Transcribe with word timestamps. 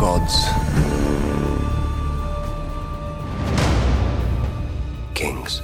Gods. 0.00 0.46
Kings. 5.12 5.60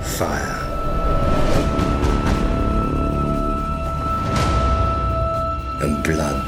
Fire. 0.00 0.56
And 5.82 6.04
blood. 6.04 6.46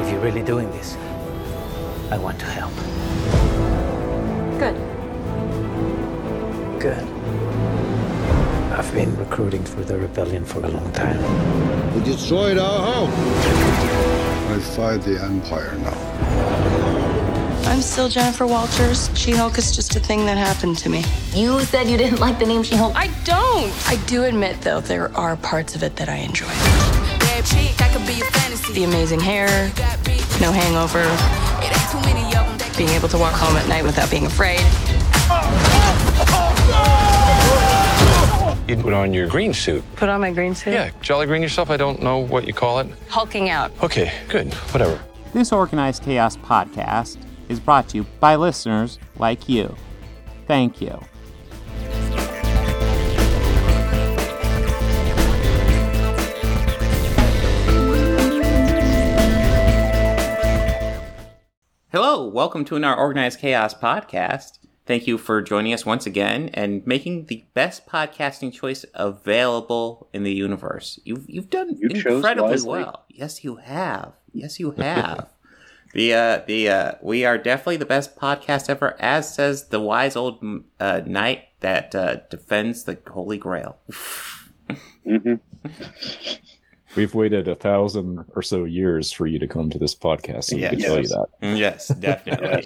If 0.00 0.12
you're 0.12 0.20
really 0.20 0.42
doing 0.42 0.70
this, 0.70 0.96
I 2.12 2.18
want 2.18 2.38
to 2.38 2.46
help. 2.46 2.72
Good. 4.60 4.91
I've 8.82 8.92
been 8.94 9.16
recruiting 9.16 9.62
for 9.62 9.82
the 9.82 9.96
rebellion 9.96 10.44
for 10.44 10.58
a 10.58 10.68
long 10.68 10.92
time. 10.92 11.16
We 11.94 12.02
destroyed 12.02 12.58
our 12.58 12.92
home. 12.92 13.10
I 14.50 14.58
fight 14.58 15.02
the 15.02 15.22
Empire 15.22 15.72
now. 15.78 15.96
I'm 17.70 17.80
still 17.80 18.08
Jennifer 18.08 18.44
Walters. 18.44 19.08
She 19.16 19.30
Hulk 19.30 19.56
is 19.56 19.74
just 19.74 19.94
a 19.94 20.00
thing 20.00 20.26
that 20.26 20.36
happened 20.36 20.78
to 20.78 20.88
me. 20.88 21.04
You 21.32 21.60
said 21.60 21.88
you 21.88 21.96
didn't 21.96 22.18
like 22.18 22.40
the 22.40 22.44
name 22.44 22.64
She 22.64 22.74
Hulk. 22.74 22.92
I 22.96 23.06
don't. 23.22 23.72
I 23.88 24.02
do 24.06 24.24
admit, 24.24 24.60
though, 24.62 24.80
there 24.80 25.16
are 25.16 25.36
parts 25.36 25.76
of 25.76 25.84
it 25.84 25.94
that 25.94 26.08
I 26.08 26.16
enjoy. 26.16 26.48
The 28.74 28.84
amazing 28.84 29.20
hair, 29.20 29.46
no 30.40 30.50
hangover, 30.50 31.06
being 32.76 32.90
able 32.90 33.08
to 33.08 33.16
walk 33.16 33.34
home 33.34 33.56
at 33.56 33.68
night 33.68 33.84
without 33.84 34.10
being 34.10 34.26
afraid. 34.26 34.60
You 38.68 38.76
put 38.76 38.92
on 38.92 39.12
your 39.12 39.26
green 39.26 39.52
suit. 39.52 39.82
Put 39.96 40.08
on 40.08 40.20
my 40.20 40.30
green 40.30 40.54
suit. 40.54 40.72
Yeah, 40.72 40.90
jolly 41.00 41.26
green 41.26 41.42
yourself. 41.42 41.68
I 41.68 41.76
don't 41.76 42.00
know 42.00 42.18
what 42.18 42.46
you 42.46 42.54
call 42.54 42.78
it. 42.78 42.86
Hulking 43.08 43.50
out. 43.50 43.72
Okay, 43.82 44.12
good. 44.28 44.54
Whatever. 44.72 45.02
This 45.34 45.50
Organized 45.50 46.04
Chaos 46.04 46.36
podcast 46.36 47.16
is 47.48 47.58
brought 47.58 47.88
to 47.88 47.96
you 47.96 48.06
by 48.20 48.36
listeners 48.36 49.00
like 49.18 49.48
you. 49.48 49.74
Thank 50.46 50.80
you. 50.80 50.96
Hello, 61.90 62.28
welcome 62.28 62.64
to 62.66 62.82
our 62.84 62.96
Organized 62.96 63.40
Chaos 63.40 63.74
podcast. 63.74 64.61
Thank 64.84 65.06
you 65.06 65.16
for 65.16 65.40
joining 65.42 65.72
us 65.72 65.86
once 65.86 66.06
again 66.06 66.50
and 66.54 66.84
making 66.86 67.26
the 67.26 67.44
best 67.54 67.86
podcasting 67.86 68.52
choice 68.52 68.84
available 68.94 70.08
in 70.12 70.24
the 70.24 70.32
universe. 70.34 70.98
You've 71.04 71.24
you've 71.30 71.50
done 71.50 71.76
You 71.78 71.88
chose 71.90 72.16
incredibly 72.16 72.60
well. 72.62 73.04
Yes, 73.08 73.44
you 73.44 73.56
have. 73.56 74.14
Yes, 74.32 74.58
you 74.58 74.72
have. 74.72 75.28
the 75.94 76.14
uh, 76.14 76.40
the 76.48 76.68
uh, 76.68 76.92
we 77.00 77.24
are 77.24 77.38
definitely 77.38 77.76
the 77.76 77.86
best 77.86 78.16
podcast 78.16 78.68
ever, 78.68 79.00
as 79.00 79.32
says 79.32 79.68
the 79.68 79.78
wise 79.80 80.16
old 80.16 80.42
uh, 80.80 81.02
knight 81.06 81.44
that 81.60 81.94
uh, 81.94 82.16
defends 82.28 82.82
the 82.82 82.98
Holy 83.08 83.38
Grail. 83.38 83.76
hmm 85.04 85.34
We've 86.96 87.14
waited 87.14 87.48
a 87.48 87.54
thousand 87.54 88.22
or 88.34 88.42
so 88.42 88.64
years 88.64 89.12
for 89.12 89.26
you 89.26 89.38
to 89.38 89.46
come 89.48 89.70
to 89.70 89.78
this 89.78 89.94
podcast, 89.94 90.44
so 90.44 90.56
we 90.56 90.62
Yeah. 90.62 90.70
can 90.70 90.78
tell 90.80 90.96
you 90.96 91.08
Yes. 91.08 91.10
that. 91.10 91.28
Yes, 91.56 91.88
definitely. 91.88 92.64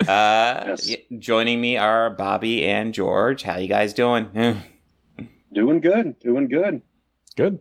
Yes. 0.00 0.08
Uh, 0.08 0.64
Yes. 0.66 0.96
joining 1.18 1.60
me 1.60 1.76
are 1.76 2.10
Bobby 2.10 2.64
and 2.64 2.92
George. 2.94 3.42
How 3.42 3.56
you 3.58 3.68
guys 3.68 3.92
doing? 3.92 4.28
Doing 5.52 5.80
good. 5.80 6.18
Doing 6.20 6.48
good. 6.48 6.82
Good. 7.36 7.60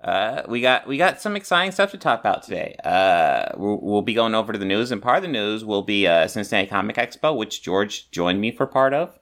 Uh, 0.00 0.42
we 0.48 0.60
got 0.60 0.86
we 0.86 0.98
got 0.98 1.20
some 1.20 1.36
exciting 1.36 1.70
stuff 1.70 1.92
to 1.92 1.96
talk 1.96 2.18
about 2.20 2.42
today. 2.42 2.74
Uh, 2.84 3.46
we'll, 3.56 3.78
we'll 3.80 4.02
be 4.02 4.14
going 4.14 4.34
over 4.34 4.52
to 4.52 4.58
the 4.58 4.64
news, 4.64 4.90
and 4.90 5.00
part 5.00 5.18
of 5.18 5.22
the 5.22 5.28
news 5.28 5.64
will 5.64 5.82
be 5.82 6.06
uh, 6.06 6.26
Cincinnati 6.26 6.68
Comic 6.68 6.96
Expo, 6.96 7.34
which 7.36 7.62
George 7.62 8.10
joined 8.10 8.40
me 8.40 8.50
for 8.50 8.66
part 8.66 8.92
of. 8.92 9.18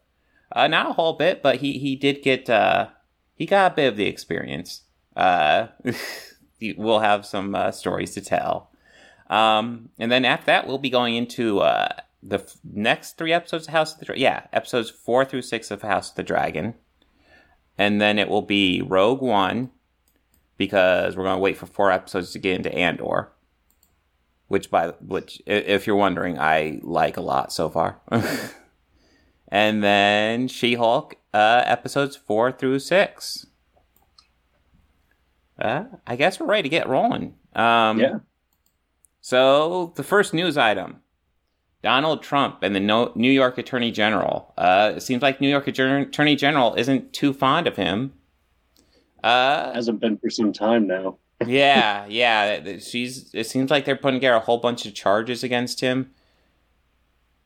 Uh, 0.51 0.67
not 0.69 0.89
a 0.91 0.93
whole 0.95 1.13
bit, 1.13 1.43
but 1.43 1.57
he 1.57 1.79
he 1.79 1.95
did 1.95 2.23
get 2.23 2.49
uh, 2.51 2.89
he 3.35 3.45
got 3.47 3.73
a 3.73 3.75
bit 3.75 3.89
of 3.89 3.97
the 3.97 4.07
experience. 4.07 4.83
Uh, 5.15 5.67
we'll 6.77 7.01
have 7.01 7.27
some 7.27 7.55
uh, 7.55 7.71
stories 7.71 8.15
to 8.15 8.21
tell. 8.23 8.71
Um, 9.29 9.91
and 9.99 10.11
then 10.11 10.25
after 10.25 10.47
that, 10.47 10.67
we'll 10.67 10.79
be 10.79 10.91
going 10.91 11.15
into 11.15 11.61
uh, 11.61 11.91
the 12.23 12.37
f- 12.39 12.57
next 12.65 13.19
three 13.19 13.33
episodes 13.33 13.67
of 13.67 13.73
House 13.73 13.95
of 13.95 13.99
the 14.01 14.05
Dragon. 14.07 14.23
Yeah, 14.23 14.47
episodes 14.53 14.91
four 14.91 15.25
through 15.25 15.43
six 15.43 15.71
of 15.71 15.83
House 15.83 16.11
of 16.11 16.17
the 16.17 16.23
Dragon. 16.23 16.75
And 17.79 18.01
then 18.01 18.19
it 18.19 18.29
will 18.29 18.43
be 18.43 18.83
Rogue 18.83 19.23
One, 19.23 19.71
because 20.57 21.17
we're 21.17 21.25
going 21.25 21.37
to 21.37 21.41
wait 21.43 21.57
for 21.57 21.67
four 21.67 21.91
episodes 21.91 22.33
to 22.33 22.39
get 22.39 22.57
into 22.57 22.73
Andor. 22.73 23.33
Which, 24.49 24.71
by 24.71 24.89
which, 25.01 25.41
if 25.47 25.87
you're 25.87 25.97
wondering, 25.97 26.39
I 26.39 26.79
like 26.83 27.17
a 27.17 27.23
lot 27.23 27.53
so 27.53 27.71
far. 27.71 28.01
and 29.49 29.83
then 29.83 30.47
She 30.47 30.75
Hulk, 30.75 31.17
uh, 31.33 31.63
episodes 31.65 32.17
four 32.17 32.53
through 32.53 32.79
six. 32.81 33.47
Uh, 35.59 35.85
I 36.07 36.17
guess 36.17 36.39
we're 36.39 36.47
ready 36.47 36.65
to 36.65 36.69
get 36.69 36.89
rolling. 36.89 37.35
Um, 37.55 37.99
Yeah. 37.99 38.19
So 39.21 39.93
the 39.97 40.03
first 40.03 40.35
news 40.35 40.59
item: 40.59 41.02
Donald 41.83 42.23
Trump 42.23 42.63
and 42.63 42.75
the 42.75 42.81
No- 42.81 43.13
New 43.15 43.31
York 43.31 43.59
Attorney 43.59 43.91
General. 43.91 44.53
Uh, 44.57 44.93
it 44.97 45.01
seems 45.03 45.23
like 45.23 45.41
New 45.41 45.49
York 45.49 45.67
Attorney 45.67 46.05
Attorney 46.07 46.37
General 46.37 46.75
isn't 46.75 47.13
too 47.13 47.33
fond 47.33 47.67
of 47.67 47.77
him. 47.77 48.13
Uh, 49.23 49.73
Hasn't 49.75 50.01
been 50.01 50.17
for 50.19 50.31
some 50.31 50.53
time 50.53 50.87
now. 50.87 51.19
yeah, 51.47 52.07
yeah. 52.07 52.79
She's. 52.79 53.33
It 53.35 53.47
seems 53.47 53.71
like 53.71 53.85
they're 53.85 53.97
putting 53.97 54.21
together 54.21 54.37
a 54.37 54.41
whole 54.41 54.59
bunch 54.59 54.87
of 54.87 54.95
charges 54.95 55.43
against 55.43 55.81
him. 55.81 56.11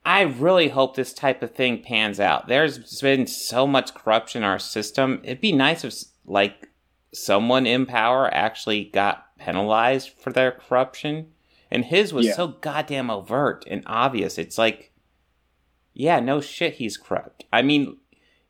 I 0.05 0.21
really 0.23 0.69
hope 0.69 0.95
this 0.95 1.13
type 1.13 1.43
of 1.43 1.51
thing 1.53 1.83
pans 1.83 2.21
out. 2.21 2.47
There's 2.47 3.01
been 3.01 3.27
so 3.27 3.67
much 3.67 3.93
corruption 3.95 4.43
in 4.43 4.49
our 4.49 4.59
system. 4.59 5.21
It'd 5.25 5.41
be 5.41 5.51
nice 5.51 5.83
if, 5.83 5.95
like, 6.25 6.69
someone 7.13 7.67
in 7.67 7.87
power 7.87 8.33
actually 8.33 8.85
got 8.85 9.37
penalized 9.39 10.11
for 10.11 10.31
their 10.33 10.53
corruption. 10.53 11.33
And 11.71 11.84
his 11.84 12.12
was 12.12 12.27
Yeah. 12.27 12.34
so 12.34 12.49
goddamn 12.49 13.10
overt 13.10 13.65
and 13.69 13.82
obvious. 13.87 14.38
It's 14.38 14.59
like, 14.59 14.93
yeah, 15.94 16.21
no 16.21 16.41
shit, 16.41 16.75
he's 16.75 16.97
corrupt. 16.97 17.44
I 17.53 17.62
mean, 17.62 17.97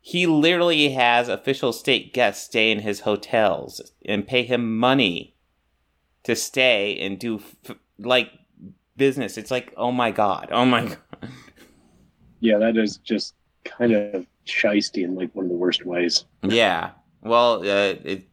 he 0.01 0.27
literally 0.27 0.91
has 0.91 1.29
official 1.29 1.73
state 1.73 2.13
guests 2.13 2.45
stay 2.45 2.71
in 2.71 2.81
his 2.81 3.01
hotels 3.01 3.81
and 4.05 4.27
pay 4.27 4.43
him 4.43 4.77
money 4.79 5.35
to 6.25 6.37
stay 6.37 6.97
and 6.99 7.19
do 7.19 7.41
f- 7.65 7.77
like 7.99 8.31
business. 8.97 9.39
It's 9.39 9.51
like, 9.51 9.73
oh 9.77 9.93
my 9.93 10.11
god, 10.11 10.49
oh 10.53 10.65
my 10.65 10.85
god. 11.21 11.31
Yeah, 12.41 12.59
that 12.59 12.77
is 12.77 12.99
just 12.99 13.35
kind 13.65 13.93
of 13.93 14.27
shisty 14.47 15.03
in 15.05 15.15
like 15.15 15.35
one 15.35 15.47
of 15.47 15.51
the 15.51 15.57
worst 15.57 15.85
ways. 15.87 16.25
Yeah. 16.43 16.91
Well, 17.23 17.61
uh, 17.63 17.65
it, 17.95 18.03
it 18.05 18.29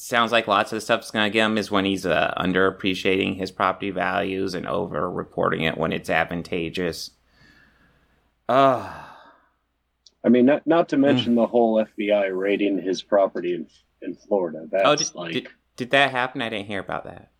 sounds 0.00 0.32
like 0.32 0.48
lots 0.48 0.72
of 0.72 0.76
the 0.76 0.80
stuff's 0.80 1.10
going 1.10 1.30
to 1.30 1.32
get 1.32 1.44
him 1.44 1.58
is 1.58 1.70
when 1.70 1.84
he's 1.84 2.06
uh, 2.06 2.32
underappreciating 2.38 3.36
his 3.36 3.50
property 3.50 3.90
values 3.90 4.54
and 4.54 4.66
over 4.66 5.10
reporting 5.10 5.62
it 5.62 5.76
when 5.76 5.92
it's 5.92 6.08
advantageous. 6.10 7.10
Uh, 8.48 8.90
I 10.24 10.28
mean, 10.28 10.46
not 10.46 10.66
not 10.66 10.88
to 10.90 10.96
mention 10.96 11.34
the 11.34 11.46
whole 11.46 11.84
FBI 11.84 12.36
raiding 12.36 12.80
his 12.80 13.02
property 13.02 13.54
in 13.54 13.66
in 14.02 14.14
Florida. 14.14 14.66
That's 14.70 14.84
oh, 14.86 14.96
did, 14.96 15.14
like 15.14 15.32
did, 15.32 15.48
did 15.76 15.90
that 15.90 16.10
happen? 16.10 16.42
I 16.42 16.48
didn't 16.48 16.66
hear 16.66 16.80
about 16.80 17.04
that. 17.04 17.30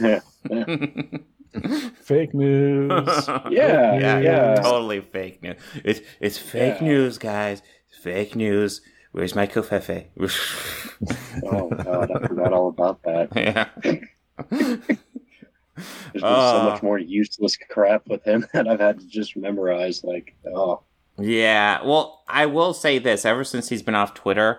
yeah, 0.00 0.20
yeah. 0.50 1.18
Fake 2.02 2.34
news. 2.34 2.88
Yeah, 3.50 3.98
yeah, 3.98 4.18
yeah. 4.18 4.54
totally 4.56 5.00
fake 5.00 5.42
news. 5.42 5.56
It's 5.84 6.00
it's 6.20 6.38
fake 6.38 6.80
Yeah. 6.80 6.88
news, 6.88 7.18
guys. 7.18 7.62
Fake 8.02 8.36
news. 8.36 8.80
Where's 9.16 9.34
my 9.34 9.46
covfefe? 9.46 10.08
Oh 11.44 11.68
god, 11.70 12.10
I 12.10 12.26
forgot 12.26 12.52
all 12.52 12.68
about 12.68 13.02
that. 13.04 13.28
yeah. 13.34 13.68
There's 14.50 14.78
been 14.86 16.20
so 16.20 16.26
Uh. 16.26 16.68
much 16.70 16.82
more 16.82 16.98
useless 16.98 17.56
crap 17.70 18.06
with 18.08 18.24
him 18.24 18.46
that 18.52 18.68
I've 18.68 18.80
had 18.80 19.00
to 19.00 19.06
just 19.06 19.34
memorize. 19.36 20.04
Like, 20.04 20.34
oh, 20.54 20.82
Yeah. 21.18 21.82
Well, 21.82 22.24
I 22.28 22.44
will 22.46 22.74
say 22.74 22.98
this: 22.98 23.24
ever 23.24 23.42
since 23.44 23.70
he's 23.70 23.82
been 23.82 23.94
off 23.94 24.12
Twitter, 24.12 24.58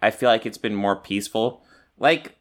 I 0.00 0.10
feel 0.10 0.30
like 0.30 0.46
it's 0.46 0.58
been 0.58 0.74
more 0.74 0.96
peaceful. 0.96 1.62
Like 1.98 2.36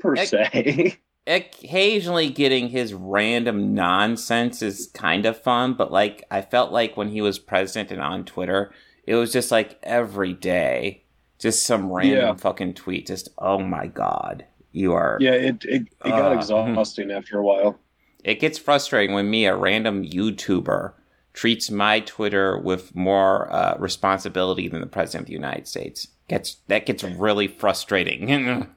per 0.00 0.14
Ec- 0.16 0.26
se. 0.28 0.96
occasionally 1.28 2.30
getting 2.30 2.68
his 2.68 2.92
random 2.94 3.74
nonsense 3.74 4.60
is 4.62 4.88
kind 4.94 5.24
of 5.26 5.40
fun, 5.40 5.74
but 5.74 5.92
like 5.92 6.24
I 6.32 6.40
felt 6.42 6.72
like 6.72 6.96
when 6.96 7.10
he 7.10 7.20
was 7.20 7.38
president 7.38 7.92
and 7.92 8.00
on 8.00 8.24
Twitter, 8.24 8.72
it 9.10 9.16
was 9.16 9.32
just 9.32 9.50
like 9.50 9.78
every 9.82 10.32
day, 10.34 11.02
just 11.40 11.66
some 11.66 11.90
random 11.92 12.16
Yeah. 12.18 12.34
fucking 12.34 12.74
tweet. 12.74 13.06
Just 13.08 13.28
oh 13.38 13.58
my 13.58 13.86
god, 13.88 14.44
you 14.72 14.92
are. 14.92 15.18
yeah, 15.20 15.32
it 15.32 15.64
it, 15.64 15.82
it 16.04 16.08
got 16.20 16.32
Uh, 16.32 16.36
exhausting 16.36 17.10
after 17.10 17.38
a 17.38 17.42
while. 17.42 17.78
It 18.22 18.38
gets 18.38 18.58
frustrating 18.58 19.14
when 19.14 19.28
me, 19.30 19.46
a 19.46 19.56
random 19.56 20.04
YouTuber, 20.04 20.92
treats 21.32 21.70
my 21.70 22.00
Twitter 22.00 22.58
with 22.58 22.94
more 22.94 23.50
uh, 23.52 23.76
responsibility 23.78 24.68
than 24.68 24.80
the 24.80 24.86
president 24.86 25.22
of 25.22 25.26
the 25.28 25.32
United 25.32 25.66
States. 25.66 26.08
Gets 26.28 26.56
that 26.68 26.86
gets 26.86 27.02
really 27.02 27.48
frustrating. 27.48 28.66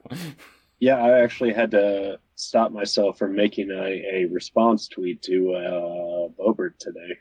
Yeah, 0.79 0.97
I 0.97 1.21
actually 1.23 1.53
had 1.53 1.71
to 1.71 2.19
stop 2.35 2.71
myself 2.73 3.17
from 3.17 3.35
making 3.35 3.71
a, 3.71 4.03
a 4.15 4.25
response 4.29 4.89
tweet 4.89 5.21
to 5.21 5.53
uh, 5.53 6.27
Boebert 6.37 6.77
today. 6.77 7.19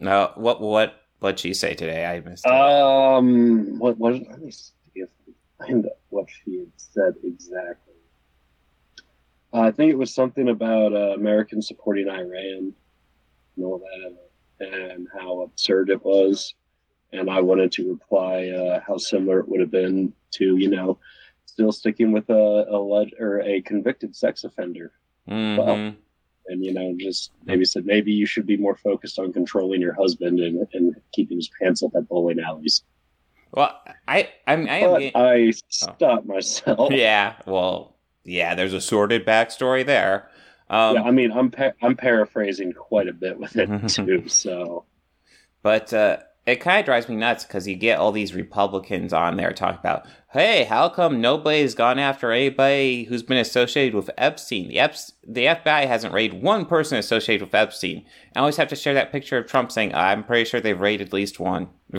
No, 0.00 0.32
what 0.34 0.60
what 0.60 1.03
what'd 1.24 1.40
she 1.40 1.54
say 1.54 1.74
today? 1.74 2.04
I 2.04 2.20
missed. 2.20 2.44
it. 2.46 2.52
Um, 2.52 3.78
what 3.78 3.98
was? 3.98 4.20
Let 4.28 4.40
me 4.42 4.50
see 4.50 4.72
if 4.94 5.08
I 5.58 5.66
find 5.66 5.88
what 6.10 6.26
she 6.28 6.58
had 6.58 6.68
said 6.76 7.14
exactly. 7.24 7.94
Uh, 9.52 9.60
I 9.60 9.70
think 9.70 9.90
it 9.90 9.96
was 9.96 10.12
something 10.14 10.48
about 10.50 10.92
uh, 10.92 11.14
Americans 11.14 11.66
supporting 11.66 12.08
Iran 12.10 12.74
and 13.56 13.64
all 13.64 13.78
that, 14.60 14.66
and 14.70 15.08
how 15.18 15.40
absurd 15.42 15.88
it 15.90 16.04
was. 16.04 16.54
And 17.12 17.30
I 17.30 17.40
wanted 17.40 17.72
to 17.72 17.88
reply 17.90 18.48
uh, 18.48 18.80
how 18.86 18.98
similar 18.98 19.38
it 19.40 19.48
would 19.48 19.60
have 19.60 19.70
been 19.70 20.12
to, 20.32 20.56
you 20.56 20.68
know, 20.68 20.98
still 21.46 21.70
sticking 21.72 22.10
with 22.12 22.28
a, 22.28 22.66
a 22.68 22.76
leg- 22.78 23.14
or 23.20 23.40
a 23.40 23.62
convicted 23.62 24.14
sex 24.14 24.44
offender. 24.44 24.92
Mhm. 25.28 25.94
And 26.46 26.64
you 26.64 26.72
know, 26.74 26.94
just 26.98 27.32
maybe 27.44 27.64
said 27.64 27.86
maybe 27.86 28.12
you 28.12 28.26
should 28.26 28.46
be 28.46 28.56
more 28.56 28.76
focused 28.76 29.18
on 29.18 29.32
controlling 29.32 29.80
your 29.80 29.94
husband 29.94 30.40
and, 30.40 30.66
and 30.74 30.94
keeping 31.12 31.38
his 31.38 31.50
pants 31.60 31.82
up 31.82 31.92
at 31.96 32.08
bowling 32.08 32.38
alleys. 32.40 32.82
Well, 33.52 33.78
I 34.08 34.28
I, 34.46 34.52
I 34.52 34.52
am. 34.54 35.00
Getting- 35.00 35.12
I 35.16 35.52
stopped 35.68 36.26
myself. 36.26 36.92
yeah. 36.92 37.36
Well, 37.46 37.96
yeah. 38.24 38.54
There's 38.54 38.72
a 38.74 38.80
sordid 38.80 39.24
backstory 39.26 39.86
there. 39.86 40.28
Um, 40.70 40.96
yeah, 40.96 41.02
I 41.02 41.10
mean, 41.10 41.30
I'm 41.32 41.50
pa- 41.50 41.72
I'm 41.82 41.94
paraphrasing 41.96 42.72
quite 42.72 43.08
a 43.08 43.12
bit 43.12 43.38
with 43.38 43.56
it 43.56 43.88
too. 43.88 44.28
So 44.28 44.84
But 45.62 45.92
uh, 45.92 46.18
it 46.46 46.56
kind 46.56 46.78
of 46.78 46.84
drives 46.84 47.08
me 47.08 47.16
nuts 47.16 47.44
because 47.44 47.66
you 47.66 47.74
get 47.74 47.98
all 47.98 48.12
these 48.12 48.34
Republicans 48.34 49.12
on 49.12 49.36
there 49.36 49.52
talking 49.52 49.78
about, 49.78 50.06
hey, 50.32 50.64
how 50.64 50.88
come 50.90 51.20
nobody's 51.20 51.74
gone 51.74 51.98
after 51.98 52.32
anybody 52.32 53.04
who's 53.04 53.22
been 53.22 53.38
associated 53.38 53.94
with 53.94 54.10
Epstein? 54.18 54.68
The, 54.68 54.78
Ep- 54.78 54.96
the 55.26 55.46
FBI 55.46 55.86
hasn't 55.86 56.12
raided 56.12 56.42
one 56.42 56.66
person 56.66 56.98
associated 56.98 57.46
with 57.46 57.54
Epstein. 57.54 58.04
I 58.36 58.40
always 58.40 58.58
have 58.58 58.68
to 58.68 58.76
share 58.76 58.94
that 58.94 59.10
picture 59.10 59.38
of 59.38 59.46
Trump 59.46 59.72
saying, 59.72 59.94
I'm 59.94 60.22
pretty 60.22 60.44
sure 60.44 60.60
they've 60.60 60.78
raided 60.78 61.08
at 61.08 61.12
least 61.14 61.40
one. 61.40 61.68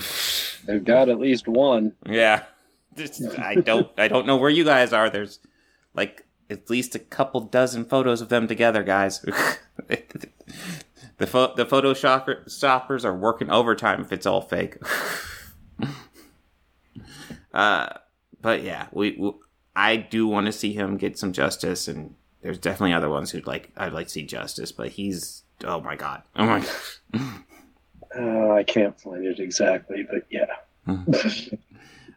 they've 0.65 0.83
got 0.83 1.09
at 1.09 1.19
least 1.19 1.47
one. 1.47 1.93
yeah. 2.05 2.43
I 3.37 3.55
don't 3.55 3.91
I 3.97 4.07
don't 4.07 4.25
know 4.25 4.37
where 4.37 4.49
you 4.49 4.63
guys 4.63 4.93
are. 4.93 5.09
There's 5.09 5.39
like 5.93 6.25
at 6.49 6.69
least 6.69 6.95
a 6.95 6.99
couple 6.99 7.41
dozen 7.41 7.83
photos 7.83 8.21
of 8.21 8.29
them 8.29 8.47
together, 8.47 8.83
guys. 8.83 9.25
the 11.17 11.27
pho- 11.27 11.53
the 11.55 11.65
Photoshopper 11.65 12.49
stoppers 12.49 13.05
are 13.05 13.15
working 13.15 13.49
overtime 13.49 14.01
if 14.01 14.11
it's 14.11 14.25
all 14.25 14.41
fake. 14.41 14.77
uh, 17.53 17.89
but 18.41 18.63
yeah, 18.63 18.87
we, 18.91 19.15
we 19.17 19.31
I 19.75 19.97
do 19.97 20.27
want 20.27 20.45
to 20.45 20.51
see 20.51 20.73
him 20.73 20.97
get 20.97 21.17
some 21.17 21.33
justice, 21.33 21.87
and 21.87 22.15
there's 22.41 22.57
definitely 22.57 22.93
other 22.93 23.09
ones 23.09 23.31
who'd 23.31 23.47
like 23.47 23.71
I'd 23.77 23.93
like 23.93 24.07
to 24.07 24.13
see 24.13 24.23
justice, 24.23 24.71
but 24.71 24.89
he's 24.89 25.43
oh 25.63 25.81
my 25.81 25.95
god, 25.95 26.23
oh 26.35 26.45
my. 26.45 26.65
Uh, 28.17 28.51
I 28.51 28.63
can't 28.63 28.99
find 28.99 29.25
it 29.25 29.39
exactly, 29.39 30.07
but 30.09 30.25
yeah. 30.29 30.45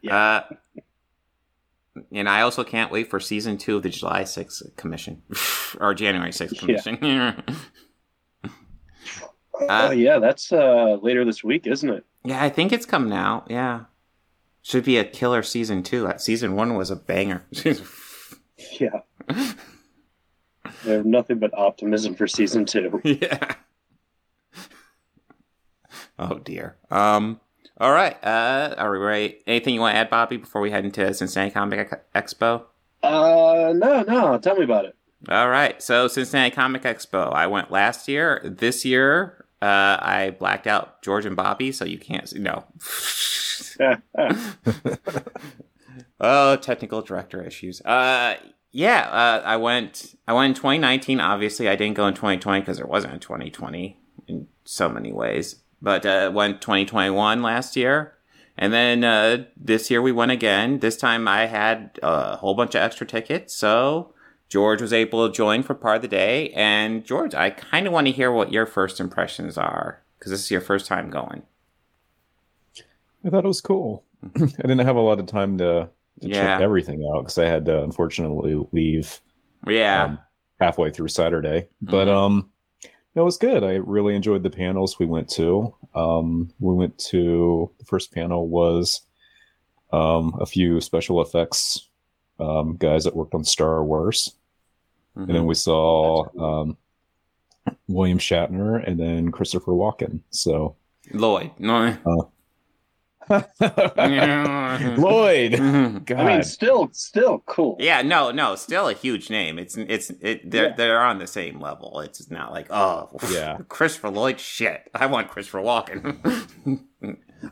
Uh, 0.09 0.41
and 2.11 2.29
I 2.29 2.41
also 2.41 2.63
can't 2.63 2.91
wait 2.91 3.09
for 3.09 3.19
season 3.19 3.57
two 3.57 3.77
of 3.77 3.83
the 3.83 3.89
July 3.89 4.23
6th 4.23 4.75
commission 4.77 5.21
or 5.79 5.93
January 5.93 6.31
6th 6.31 6.59
commission. 6.59 7.43
Oh 9.61 9.91
yeah, 9.91 10.19
that's 10.19 10.51
uh, 10.51 10.97
later 11.01 11.25
this 11.25 11.43
week, 11.43 11.67
isn't 11.67 11.89
it? 11.89 12.05
yeah, 12.23 12.43
I 12.43 12.49
think 12.49 12.71
it's 12.71 12.85
coming 12.85 13.13
out. 13.13 13.47
Yeah. 13.49 13.85
Should 14.61 14.83
be 14.83 14.97
a 14.97 15.03
killer 15.05 15.41
season 15.41 15.83
two. 15.83 16.07
Uh, 16.07 16.17
Season 16.17 16.55
one 16.55 16.75
was 16.75 16.89
a 16.91 16.95
banger. 16.95 17.43
Yeah. 18.77 18.99
They 20.83 20.91
have 20.91 21.05
nothing 21.05 21.39
but 21.39 21.53
optimism 21.53 22.13
for 22.13 22.27
season 22.27 22.65
two. 22.65 22.99
yeah. 23.05 23.53
Oh 26.17 26.39
dear. 26.39 26.75
Um. 26.91 27.39
All 27.77 27.91
right. 27.91 28.17
Uh. 28.23 28.75
Are 28.77 28.91
we 28.91 28.97
ready? 28.97 29.37
Anything 29.47 29.75
you 29.75 29.79
want 29.79 29.93
to 29.95 29.97
add, 29.99 30.09
Bobby, 30.09 30.35
before 30.37 30.61
we 30.61 30.71
head 30.71 30.83
into 30.85 31.13
Cincinnati 31.13 31.51
Comic 31.51 31.89
Expo? 32.13 32.63
Uh, 33.01 33.71
no, 33.75 34.03
no. 34.03 34.37
Tell 34.39 34.57
me 34.57 34.65
about 34.65 34.85
it. 34.85 34.95
All 35.29 35.49
right. 35.49 35.81
So 35.81 36.07
Cincinnati 36.09 36.53
Comic 36.53 36.83
Expo. 36.83 37.33
I 37.33 37.47
went 37.47 37.71
last 37.71 38.07
year. 38.09 38.41
This 38.43 38.83
year, 38.83 39.38
uh, 39.61 39.97
I 40.01 40.35
blacked 40.39 40.67
out 40.67 41.01
George 41.01 41.25
and 41.25 41.35
Bobby, 41.35 41.71
so 41.71 41.85
you 41.85 41.97
can't 41.97 42.29
see. 42.29 42.39
No. 42.39 42.65
oh, 46.19 46.55
technical 46.57 47.01
director 47.01 47.43
issues. 47.43 47.81
Uh, 47.81 48.35
yeah. 48.71 49.09
Uh, 49.09 49.41
I 49.45 49.57
went. 49.57 50.15
I 50.27 50.33
went 50.33 50.49
in 50.49 50.55
2019. 50.55 51.19
Obviously, 51.19 51.67
I 51.67 51.75
didn't 51.75 51.97
go 51.97 52.07
in 52.07 52.13
2020 52.13 52.61
because 52.61 52.77
there 52.77 52.87
wasn't 52.87 53.15
a 53.15 53.19
2020 53.19 53.99
in 54.27 54.47
so 54.63 54.87
many 54.87 55.11
ways. 55.11 55.57
But 55.81 56.05
uh, 56.05 56.31
went 56.33 56.61
2021 56.61 57.41
last 57.41 57.75
year. 57.75 58.13
And 58.57 58.73
then 58.73 59.05
uh, 59.05 59.45
this 59.55 59.89
year 59.89 60.01
we 60.01 60.11
went 60.11 60.31
again. 60.31 60.79
This 60.79 60.97
time 60.97 61.27
I 61.27 61.45
had 61.45 61.97
a 62.03 62.35
whole 62.35 62.55
bunch 62.55 62.75
of 62.75 62.81
extra 62.81 63.07
tickets, 63.07 63.55
so 63.55 64.13
George 64.49 64.81
was 64.81 64.91
able 64.91 65.27
to 65.27 65.33
join 65.33 65.61
for 65.63 65.75
part 65.75 65.97
of 65.97 66.01
the 66.01 66.07
day. 66.07 66.49
And 66.51 67.05
George, 67.05 67.35
I 67.35 67.51
kind 67.51 67.85
of 67.87 67.93
want 67.93 68.07
to 68.07 68.11
hear 68.13 68.31
what 68.31 68.51
your 68.51 68.65
first 68.65 68.99
impressions 68.99 69.57
are 69.57 70.01
because 70.17 70.31
this 70.31 70.41
is 70.43 70.51
your 70.51 70.61
first 70.61 70.87
time 70.87 71.09
going. 71.09 71.43
I 73.25 73.29
thought 73.29 73.45
it 73.45 73.47
was 73.47 73.61
cool. 73.61 74.03
I 74.35 74.45
didn't 74.61 74.79
have 74.79 74.95
a 74.95 75.01
lot 75.01 75.19
of 75.19 75.27
time 75.27 75.57
to, 75.59 75.89
to 76.21 76.27
Yeah. 76.27 76.33
check 76.57 76.61
everything 76.61 77.07
out 77.13 77.21
because 77.21 77.37
I 77.37 77.45
had 77.45 77.65
to 77.65 77.83
unfortunately 77.83 78.59
leave 78.71 79.21
Yeah, 79.67 80.03
um, 80.05 80.19
halfway 80.59 80.89
through 80.91 81.09
Saturday. 81.09 81.67
But 81.81 82.07
Mhm. 82.07 82.15
um, 82.15 82.49
it 83.15 83.21
was 83.21 83.37
good. 83.37 83.63
I 83.63 83.75
really 83.75 84.15
enjoyed 84.15 84.43
the 84.43 84.49
panels 84.49 84.97
we 84.99 85.05
went 85.05 85.29
to. 85.31 85.75
Um, 85.93 86.51
we 86.59 86.73
went 86.73 86.97
to 87.09 87.69
the 87.77 87.85
first 87.85 88.13
panel 88.13 88.47
was 88.47 89.01
um, 89.91 90.37
a 90.39 90.45
few 90.45 90.79
special 90.81 91.21
effects 91.21 91.87
um, 92.39 92.77
guys 92.77 93.03
that 93.03 93.15
worked 93.15 93.33
on 93.35 93.43
Star 93.43 93.83
Wars, 93.83 94.35
and 95.19 95.35
then 95.35 95.45
we 95.45 95.55
saw 95.55 96.25
um, 96.39 96.77
William 97.87 98.17
Shatner 98.19 98.85
and 98.87 98.99
then 98.99 99.31
Christopher 99.31 99.71
Walken. 99.73 100.21
So 100.29 100.75
Lloyd. 101.13 101.51
No. 101.59 101.97
Lloyd, 103.29 103.43
Mhm. 105.53 106.05
God, 106.05 106.19
I 106.19 106.33
mean, 106.33 106.43
still, 106.43 106.89
still 106.93 107.43
cool. 107.45 107.77
Yeah, 107.79 108.01
no, 108.01 108.31
no, 108.31 108.55
still 108.55 108.87
a 108.87 108.93
huge 108.93 109.29
name. 109.29 109.59
It's 109.59 109.77
it's 109.77 110.09
it. 110.21 110.49
They're 110.49 110.69
Yeah. 110.69 110.75
they're 110.75 111.01
on 111.01 111.19
the 111.19 111.27
same 111.27 111.59
level. 111.61 111.99
It's 112.01 112.29
not 112.31 112.51
like 112.51 112.67
oh 112.71 113.09
Yeah. 113.31 113.57
Christopher 113.67 114.09
Lloyd. 114.09 114.39
Shit, 114.39 114.89
I 114.95 115.05
want 115.05 115.29
Christopher 115.29 115.59
Walken. 115.59 116.79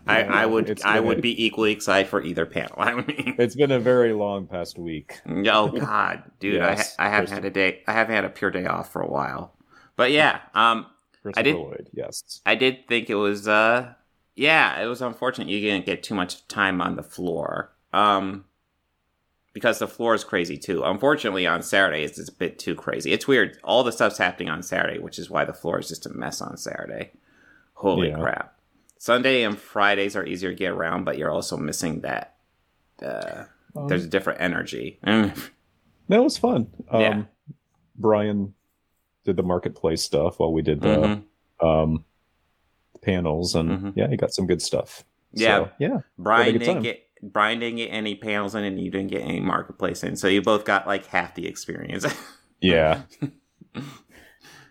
I 0.06 0.24
I 0.24 0.46
would 0.46 0.82
I 0.84 1.00
would 1.00 1.22
be 1.22 1.46
equally 1.46 1.72
excited 1.72 2.10
for 2.10 2.22
either 2.22 2.46
panel. 2.46 2.76
I 2.78 2.96
mean, 2.96 3.36
it's 3.38 3.56
been 3.56 3.72
a 3.72 3.80
very 3.80 4.14
long 4.14 4.48
past 4.48 4.78
week. 4.78 5.20
oh 5.28 5.68
god, 5.70 6.24
dude, 6.40 6.56
Yes, 6.56 6.96
I 7.00 7.06
I 7.08 7.10
haven't 7.10 7.32
had 7.32 7.46
a 7.46 7.50
day. 7.50 7.84
I 7.88 7.94
haven't 7.94 8.16
had 8.16 8.26
a 8.26 8.30
pure 8.30 8.52
day 8.52 8.66
off 8.66 8.92
for 8.92 9.02
a 9.02 9.08
while. 9.10 9.54
But 9.96 10.12
yeah, 10.12 10.42
um, 10.54 10.86
Christopher 11.24 11.44
did- 11.44 11.56
Lloyd, 11.56 11.90
yes. 11.94 12.42
I 12.46 12.56
did 12.56 12.88
think 12.88 13.10
it 13.10 13.16
was 13.16 13.48
uh 13.48 13.94
yeah, 14.36 14.80
it 14.82 14.86
was 14.88 15.02
unfortunate 15.02 15.48
you 15.48 15.60
didn't 15.62 15.86
get 15.86 16.04
too 16.04 16.14
much 16.16 16.48
time 16.48 16.82
on 16.82 16.96
the 16.96 17.04
floor. 17.04 17.72
Um 17.94 18.46
because 19.54 19.80
the 19.80 19.88
floor 19.88 20.14
is 20.14 20.24
crazy 20.24 20.58
too. 20.58 20.84
Unfortunately 20.84 21.48
on 21.48 21.64
Saturday 21.64 22.04
it's 22.04 22.20
a 22.28 22.32
bit 22.32 22.60
too 22.60 22.76
crazy. 22.76 23.12
It's 23.12 23.28
weird. 23.28 23.58
All 23.64 23.84
the 23.84 23.92
stuff's 23.92 24.20
happening 24.20 24.50
on 24.50 24.62
Saturday, 24.62 25.00
which 25.00 25.18
is 25.18 25.30
why 25.30 25.46
the 25.46 25.54
floor 25.54 25.80
is 25.80 25.88
just 25.88 26.06
a 26.06 26.10
mess 26.10 26.42
on 26.42 26.58
Saturday. 26.58 27.12
Holy 27.74 28.10
Yeah. 28.10 28.20
crap. 28.20 28.54
Sunday 29.00 29.44
and 29.44 29.58
Fridays 29.58 30.16
are 30.16 30.26
easier 30.26 30.50
to 30.52 30.56
get 30.56 30.72
around, 30.72 31.04
but 31.04 31.18
you're 31.18 31.32
also 31.32 31.58
missing 31.58 32.02
that 32.02 32.36
uh 33.02 33.44
there's 33.88 34.06
a 34.06 34.10
different 34.10 34.42
energy. 34.42 35.00
That 36.10 36.24
was 36.24 36.38
fun. 36.38 36.68
Um, 36.90 37.02
Yeah. 37.02 37.24
Brian 37.98 38.54
did 39.26 39.36
the 39.36 39.44
marketplace 39.44 40.02
stuff 40.02 40.40
while 40.40 40.54
we 40.54 40.62
did 40.62 40.80
the 40.80 41.22
Mhm. 41.60 41.66
um, 41.66 42.06
panels, 43.02 43.56
and 43.56 43.70
Mhm. 43.70 43.94
yeah, 43.98 44.08
he 44.08 44.16
got 44.16 44.32
some 44.34 44.48
good 44.48 44.62
stuff. 44.62 45.04
Yeah. 45.34 45.66
So, 45.66 45.72
yeah. 45.80 45.98
Brian 46.18 46.46
Had 46.46 46.50
a 46.50 46.52
good 46.54 46.60
didn't 46.60 46.74
time. 46.76 46.84
get 46.84 47.04
Brian 47.22 47.60
didn't 47.60 47.76
get 47.78 47.88
any 47.88 48.16
panels 48.16 48.56
in 48.56 48.64
and 48.64 48.80
you 48.80 48.90
didn't 48.90 49.10
get 49.12 49.22
any 49.24 49.42
marketplace 49.42 50.02
in. 50.04 50.16
So 50.16 50.28
you 50.30 50.42
both 50.42 50.64
got 50.64 50.88
like 50.88 51.08
half 51.08 51.36
the 51.36 51.46
experience. 51.48 52.06
Yeah. 52.62 53.02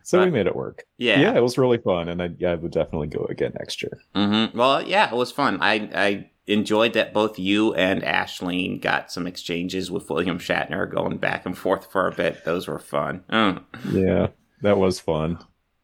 so 0.09 0.25
we 0.25 0.31
made 0.31 0.47
it 0.47 0.55
work. 0.55 0.85
yeah. 0.99 1.21
Yeah, 1.21 1.35
it 1.37 1.43
was 1.43 1.59
really 1.59 1.79
fun, 1.79 2.09
and 2.09 2.23
I, 2.23 2.31
yeah, 2.39 2.53
I 2.53 2.55
would 2.55 2.71
definitely 2.73 3.09
go 3.09 3.25
again 3.29 3.53
next 3.59 3.83
year. 3.83 3.99
hmm 4.15 4.57
Well, 4.57 4.83
yeah, 4.87 5.09
it 5.11 5.17
was 5.17 5.33
fun. 5.33 5.59
I 5.61 5.75
I 5.95 6.31
enjoyed 6.47 6.93
that 6.93 7.13
both 7.13 7.39
you 7.41 7.75
and 7.75 8.03
Ashleen 8.03 8.81
got 8.81 9.11
some 9.11 9.27
exchanges 9.27 9.91
with 9.91 10.09
William 10.09 10.39
Shatner 10.39 10.89
going 10.89 11.17
back 11.19 11.45
and 11.45 11.59
forth 11.59 11.91
for 11.91 12.07
a 12.07 12.13
bit. 12.13 12.45
Those 12.45 12.69
were 12.69 12.79
fun. 12.79 13.25
Mm. 13.31 13.65
Yeah, 13.91 14.29
that 14.63 14.79
was 14.79 15.01
fun. 15.01 15.39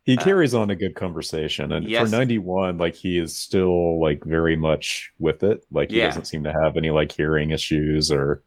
He 0.05 0.17
carries 0.17 0.53
on 0.55 0.71
a 0.71 0.77
good 0.77 0.95
conversation, 0.95 1.73
and 1.73 1.87
Uh, 1.87 1.89
yes. 1.89 2.09
for 2.11 2.17
ninety 2.17 2.39
one, 2.39 2.79
like 2.79 2.95
he 2.95 3.19
is 3.19 3.37
still 3.37 4.01
like 4.01 4.23
very 4.25 4.57
much 4.57 5.11
with 5.19 5.43
it. 5.43 5.65
Like 5.73 5.91
he 5.91 5.99
Yeah. 5.99 6.07
doesn't 6.07 6.27
seem 6.27 6.45
to 6.45 6.53
have 6.53 6.77
any 6.77 6.91
like 6.91 7.11
hearing 7.11 7.51
issues 7.51 8.13
or 8.13 8.43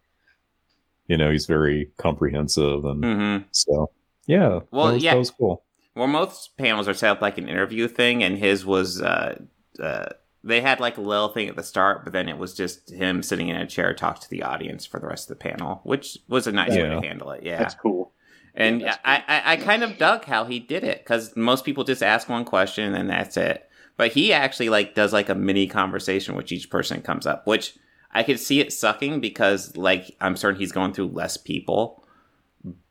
you 1.08 1.18
know 1.18 1.32
he's 1.32 1.46
very 1.48 1.92
comprehensive 1.98 2.84
and 2.86 3.04
hmm 3.04 3.38
so 3.52 3.92
yeah. 4.28 4.62
Well, 4.72 4.88
that 4.88 4.94
was, 4.96 5.04
yeah. 5.04 5.12
that 5.14 5.20
was 5.20 5.32
cool. 5.32 5.64
Well, 5.96 6.08
most 6.08 6.58
panels 6.58 6.88
are 6.88 6.94
set 6.94 7.12
up 7.12 7.22
like 7.22 7.38
an 7.38 7.48
interview 7.48 7.88
thing, 7.88 8.24
and 8.24 8.38
his 8.38 8.66
was 8.66 9.02
uh, 9.02 9.40
uh, 9.80 10.08
they 10.44 10.62
had 10.62 10.80
like 10.80 10.98
a 10.98 11.02
little 11.02 11.30
thing 11.30 11.50
at 11.50 11.56
the 11.56 11.64
start, 11.64 12.04
but 12.04 12.14
then 12.14 12.30
it 12.30 12.38
was 12.38 12.54
just 12.54 12.92
him 12.92 13.24
sitting 13.24 13.50
in 13.50 13.56
a 13.56 13.66
chair 13.66 13.94
talk 13.94 14.20
to 14.20 14.30
the 14.30 14.44
audience 14.44 14.86
for 14.86 15.00
the 15.00 15.08
rest 15.08 15.30
of 15.30 15.38
the 15.38 15.44
panel, 15.44 15.82
which 15.84 16.20
was 16.28 16.48
a 16.48 16.52
nice 16.52 16.72
way 16.72 16.84
to 16.84 17.02
handle 17.02 17.32
it. 17.32 17.44
Yeah, 17.44 17.58
That's 17.58 17.74
cool. 17.74 18.12
and 18.54 18.82
Yeah, 18.82 18.88
that's 18.88 19.00
I, 19.04 19.24
I, 19.28 19.54
I 19.54 19.56
kind 19.58 19.84
of 19.84 19.98
dug 19.98 20.26
how 20.26 20.46
he 20.46 20.60
did 20.60 20.84
it 20.84 21.00
because 21.00 21.36
most 21.36 21.66
people 21.66 21.84
just 21.84 22.04
ask 22.04 22.30
one 22.30 22.46
question 22.46 22.94
and 22.94 23.10
that's 23.10 23.38
it. 23.38 23.68
But 23.98 24.12
he 24.12 24.34
actually 24.34 24.70
like 24.70 24.94
does 24.94 25.14
like 25.14 25.30
a 25.30 25.36
mini 25.36 25.68
conversation 25.68 26.36
which 26.36 26.52
each 26.52 26.70
person 26.70 27.02
comes 27.02 27.26
up, 27.26 27.48
which 27.48 27.76
I 28.12 28.22
could 28.24 28.40
see 28.40 28.60
it 28.60 28.72
sucking 28.72 29.22
because 29.22 29.76
like 29.76 30.16
I'm 30.22 30.36
certain 30.36 30.60
he's 30.60 30.72
going 30.72 30.94
through 30.94 31.08
less 31.08 31.38
people. 31.38 32.05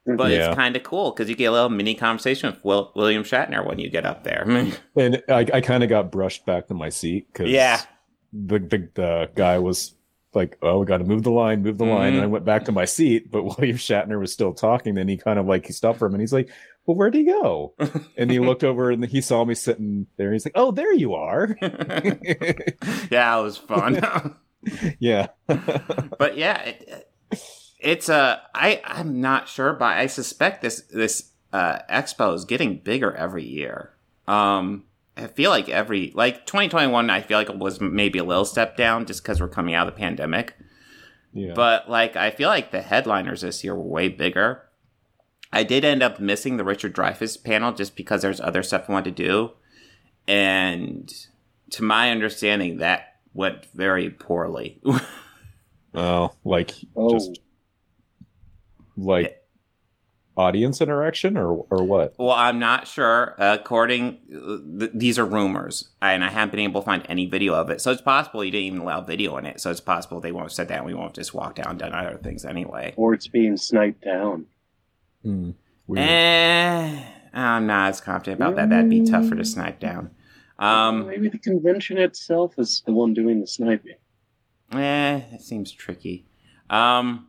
But 0.07 0.31
Yeah. 0.33 0.49
it's 0.49 0.57
kind 0.57 0.77
of 0.77 0.83
cool 0.83 1.11
because 1.13 1.29
you 1.31 1.35
get 1.37 1.47
a 1.47 1.53
little 1.53 1.71
mini 1.71 1.95
conversation 1.95 2.51
with 2.53 2.63
Will, 2.65 2.93
William 2.95 3.23
Shatner 3.23 3.67
when 3.67 3.79
you 3.79 3.89
get 3.89 4.05
up 4.05 4.23
there. 4.25 4.45
And 4.97 5.23
I, 5.29 5.47
I 5.53 5.61
kind 5.61 5.83
of 5.83 5.89
got 5.89 6.11
brushed 6.13 6.45
back 6.45 6.67
to 6.69 6.75
my 6.75 6.89
seat 6.91 7.27
because 7.33 7.49
Yeah. 7.51 7.81
the, 8.33 8.59
the 8.59 8.89
the 8.95 9.31
guy 9.35 9.59
was 9.59 9.95
like, 10.35 10.59
"Oh, 10.63 10.81
we 10.81 10.87
got 10.87 10.99
to 10.99 11.05
move 11.05 11.23
the 11.23 11.31
line, 11.31 11.63
move 11.63 11.79
the 11.79 11.85
line," 11.87 12.13
Mhm. 12.13 12.17
and 12.17 12.25
I 12.25 12.27
went 12.27 12.45
back 12.45 12.65
to 12.67 12.73
my 12.73 12.85
seat. 12.85 13.31
But 13.31 13.45
William 13.59 13.77
Shatner 13.77 14.19
was 14.21 14.33
still 14.33 14.53
talking. 14.53 14.95
Then 14.95 15.09
he 15.09 15.17
kind 15.17 15.39
of 15.39 15.47
like 15.47 15.65
he 15.67 15.73
stopped 15.73 15.99
for 16.01 16.07
him, 16.07 16.15
and 16.15 16.21
he's 16.21 16.33
like, 16.33 16.51
"Well, 16.87 16.97
where'd 16.97 17.15
he 17.15 17.25
go?" 17.25 17.75
and 18.19 18.31
he 18.31 18.41
looked 18.41 18.65
over 18.65 18.91
and 18.91 19.05
he 19.07 19.21
saw 19.21 19.45
me 19.45 19.55
sitting 19.55 20.07
there. 20.17 20.27
And 20.27 20.35
he's 20.35 20.45
like, 20.45 20.57
"Oh, 20.57 20.71
there 20.73 20.93
you 20.93 21.15
are." 21.15 21.57
yeah, 21.63 23.39
it 23.39 23.43
was 23.43 23.57
fun. 23.57 24.35
yeah, 24.99 25.29
but 26.19 26.37
yeah, 26.37 26.61
it, 26.63 27.09
it's 27.85 28.09
uh, 28.09 28.41
I 28.55 28.81
I'm 28.85 29.21
not 29.21 29.47
sure, 29.47 29.75
but 29.75 29.97
I 29.97 30.07
suspect 30.07 30.63
this 30.63 30.81
this 30.91 31.31
uh, 31.53 31.79
expo 31.89 32.35
is 32.35 32.45
getting 32.45 32.79
bigger 32.79 33.15
every 33.15 33.45
year. 33.45 33.93
Um, 34.27 34.85
I 35.17 35.27
feel 35.29 35.51
like 35.51 35.69
every 35.69 36.11
like 36.15 36.47
2021, 36.47 37.11
I 37.11 37.21
feel 37.21 37.39
like 37.39 37.51
it 37.51 37.59
was 37.59 37.81
maybe 37.81 38.19
a 38.19 38.25
little 38.25 38.47
step 38.47 38.77
down 38.77 39.07
just 39.07 39.23
because 39.23 39.41
we're 39.41 39.49
coming 39.49 39.75
out 39.75 39.87
of 39.87 39.95
the 39.95 40.01
pandemic. 40.01 40.57
yeah. 41.33 41.53
But 41.55 41.89
like, 41.89 42.17
I 42.17 42.31
feel 42.31 42.49
like 42.49 42.71
the 42.71 42.83
headliners 42.83 43.43
this 43.43 43.63
year 43.63 43.75
were 43.75 43.83
way 43.83 44.09
bigger. 44.09 44.63
I 45.53 45.63
did 45.63 45.85
end 45.85 46.03
up 46.03 46.19
missing 46.19 46.57
the 46.57 46.65
Richard 46.65 46.97
Dreyfuss 46.97 47.45
panel 47.45 47.73
just 47.73 47.95
because 47.95 48.23
there's 48.23 48.41
other 48.41 48.63
stuff 48.65 48.87
I 48.89 48.93
wanted 48.93 49.17
to 49.17 49.23
do, 49.23 49.51
and 50.27 51.13
to 51.71 51.85
my 51.85 52.11
understanding, 52.11 52.79
that 52.79 53.17
went 53.35 53.67
very 53.67 54.11
poorly. 54.11 54.81
oh, 55.95 56.33
like 56.45 56.73
Oh, 56.97 57.13
just 57.13 57.39
like 58.97 59.41
audience 60.37 60.81
interaction 60.81 61.37
or 61.37 61.65
or 61.71 61.85
what? 61.85 62.15
Well, 62.19 62.33
I'm 62.33 62.59
not 62.59 62.87
sure. 62.89 63.35
According, 63.39 64.19
th- 64.81 64.91
these 64.95 65.19
are 65.19 65.25
rumors, 65.25 65.91
and 66.03 66.25
I 66.25 66.31
haven't 66.31 66.51
been 66.51 66.61
able 66.61 66.81
to 66.81 66.85
find 66.85 67.05
any 67.09 67.27
video 67.27 67.55
of 67.55 67.71
it. 67.71 67.81
So 67.81 67.91
it's 67.93 68.03
possible 68.03 68.45
you 68.45 68.51
didn't 68.51 68.67
even 68.67 68.79
allow 68.81 69.01
video 69.01 69.37
in 69.37 69.47
it. 69.47 69.61
So 69.61 69.71
it's 69.71 69.81
possible 69.81 70.21
they 70.21 70.33
won't 70.33 70.47
have 70.47 70.53
said 70.53 70.69
that. 70.69 70.79
and 70.79 70.87
We 70.87 70.95
won't 70.95 71.15
just 71.15 71.35
walk 71.35 71.55
down 71.57 71.71
and 71.71 71.79
done 71.79 71.93
other 71.95 72.19
things 72.19 72.45
anyway. 72.45 72.95
or 72.97 73.15
it's 73.15 73.29
being 73.29 73.57
sniped 73.57 74.05
down. 74.05 74.47
Weird. 75.23 75.55
Eh, 76.09 77.05
I'm 77.33 77.67
not 77.67 77.91
as 77.91 78.01
confident 78.01 78.41
about 78.41 78.57
that. 78.57 78.71
That'd 78.71 78.91
be 78.91 79.05
tougher 79.05 79.35
to 79.37 79.45
snipe 79.45 79.81
down. 79.81 80.11
Um, 80.59 81.07
Maybe 81.07 81.29
the 81.29 81.39
convention 81.39 81.99
itself 81.99 82.55
is 82.59 82.83
the 82.87 82.93
one 82.93 83.13
doing 83.15 83.41
the 83.41 83.47
sniping. 83.47 83.97
eh, 84.73 85.21
it 85.33 85.41
seems 85.43 85.73
tricky. 85.73 86.27
Um, 86.71 87.29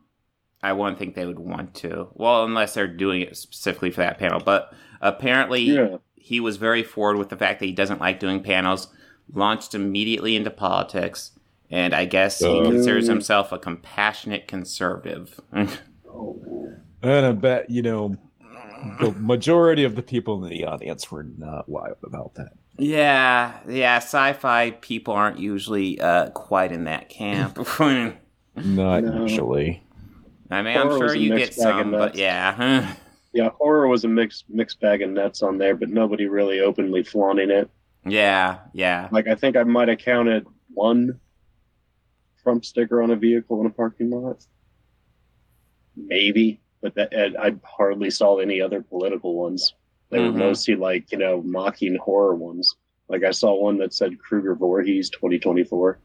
I 0.65 0.73
wouldn't 0.73 0.97
think 0.99 1.15
they 1.15 1.25
would 1.25 1.39
want 1.39 1.73
to. 1.75 2.07
Well, 2.13 2.43
unless 2.45 2.73
they're 2.73 2.87
doing 2.87 3.21
it 3.21 3.37
specifically 3.37 3.91
for 3.91 4.01
that 4.01 4.17
panel. 4.17 4.39
But 4.43 4.73
apparently, 5.01 5.61
Yeah. 5.61 5.97
he 6.15 6.39
was 6.39 6.57
very 6.57 6.83
forward 6.83 7.17
with 7.17 7.29
the 7.29 7.37
fact 7.37 7.59
that 7.59 7.65
he 7.67 7.71
doesn't 7.71 8.01
like 8.01 8.19
doing 8.19 8.41
panels, 8.41 8.87
launched 9.33 9.73
immediately 9.75 10.35
into 10.35 10.49
politics, 10.51 11.31
and 11.71 11.93
I 11.93 12.05
guess 12.05 12.39
he 12.39 12.59
Uh. 12.59 12.63
considers 12.63 13.07
himself 13.07 13.51
a 13.51 13.57
compassionate 13.59 14.47
conservative. 14.47 15.39
And 17.03 17.25
I 17.25 17.31
bet 17.33 17.69
you 17.69 17.81
know 17.83 18.15
the 18.99 19.11
majority 19.11 19.83
of 19.83 19.95
the 19.95 20.01
people 20.01 20.43
in 20.43 20.49
the 20.49 20.65
audience 20.65 21.11
were 21.11 21.23
not 21.37 21.69
wild 21.69 21.97
about 22.03 22.33
that. 22.35 22.53
yeah, 22.77 23.53
yeah, 23.69 23.97
sci-fi 23.97 24.71
people 24.81 25.13
aren't 25.13 25.37
usually 25.39 25.99
uh, 25.99 26.29
quite 26.31 26.71
in 26.71 26.85
that 26.85 27.09
camp. 27.09 27.57
Not 27.79 29.03
No. 29.03 29.21
usually. 29.21 29.83
Mean, 30.61 30.77
I'm 30.77 30.87
Horror 30.87 30.97
sure 30.97 31.03
was 31.07 31.13
a 31.13 31.19
you 31.19 31.29
get 31.29 31.35
mixed 31.35 31.59
bag 31.59 31.75
of 31.75 31.81
some, 31.81 31.91
but 31.91 32.15
yeah. 32.15 32.95
yeah, 33.33 33.49
horror 33.49 33.87
was 33.87 34.03
a 34.05 34.07
mixed 34.07 34.45
mixed 34.49 34.79
bag 34.79 35.01
of 35.01 35.09
nuts 35.09 35.41
on 35.41 35.57
there, 35.57 35.75
but 35.75 35.89
nobody 35.89 36.27
really 36.27 36.61
openly 36.61 37.03
flaunting 37.03 37.49
it. 37.49 37.69
yeah, 38.05 38.59
yeah. 38.73 39.09
Like 39.11 39.27
I 39.27 39.35
think 39.35 39.57
I 39.57 39.63
might 39.63 39.87
have 39.87 39.97
counted 39.97 40.45
one 40.73 41.19
Trump 42.43 42.63
sticker 42.63 43.01
on 43.01 43.11
a 43.11 43.15
vehicle 43.15 43.59
in 43.61 43.65
a 43.65 43.71
parking 43.71 44.11
lot, 44.11 44.45
maybe, 45.95 46.61
but 46.81 46.93
that 46.95 47.35
I 47.39 47.55
hardly 47.63 48.11
saw 48.11 48.37
any 48.37 48.61
other 48.61 48.81
political 48.81 49.35
ones. 49.35 49.73
They 50.11 50.19
were 50.19 50.27
mm-hmm. 50.27 50.39
mostly 50.39 50.75
like 50.75 51.11
you 51.11 51.17
know 51.17 51.41
mocking 51.41 51.97
horror 51.97 52.35
ones. 52.35 52.75
Like 53.09 53.23
I 53.23 53.31
saw 53.31 53.55
one 53.55 53.77
that 53.79 53.93
said 53.93 54.19
Kruger 54.19 54.55
Voorhees 54.55 55.09
2024. 55.09 55.99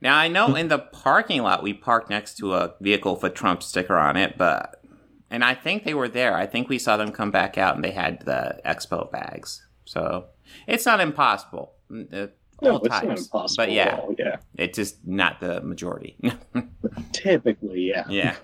Now 0.00 0.16
I 0.16 0.28
know 0.28 0.54
in 0.54 0.68
the 0.68 0.78
parking 0.78 1.42
lot 1.42 1.62
we 1.62 1.72
parked 1.72 2.10
next 2.10 2.36
to 2.38 2.54
a 2.54 2.74
vehicle 2.80 3.14
with 3.14 3.24
a 3.24 3.30
Trump 3.30 3.62
sticker 3.62 3.96
on 3.96 4.16
it, 4.16 4.36
but 4.36 4.82
and 5.30 5.42
I 5.42 5.54
think 5.54 5.84
they 5.84 5.94
were 5.94 6.08
there. 6.08 6.36
I 6.36 6.46
think 6.46 6.68
we 6.68 6.78
saw 6.78 6.96
them 6.96 7.10
come 7.10 7.30
back 7.30 7.58
out 7.58 7.74
and 7.74 7.84
they 7.84 7.90
had 7.90 8.20
the 8.20 8.60
expo 8.64 9.10
bags. 9.10 9.66
So 9.84 10.26
it's 10.66 10.86
not 10.86 11.00
impossible. 11.00 11.72
Uh, 11.90 12.28
No, 12.62 12.72
all 12.72 12.78
it's 12.78 12.88
not 12.88 13.04
impossible. 13.04 13.54
But 13.56 13.72
yeah, 13.72 14.00
yeah. 14.18 14.36
it's 14.56 14.76
just 14.76 15.04
not 15.06 15.40
the 15.40 15.60
majority. 15.62 16.16
Typically, 17.12 17.88
yeah. 17.88 18.04
yeah. 18.08 18.36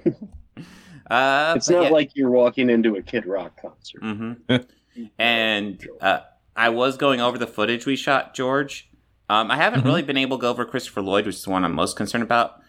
Uh, 1.08 1.54
It's 1.56 1.70
not 1.70 1.84
yeah. 1.84 1.88
like 1.90 2.16
you're 2.16 2.30
walking 2.30 2.70
into 2.70 2.96
a 2.96 3.02
Kid 3.02 3.24
Rock 3.26 3.60
concert. 3.60 4.00
hmm 4.02 4.32
and 5.18 5.86
uh, 6.00 6.20
I 6.56 6.70
was 6.70 6.96
going 6.96 7.20
over 7.20 7.38
the 7.38 7.46
footage 7.46 7.86
we 7.86 7.96
shot, 7.96 8.34
George. 8.34 8.89
Um, 9.30 9.48
I 9.50 9.56
haven't 9.56 9.82
Mhm. 9.82 9.84
really 9.84 10.02
been 10.02 10.16
able 10.16 10.38
to 10.38 10.40
go 10.42 10.50
over 10.50 10.64
Christopher 10.64 11.02
Lloyd, 11.02 11.24
which 11.24 11.36
is 11.36 11.44
the 11.44 11.50
one 11.50 11.64
I'm 11.64 11.72
most 11.74 11.96
concerned 11.96 12.24
about. 12.24 12.60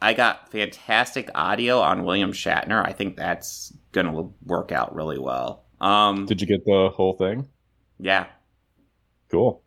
I 0.00 0.14
got 0.14 0.48
fantastic 0.50 1.28
audio 1.34 1.80
on 1.80 2.04
William 2.04 2.32
Shatner. 2.32 2.86
I 2.86 2.92
think 2.92 3.16
that's 3.16 3.72
going 3.92 4.06
to 4.06 4.32
work 4.46 4.70
out 4.70 4.94
really 4.94 5.18
well. 5.18 5.64
Um, 5.80 6.24
Did 6.26 6.40
you 6.40 6.46
get 6.46 6.64
the 6.64 6.90
whole 6.94 7.14
thing? 7.14 7.48
yeah. 7.98 8.26
Cool. 9.30 9.60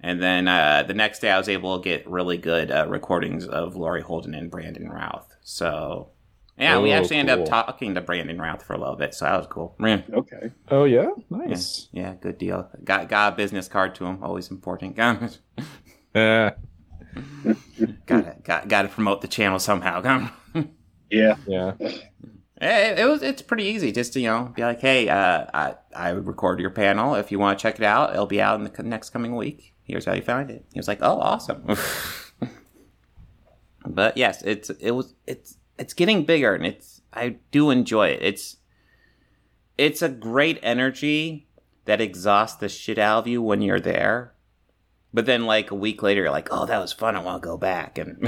And 0.00 0.22
then 0.22 0.48
uh, 0.48 0.82
the 0.86 0.94
next 0.94 1.20
day, 1.20 1.30
I 1.30 1.38
was 1.38 1.48
able 1.48 1.78
to 1.78 1.84
get 1.84 2.08
really 2.08 2.38
good 2.38 2.70
uh, 2.70 2.86
recordings 2.88 3.46
of 3.46 3.76
Laurie 3.76 4.02
Holden 4.02 4.34
and 4.34 4.50
Brandon 4.50 4.88
Routh. 4.88 5.28
So, 5.42 6.08
yeah, 6.58 6.78
we 6.80 6.92
Oh, 6.92 6.96
actually 6.96 7.16
ended 7.16 7.38
up 7.40 7.46
talking 7.46 7.94
to 7.94 8.00
Brandon 8.00 8.40
Routh 8.40 8.62
for 8.62 8.74
a 8.74 8.78
little 8.78 8.96
bit. 8.96 9.14
So 9.14 9.24
that 9.26 9.36
was 9.36 9.46
cool. 9.48 9.74
Man. 9.78 10.04
Okay. 10.12 10.50
Oh 10.70 10.84
yeah, 10.84 11.08
Yeah, 11.30 11.36
nice. 11.38 11.88
yeah, 11.92 12.14
good 12.20 12.38
deal. 12.38 12.68
Got 12.84 13.08
got 13.08 13.32
a 13.32 13.36
business 13.36 13.68
card 13.68 13.94
to 13.96 14.06
him, 14.06 14.22
always 14.22 14.50
important. 14.50 14.96
Got 14.96 15.38
Eh, 16.14 16.50
got 18.06 18.42
got 18.44 18.68
got 18.68 18.82
to 18.82 18.88
promote 18.88 19.20
the 19.22 19.28
channel 19.28 19.58
somehow. 19.58 20.00
Yeah. 21.08 21.36
yeah. 21.46 21.72
it, 21.80 22.98
it 22.98 23.08
was 23.08 23.22
it's 23.22 23.40
pretty 23.42 23.62
easy. 23.64 23.92
Just 23.92 24.14
to, 24.14 24.20
you 24.20 24.26
know, 24.28 24.52
be 24.56 24.62
like, 24.62 24.80
hey, 24.80 25.08
uh, 25.08 25.46
I 25.54 25.74
I 25.94 26.08
record 26.10 26.58
your 26.58 26.70
panel. 26.70 27.14
If 27.14 27.30
you 27.30 27.38
want 27.38 27.58
to 27.58 27.62
check 27.62 27.76
it 27.78 27.84
out, 27.84 28.12
it'll 28.12 28.26
be 28.26 28.40
out 28.40 28.58
in 28.58 28.64
the 28.64 28.70
co- 28.70 28.82
next 28.82 29.10
coming 29.10 29.36
week. 29.36 29.72
Here's 29.84 30.04
how 30.04 30.14
you 30.14 30.22
find 30.22 30.50
it. 30.50 30.64
He 30.72 30.78
was 30.80 30.88
like, 30.88 30.98
oh, 31.02 31.20
awesome. 31.20 31.64
but 33.86 34.16
yes, 34.16 34.42
it's 34.42 34.70
it 34.70 34.90
was 34.90 35.14
it's 35.26 35.58
it's 35.78 35.94
getting 35.94 36.24
bigger, 36.24 36.54
and 36.54 36.66
it's 36.66 37.00
I 37.12 37.36
do 37.50 37.70
enjoy 37.70 38.08
it. 38.08 38.20
It's 38.22 38.56
it's 39.78 40.02
a 40.02 40.08
great 40.08 40.58
energy 40.62 41.46
that 41.84 42.00
exhausts 42.00 42.56
the 42.58 42.68
shit 42.68 42.98
out 42.98 43.20
of 43.20 43.26
you 43.26 43.42
when 43.42 43.62
you're 43.62 43.80
there. 43.80 44.32
But 45.14 45.24
then, 45.26 45.46
like 45.46 45.70
a 45.70 45.74
week 45.74 46.02
later, 46.02 46.22
you're 46.22 46.30
like, 46.30 46.48
"Oh, 46.50 46.66
that 46.66 46.78
was 46.78 46.92
fun. 46.92 47.16
I 47.16 47.20
want 47.20 47.42
to 47.42 47.46
go 47.46 47.56
back." 47.56 47.96
And 47.98 48.18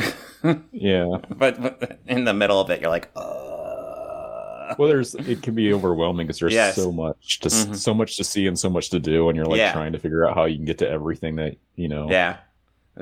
Yeah. 0.72 1.18
but, 1.36 1.60
but 1.60 1.98
in 2.06 2.24
the 2.24 2.32
middle 2.32 2.60
of 2.60 2.70
it, 2.70 2.80
you're 2.80 2.90
like, 2.90 3.10
"Uh." 3.16 4.74
Well, 4.78 4.88
there's 4.88 5.14
it 5.14 5.42
can 5.42 5.54
be 5.54 5.72
overwhelming 5.72 6.26
because 6.26 6.40
there's 6.40 6.52
Yes. 6.52 6.76
so 6.76 6.92
much 6.92 7.40
to 7.40 7.48
Mhm. 7.48 7.74
so 7.76 7.92
much 7.94 8.16
to 8.18 8.24
see 8.24 8.46
and 8.46 8.58
so 8.58 8.68
much 8.70 8.90
to 8.90 8.98
do, 9.00 9.28
and 9.28 9.36
you're 9.36 9.46
like 9.46 9.58
Yeah. 9.58 9.72
trying 9.72 9.92
to 9.92 9.98
figure 9.98 10.26
out 10.26 10.34
how 10.34 10.44
you 10.44 10.56
can 10.56 10.64
get 10.66 10.78
to 10.78 10.88
everything 10.88 11.36
that 11.36 11.56
you 11.76 11.88
know. 11.88 12.06
Yeah. 12.10 12.36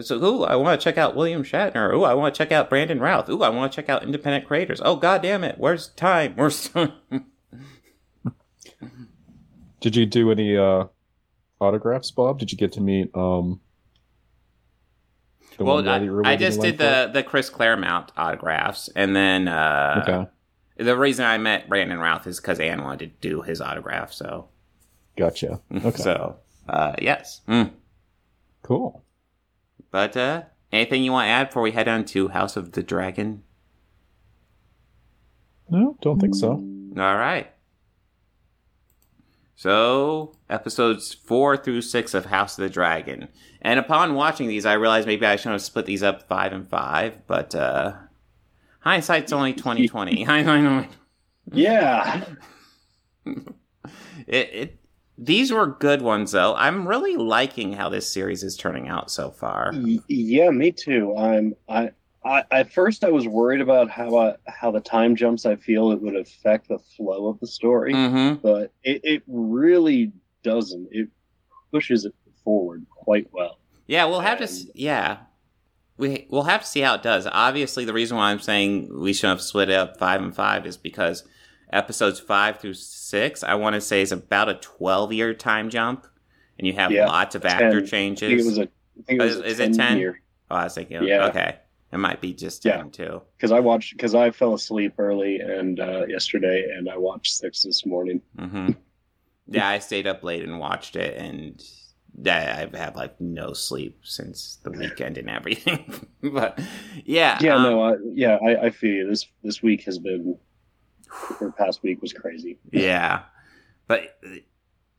So, 0.00 0.22
ooh, 0.22 0.44
I 0.44 0.56
want 0.56 0.78
to 0.80 0.84
check 0.84 0.98
out 0.98 1.16
William 1.16 1.42
Shatner. 1.42 1.92
Ooh, 1.94 2.04
I 2.04 2.14
want 2.14 2.34
to 2.34 2.38
check 2.38 2.52
out 2.52 2.68
Brandon 2.68 3.00
Routh. 3.00 3.28
Ooh, 3.30 3.42
I 3.42 3.48
want 3.48 3.72
to 3.72 3.76
check 3.76 3.88
out 3.88 4.02
independent 4.02 4.46
creators. 4.46 4.80
Oh, 4.84 4.96
god 4.96 5.22
damn 5.22 5.42
it. 5.42 5.56
Where's 5.58 5.88
time? 5.88 6.34
Where's 6.36 6.68
time? 6.68 6.92
Did 9.80 9.96
you 9.96 10.06
do 10.06 10.30
any 10.30 10.56
uh 10.56 10.84
autographs, 11.60 12.10
Bob? 12.10 12.38
Did 12.38 12.52
you 12.52 12.58
get 12.58 12.72
to 12.72 12.80
meet 12.80 13.10
um? 13.14 13.60
well, 15.58 15.82
guy 15.82 15.98
that 15.98 16.04
you 16.04 16.22
I, 16.24 16.32
I 16.32 16.36
just 16.36 16.60
did 16.60 16.78
the, 16.78 17.10
the 17.12 17.22
Chris 17.22 17.48
Claremont 17.48 18.12
autographs. 18.16 18.90
And 18.94 19.16
then, 19.16 19.48
uh, 19.48 20.04
Okay. 20.06 20.30
The 20.78 20.96
reason 20.96 21.24
I 21.24 21.38
met 21.38 21.70
Brandon 21.70 21.98
Routh 21.98 22.26
is 22.26 22.38
because 22.38 22.60
Anne 22.60 22.82
wanted 22.82 22.98
to 23.22 23.28
do 23.28 23.40
his 23.40 23.62
autograph. 23.62 24.12
So, 24.12 24.48
Gotcha. 25.16 25.60
Okay. 25.74 26.02
so 26.02 26.36
uh, 26.68 26.94
yes. 27.00 27.40
Mm. 27.48 27.70
cool. 28.62 29.02
But 29.90 30.16
uh, 30.16 30.42
anything 30.72 31.02
you 31.02 31.12
want 31.12 31.26
to 31.26 31.30
add 31.30 31.48
before 31.48 31.62
we 31.62 31.72
head 31.72 31.88
on 31.88 32.04
to 32.06 32.28
House 32.28 32.56
of 32.56 32.72
the 32.72 32.82
Dragon? 32.82 33.42
No, 35.68 35.96
don't 36.00 36.20
think 36.20 36.34
so. 36.34 36.50
All 36.50 37.16
right. 37.16 37.50
So, 39.58 40.32
episodes 40.50 41.14
four 41.14 41.56
through 41.56 41.80
six 41.80 42.12
of 42.12 42.26
House 42.26 42.58
of 42.58 42.62
the 42.62 42.70
Dragon. 42.70 43.28
And 43.62 43.80
upon 43.80 44.14
watching 44.14 44.48
these, 44.48 44.66
I 44.66 44.74
realized 44.74 45.06
maybe 45.06 45.24
I 45.24 45.36
should 45.36 45.52
have 45.52 45.62
split 45.62 45.86
these 45.86 46.02
up 46.02 46.28
five 46.28 46.52
and 46.52 46.68
five, 46.68 47.26
but 47.26 47.54
uh 47.54 47.94
hindsight's 48.80 49.32
only 49.32 49.52
twenty 49.64 49.88
twenty. 49.88 50.26
I 50.28 50.42
know. 50.42 50.86
Yeah. 51.52 52.24
It, 54.26 54.50
it 54.52 54.80
these 55.18 55.50
were 55.52 55.66
good 55.66 56.02
ones 56.02 56.32
though. 56.32 56.54
I'm 56.54 56.86
really 56.86 57.16
liking 57.16 57.72
how 57.72 57.88
this 57.88 58.12
series 58.12 58.42
is 58.42 58.56
turning 58.56 58.88
out 58.88 59.10
so 59.10 59.30
far. 59.30 59.72
Yeah, 60.08 60.50
me 60.50 60.72
too. 60.72 61.14
I'm 61.16 61.54
I, 61.68 61.90
I 62.24 62.44
at 62.50 62.72
first 62.72 63.04
I 63.04 63.10
was 63.10 63.26
worried 63.26 63.60
about 63.60 63.88
how 63.90 64.16
I, 64.16 64.34
how 64.46 64.70
the 64.70 64.80
time 64.80 65.16
jumps 65.16 65.46
I 65.46 65.56
feel 65.56 65.90
it 65.92 66.00
would 66.02 66.16
affect 66.16 66.68
the 66.68 66.78
flow 66.78 67.28
of 67.28 67.40
the 67.40 67.46
story, 67.46 67.92
Mm-hmm. 67.94 68.40
but 68.42 68.72
it, 68.82 69.00
it 69.04 69.22
really 69.26 70.12
doesn't. 70.42 70.88
It 70.90 71.08
pushes 71.72 72.04
it 72.04 72.14
forward 72.44 72.84
quite 72.90 73.28
well. 73.32 73.58
Yeah, 73.86 74.04
we'll 74.06 74.20
have 74.20 74.38
to. 74.38 74.48
Yeah, 74.74 75.18
we 75.96 76.26
we'll 76.28 76.42
have 76.42 76.62
to 76.62 76.66
see 76.66 76.80
how 76.80 76.94
it 76.94 77.02
does. 77.02 77.26
Obviously, 77.30 77.84
the 77.84 77.92
reason 77.92 78.16
why 78.16 78.30
I'm 78.30 78.40
saying 78.40 78.88
we 79.00 79.12
should 79.12 79.28
have 79.28 79.40
split 79.40 79.70
it 79.70 79.74
up 79.76 79.96
five 79.98 80.20
and 80.20 80.34
five 80.34 80.66
is 80.66 80.76
because 80.76 81.22
episodes 81.72 82.20
five 82.20 82.58
through 82.60 82.74
six, 82.74 83.42
I 83.42 83.54
want 83.54 83.74
to 83.74 83.80
say, 83.80 84.00
is 84.02 84.12
about 84.12 84.48
a 84.48 84.54
12 84.54 85.12
year 85.12 85.34
time 85.34 85.70
jump, 85.70 86.06
and 86.58 86.66
you 86.66 86.72
have 86.74 86.90
Yeah, 86.92 87.06
lots 87.06 87.34
of 87.34 87.44
actor 87.44 87.80
10. 87.80 87.82
I 87.82 87.86
changes. 87.86 88.42
it 88.44 88.48
was 88.48 88.58
a. 88.58 88.62
I 88.62 89.02
think 89.06 89.20
it 89.20 89.24
was 89.24 89.36
Is- 89.36 89.60
it 89.60 89.74
10? 89.74 89.98
year 89.98 90.20
oh, 90.50 90.56
I 90.56 90.64
was 90.64 90.74
thinking, 90.74 91.02
Yeah. 91.02 91.26
okay, 91.26 91.56
it 91.92 91.98
might 91.98 92.20
be 92.20 92.32
just 92.32 92.64
Yeah. 92.64 92.78
ten 92.78 92.90
too. 92.90 93.22
because 93.36 93.52
I 93.52 93.60
watched 93.60 93.92
because 93.96 94.14
I 94.14 94.30
fell 94.30 94.54
asleep 94.54 94.94
early 94.98 95.40
and 95.40 95.78
uh, 95.80 96.06
yesterday 96.06 96.66
and 96.76 96.88
I 96.88 96.96
watched 96.96 97.34
six 97.34 97.62
this 97.62 97.84
morning. 97.84 98.22
hmm 98.38 98.70
yeah, 99.48 99.68
I 99.68 99.78
stayed 99.78 100.06
up 100.08 100.24
late 100.24 100.42
and 100.42 100.58
watched 100.58 100.96
it, 100.96 101.16
and 101.16 101.62
yeah, 102.20 102.56
I've 102.58 102.74
had 102.74 102.96
like 102.96 103.20
no 103.20 103.52
sleep 103.52 104.00
since 104.02 104.58
the 104.64 104.72
weekend 104.72 105.18
and 105.18 105.30
everything. 105.30 105.94
but 106.22 106.58
yeah, 107.04 107.38
Yeah, 107.40 107.54
um, 107.56 107.62
no, 107.62 107.82
I, 107.82 107.94
yeah, 108.14 108.38
I, 108.44 108.66
I 108.66 108.70
feel 108.70 108.92
you. 108.94 109.08
This 109.08 109.26
this 109.44 109.62
week 109.62 109.84
has 109.84 109.98
been, 110.00 110.36
or 111.40 111.52
past 111.52 111.82
week 111.82 112.00
was 112.02 112.12
crazy. 112.12 112.58
Yeah, 112.72 113.22
but 113.86 114.18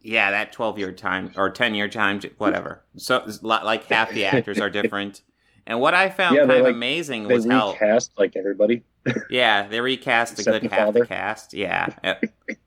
yeah, 0.01 0.31
that 0.31 0.51
twelve 0.51 0.77
year 0.79 0.91
time 0.91 1.31
or 1.35 1.49
ten 1.49 1.75
year 1.75 1.87
time, 1.89 2.19
whatever. 2.37 2.83
So 2.97 3.25
like 3.41 3.85
half 3.85 4.11
the 4.11 4.25
actors 4.25 4.59
are 4.59 4.69
different. 4.69 5.21
And 5.69 5.81
what 5.81 5.93
I 5.93 6.09
found 6.09 6.35
Yeah, 6.37 6.45
kind 6.45 6.51
of 6.59 6.63
like, 6.65 6.73
amazing 6.73 7.27
was 7.27 7.45
how 7.45 7.73
recast 7.73 8.11
like 8.17 8.37
everybody. 8.37 8.83
yeah 9.29 9.67
they 9.67 9.81
recast 9.81 10.39
a 10.39 10.43
good 10.43 10.63
the 10.63 10.69
half 10.69 10.93
the 10.93 11.05
cast. 11.05 11.53
Yeah, 11.53 11.87
Uh, 12.03 12.13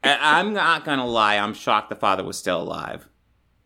I'm 0.05 0.53
not 0.53 0.85
gonna 0.85 1.07
lie, 1.07 1.37
I'm 1.39 1.55
shocked 1.55 1.89
the 1.89 1.97
father 1.97 2.23
was 2.25 2.39
still 2.39 2.61
alive. 2.61 3.09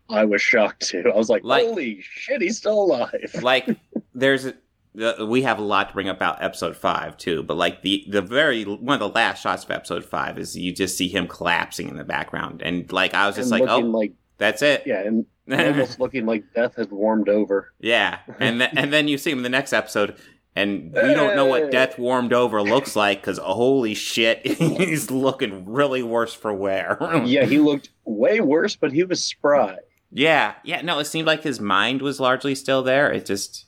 I 0.09 0.23
was 0.23 0.41
shocked 0.41 0.87
too. 0.87 1.03
I 1.13 1.17
was 1.17 1.29
like, 1.29 1.43
Like- 1.43 1.65
"Holy 1.65 1.99
shit, 2.01 2.41
he's 2.41 2.57
still 2.57 2.79
alive!" 2.81 3.35
Like 3.41 3.67
there's. 4.13 4.47
The, 4.95 5.25
we 5.25 5.41
have 5.41 5.59
a 5.59 5.63
lot 5.63 5.89
to 5.89 5.93
bring 5.93 6.07
up 6.09 6.15
about 6.17 6.41
episode 6.41 6.75
five 6.77 7.17
too, 7.17 7.43
but 7.43 7.57
like 7.57 7.81
the 7.81 8.05
the 8.09 8.21
very 8.21 8.63
one 8.63 8.93
of 8.95 8.99
the 8.99 9.09
last 9.13 9.41
shots 9.41 9.63
of 9.65 9.71
episode 9.71 10.05
five 10.05 10.39
is 10.39 10.55
you 10.55 10.71
just 10.73 10.97
see 10.97 11.07
him 11.09 11.27
collapsing 11.27 11.89
in 11.89 11.97
the 11.97 12.03
background, 12.05 12.61
and 12.61 12.91
like 12.91 13.13
I 13.13 13.27
was 13.27 13.35
just 13.35 13.51
And 13.51 13.61
like, 13.61 13.69
oh, 13.69 13.79
like 13.79 14.13
that's 14.37 14.61
it. 14.61 14.83
yeah, 14.85 15.01
and 15.01 15.25
almost 15.51 15.99
looking 15.99 16.25
like 16.25 16.45
death 16.53 16.75
had 16.75 16.91
warmed 16.91 17.29
over. 17.29 17.73
Yeah, 17.79 18.19
and 18.39 18.59
th- 18.59 18.71
and 18.75 18.93
then 18.93 19.07
you 19.07 19.17
see 19.17 19.31
him 19.31 19.39
in 19.39 19.43
the 19.43 19.49
next 19.49 19.73
episode, 19.73 20.15
and 20.55 20.93
we 20.93 21.13
don't 21.13 21.35
know 21.35 21.45
what 21.45 21.71
Death 21.71 21.99
Warmed 21.99 22.31
Over 22.31 22.61
looks 22.61 22.95
like 22.95 23.19
because 23.21 23.37
holy 23.37 23.93
shit, 23.95 24.45
he's 24.47 25.11
looking 25.11 25.65
really 25.69 26.03
worse 26.03 26.33
for 26.33 26.53
wear. 26.53 26.97
Yeah, 27.25 27.43
he 27.45 27.59
looked 27.59 27.89
way 28.05 28.39
worse, 28.39 28.75
but 28.77 28.93
he 28.93 29.03
was 29.03 29.21
spry. 29.23 29.77
yeah, 30.11 30.53
yeah. 30.63 30.81
No, 30.81 30.99
it 30.99 31.05
seemed 31.05 31.27
like 31.27 31.43
his 31.43 31.59
mind 31.59 32.01
was 32.01 32.19
largely 32.21 32.55
still 32.55 32.81
there. 32.83 33.11
It 33.11 33.25
just 33.25 33.64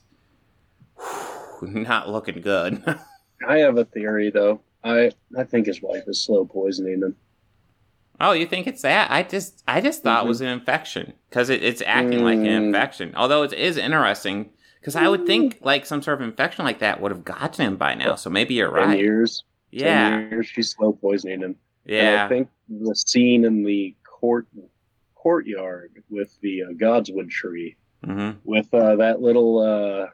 not 1.62 2.08
looking 2.08 2.40
good. 2.40 2.82
I 3.48 3.58
have 3.58 3.78
a 3.78 3.84
theory 3.84 4.30
though. 4.30 4.60
I 4.84 5.10
I 5.36 5.44
think 5.44 5.66
his 5.66 5.82
wife 5.82 6.04
is 6.06 6.20
slow 6.22 6.44
poisoning 6.44 7.00
him. 7.02 7.16
oh, 8.20 8.32
you 8.32 8.46
think 8.46 8.66
it's 8.66 8.82
that? 8.82 9.10
I 9.10 9.22
just 9.22 9.62
I 9.66 9.80
just 9.80 10.02
thought 10.02 10.24
it 10.24 10.28
was 10.28 10.40
an 10.40 10.48
infection 10.48 11.12
because 11.28 11.50
it, 11.50 11.62
it's 11.62 11.82
acting 11.84 12.22
like 12.24 12.38
an 12.38 12.44
Mm. 12.44 12.66
infection. 12.66 13.12
Although 13.16 13.42
it 13.44 13.52
is 13.52 13.76
interesting 13.76 14.50
because 14.80 14.96
I 14.96 15.08
would 15.08 15.26
think 15.26 15.58
like 15.60 15.86
some 15.86 16.02
sort 16.02 16.20
of 16.20 16.28
infection 16.28 16.64
like 16.64 16.78
that 16.80 17.00
would 17.00 17.10
have 17.12 17.24
gotten 17.24 17.64
him 17.66 17.76
by 17.76 17.94
now. 17.94 18.14
So 18.14 18.30
maybe 18.30 18.54
you're 18.54 18.70
Ten 18.76 18.88
right. 18.90 18.98
years. 18.98 19.44
Yeah, 19.70 20.10
10 20.20 20.30
years, 20.30 20.46
she's 20.46 20.70
slow 20.70 20.92
poisoning 20.92 21.40
him. 21.40 21.44
And 21.44 21.56
yeah. 21.96 22.24
I 22.24 22.28
think 22.28 22.48
the 22.68 22.94
scene 22.94 23.44
in 23.44 23.64
the 23.64 23.94
court 24.04 24.46
courtyard 25.14 26.02
with 26.08 26.38
the 26.40 26.62
uh, 26.64 26.66
Godswood 26.72 27.28
tree, 27.30 27.76
hmm 28.04 28.30
with 28.44 28.72
uh, 28.72 28.96
that 28.96 29.20
little 29.20 29.58
uh, 29.58 30.06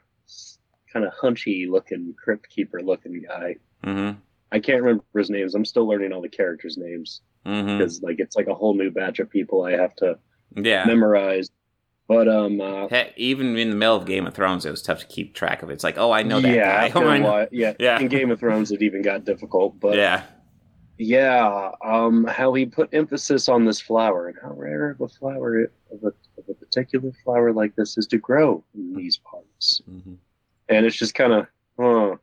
kind 0.95 1.05
of 1.05 1.13
hunchy 1.13 1.69
looking 1.69 2.15
crypt 2.23 2.49
keeper 2.49 2.81
looking 2.83 3.23
guy. 3.29 3.57
hmm 3.83 4.13
I 4.53 4.61
can't 4.61 4.81
remember 4.83 5.03
his 5.17 5.31
names. 5.31 5.55
I'm 5.57 5.65
still 5.65 5.87
learning 5.89 6.13
all 6.13 6.23
the 6.23 6.29
characters' 6.29 6.79
names 6.79 7.23
because 7.45 8.01
like 8.03 8.21
it's 8.21 8.37
like 8.37 8.47
a 8.47 8.55
whole 8.55 8.73
new 8.75 8.91
batch 8.91 9.19
of 9.19 9.29
people 9.29 9.65
I 9.65 9.73
have 9.73 9.95
to 9.97 10.17
Yeah. 10.57 10.85
memorize. 10.87 11.51
But 12.07 12.29
um, 12.29 12.61
uh, 12.61 12.87
Heck, 12.89 13.17
even 13.19 13.57
in 13.59 13.71
the 13.71 13.77
middle 13.77 13.97
of 13.97 14.05
Game 14.07 14.27
of 14.27 14.35
Thrones, 14.35 14.65
it 14.65 14.71
was 14.71 14.83
tough 14.83 15.01
to 15.01 15.07
keep 15.07 15.35
track 15.35 15.63
of. 15.63 15.71
It's 15.71 15.83
like, 15.83 15.99
oh, 15.99 16.13
I 16.13 16.23
know 16.23 16.39
that 16.41 16.55
yeah, 16.55 16.89
guy. 16.89 16.93
Oh, 17.01 17.09
I 17.09 17.19
know- 17.19 17.49
yeah, 17.51 17.73
Yeah. 17.81 17.99
In 17.99 18.07
Game 18.09 18.31
of 18.31 18.39
Thrones, 18.39 18.71
it 18.71 18.81
even 18.83 19.03
got 19.03 19.25
difficult. 19.25 19.81
But 19.81 19.97
yeah. 19.97 20.23
Yeah, 20.99 21.73
um, 21.85 22.25
how 22.25 22.53
he 22.55 22.67
put 22.67 22.89
emphasis 22.93 23.49
on 23.49 23.65
this 23.65 23.81
flower 23.81 24.29
and 24.29 24.37
how 24.41 24.53
rare 24.53 24.91
of 24.91 25.01
a 25.01 25.09
flower 25.09 25.63
of 25.91 26.05
a, 26.05 26.07
of 26.39 26.45
a 26.49 26.55
particular 26.55 27.11
flower 27.25 27.53
like 27.53 27.75
this 27.75 27.99
is 27.99 28.07
to 28.09 28.19
grow 28.19 28.63
in 28.77 28.95
these 28.95 29.17
parts. 29.17 29.83
Mhm. 29.91 30.19
And 30.69 30.87
it's 30.87 30.97
just 30.97 31.15
kind 31.15 31.33
of, 31.33 31.47
huh, 31.79 32.17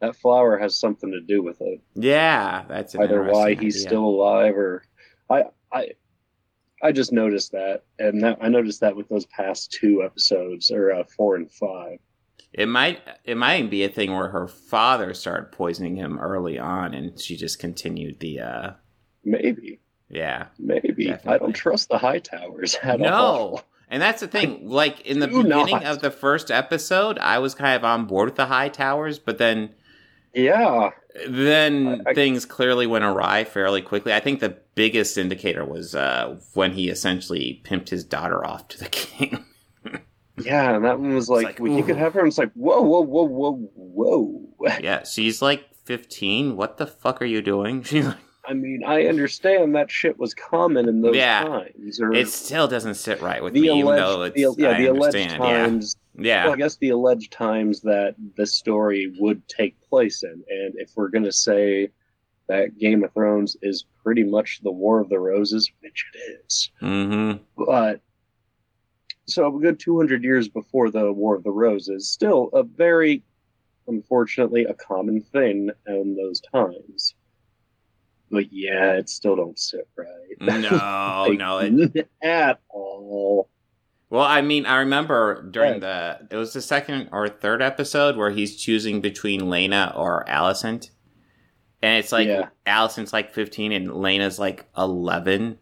that 0.00 0.16
flower 0.16 0.58
has 0.58 0.76
something 0.76 1.10
to 1.12 1.20
do 1.20 1.42
with 1.42 1.60
it. 1.60 1.80
Yeah, 1.94 2.64
that's 2.68 2.94
Either 2.94 3.24
why 3.24 3.50
he's 3.54 3.76
idea. 3.76 3.88
still 3.88 4.04
alive 4.04 4.56
or 4.56 4.84
I, 5.30 5.44
I, 5.72 5.88
I 6.82 6.92
just 6.92 7.12
noticed 7.12 7.52
that, 7.52 7.82
and 7.98 8.22
that, 8.24 8.38
I 8.40 8.48
noticed 8.48 8.80
that 8.80 8.96
with 8.96 9.08
those 9.08 9.26
past 9.26 9.70
two 9.72 10.02
episodes 10.02 10.70
or 10.70 10.92
uh, 10.92 11.04
four 11.16 11.36
and 11.36 11.50
five. 11.50 11.98
It 12.52 12.66
might 12.66 13.00
it 13.24 13.36
might 13.38 13.70
be 13.70 13.84
a 13.84 13.88
thing 13.88 14.12
where 14.12 14.28
her 14.28 14.46
father 14.46 15.14
started 15.14 15.52
poisoning 15.52 15.96
him 15.96 16.18
early 16.18 16.58
on, 16.58 16.92
and 16.92 17.18
she 17.18 17.36
just 17.36 17.58
continued 17.58 18.18
the. 18.20 18.40
uh 18.40 18.70
Maybe, 19.24 19.80
Yeah. 20.10 20.46
maybe 20.58 21.14
I 21.24 21.38
don't 21.38 21.52
trust 21.54 21.88
the 21.88 21.96
Hightowers 21.98 22.76
at 22.82 23.00
all. 23.06 23.62
And 23.92 24.00
that's 24.02 24.20
the 24.20 24.26
thing. 24.26 24.68
Like 24.68 25.02
in 25.02 25.20
the 25.20 25.26
do 25.28 25.42
beginning 25.44 25.74
not. 25.76 25.84
of 25.84 26.00
the 26.00 26.10
first 26.10 26.50
episode, 26.50 27.18
I 27.18 27.38
was 27.38 27.54
kind 27.54 27.76
of 27.76 27.84
on 27.84 28.06
board 28.06 28.28
with 28.30 28.36
the 28.36 28.46
Hightowers, 28.46 29.20
but 29.24 29.36
then 29.38 29.74
Yeah, 30.34 30.90
then 31.28 32.02
I- 32.06 32.10
I- 32.10 32.14
things 32.14 32.44
clearly 32.46 32.86
went 32.86 33.04
awry 33.04 33.44
fairly 33.44 33.82
quickly. 33.82 34.14
I 34.14 34.20
think 34.20 34.40
the 34.40 34.56
biggest 34.74 35.18
indicator 35.18 35.64
was 35.64 35.94
uh, 35.94 36.38
when 36.54 36.72
he 36.72 36.88
essentially 36.88 37.60
pimped 37.64 37.90
his 37.90 38.02
daughter 38.02 38.44
off 38.44 38.66
to 38.68 38.78
the 38.78 38.88
king. 38.90 39.44
Yeah, 40.42 40.76
and 40.76 40.84
that 40.86 40.98
one 40.98 41.14
was 41.14 41.28
like, 41.28 41.44
like, 41.44 41.60
well, 41.60 41.72
you 41.72 41.82
could 41.84 41.98
have 41.98 42.14
her, 42.14 42.20
and 42.20 42.28
it's 42.28 42.38
like, 42.38 42.52
whoa, 42.54 42.80
whoa, 42.80 43.02
whoa, 43.02 43.24
whoa, 43.26 43.70
whoa. 43.76 44.48
yeah, 44.82 45.04
she's 45.04 45.42
like 45.42 45.66
15. 45.84 46.56
What 46.56 46.78
the 46.78 46.86
fuck 46.86 47.20
are 47.20 47.26
you 47.26 47.42
doing? 47.42 47.82
She's 47.84 48.06
like, 48.06 48.16
I 48.44 48.54
mean, 48.54 48.82
I 48.84 49.06
understand 49.06 49.74
that 49.76 49.90
shit 49.90 50.18
was 50.18 50.34
common 50.34 50.88
in 50.88 51.00
those 51.00 51.14
Yeah. 51.16 51.44
times. 51.44 52.00
Or 52.00 52.12
it 52.12 52.28
still 52.28 52.66
doesn't 52.66 52.94
sit 52.94 53.20
right 53.20 53.42
with 53.42 53.54
the 53.54 53.60
me, 53.60 53.68
alleged, 53.68 53.84
even 53.84 53.96
though 53.96 54.22
it's 54.22 54.34
the, 54.34 54.62
yeah, 54.62 54.70
I 54.70 54.82
the 54.82 54.86
alleged 54.88 55.16
understand. 55.16 55.32
Yeah, 55.32 55.62
times. 55.62 55.96
yeah, 56.18 56.44
Well, 56.44 56.54
I 56.54 56.56
guess 56.56 56.76
the 56.76 56.88
alleged 56.88 57.32
times 57.32 57.80
that 57.82 58.16
the 58.36 58.46
story 58.46 59.12
would 59.20 59.46
take 59.48 59.80
place 59.82 60.22
in, 60.24 60.42
and 60.48 60.74
if 60.76 60.90
we're 60.96 61.08
gonna 61.08 61.32
say 61.32 61.90
that 62.48 62.76
Game 62.78 63.04
of 63.04 63.12
Thrones 63.12 63.56
is 63.62 63.84
pretty 64.02 64.24
much 64.24 64.60
the 64.62 64.72
War 64.72 64.98
of 65.00 65.08
the 65.08 65.20
Roses, 65.20 65.70
which 65.80 66.04
it 66.12 66.40
is, 66.44 66.70
mm-hmm. 66.82 67.42
but 67.56 68.00
so 69.26 69.56
a 69.56 69.60
good 69.60 69.78
200 69.78 70.24
years 70.24 70.48
before 70.48 70.90
the 70.90 71.12
War 71.12 71.36
of 71.36 71.44
the 71.44 71.52
Roses, 71.52 72.08
still 72.08 72.50
a 72.52 72.64
very, 72.64 73.22
unfortunately, 73.86 74.64
a 74.64 74.74
common 74.74 75.20
thing 75.20 75.70
in 75.86 76.16
those 76.16 76.40
times. 76.40 77.14
But 78.32 78.46
yeah, 78.52 78.94
it 78.94 79.08
still 79.10 79.36
don't 79.36 79.58
sit 79.58 79.86
right. 79.96 80.08
No, 80.40 81.26
Like, 81.28 81.38
no. 81.38 81.58
It, 81.58 82.08
at 82.22 82.60
all. 82.70 83.48
well, 84.10 84.24
I 84.24 84.40
mean, 84.40 84.64
I 84.66 84.78
remember 84.78 85.42
during 85.50 85.80
the 85.80 86.18
it 86.30 86.36
was 86.36 86.52
the 86.54 86.62
second 86.62 87.10
or 87.12 87.28
third 87.28 87.60
episode 87.62 88.16
where 88.16 88.30
he's 88.30 88.56
choosing 88.60 89.00
between 89.02 89.42
Laena 89.42 89.92
or 89.94 90.24
Alicent, 90.28 90.90
and 91.82 91.98
it's 91.98 92.10
like 92.10 92.26
Yeah. 92.26 92.48
Alicent's 92.66 93.12
like 93.12 93.34
15 93.34 93.70
and 93.72 93.88
Laena's 93.88 94.38
like 94.38 94.66
11, 94.78 95.52
Or 95.52 95.56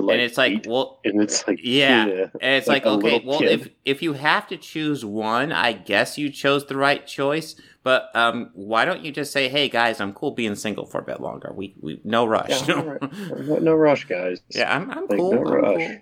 like 0.00 0.14
and 0.14 0.22
it's 0.22 0.38
like, 0.38 0.52
eight, 0.52 0.66
well, 0.66 1.00
and 1.04 1.20
it's 1.22 1.46
like 1.46 1.60
yeah, 1.62 2.04
and 2.40 2.54
it's 2.54 2.66
like, 2.66 2.86
a 2.86 2.90
okay, 2.90 3.22
well, 3.24 3.38
kid. 3.40 3.60
if 3.60 3.68
if 3.84 4.02
you 4.02 4.14
have 4.14 4.46
to 4.48 4.56
choose 4.56 5.04
one, 5.04 5.52
I 5.52 5.72
guess 5.72 6.16
you 6.16 6.30
chose 6.30 6.66
the 6.66 6.76
right 6.76 7.06
choice. 7.06 7.56
But 7.82 8.14
um, 8.14 8.50
why 8.54 8.84
don't 8.84 9.04
you 9.04 9.12
just 9.12 9.32
say, 9.32 9.48
"Hey 9.48 9.68
guys, 9.68 10.00
I'm 10.00 10.12
cool 10.14 10.30
being 10.30 10.54
single 10.54 10.86
for 10.86 10.98
a 11.00 11.04
bit 11.04 11.20
longer. 11.20 11.52
We 11.54 11.74
we 11.80 12.00
no 12.04 12.24
rush." 12.26 12.66
Yeah, 12.68 12.96
no, 13.38 13.58
no 13.58 13.74
rush, 13.74 14.04
guys. 14.06 14.40
Yeah, 14.50 14.74
I'm, 14.74 14.90
I'm 14.90 15.06
Like, 15.08 15.18
cool. 15.18 15.32
no 15.32 15.38
I'm 15.38 15.52
rush. 15.62 15.86
cool. 15.88 15.98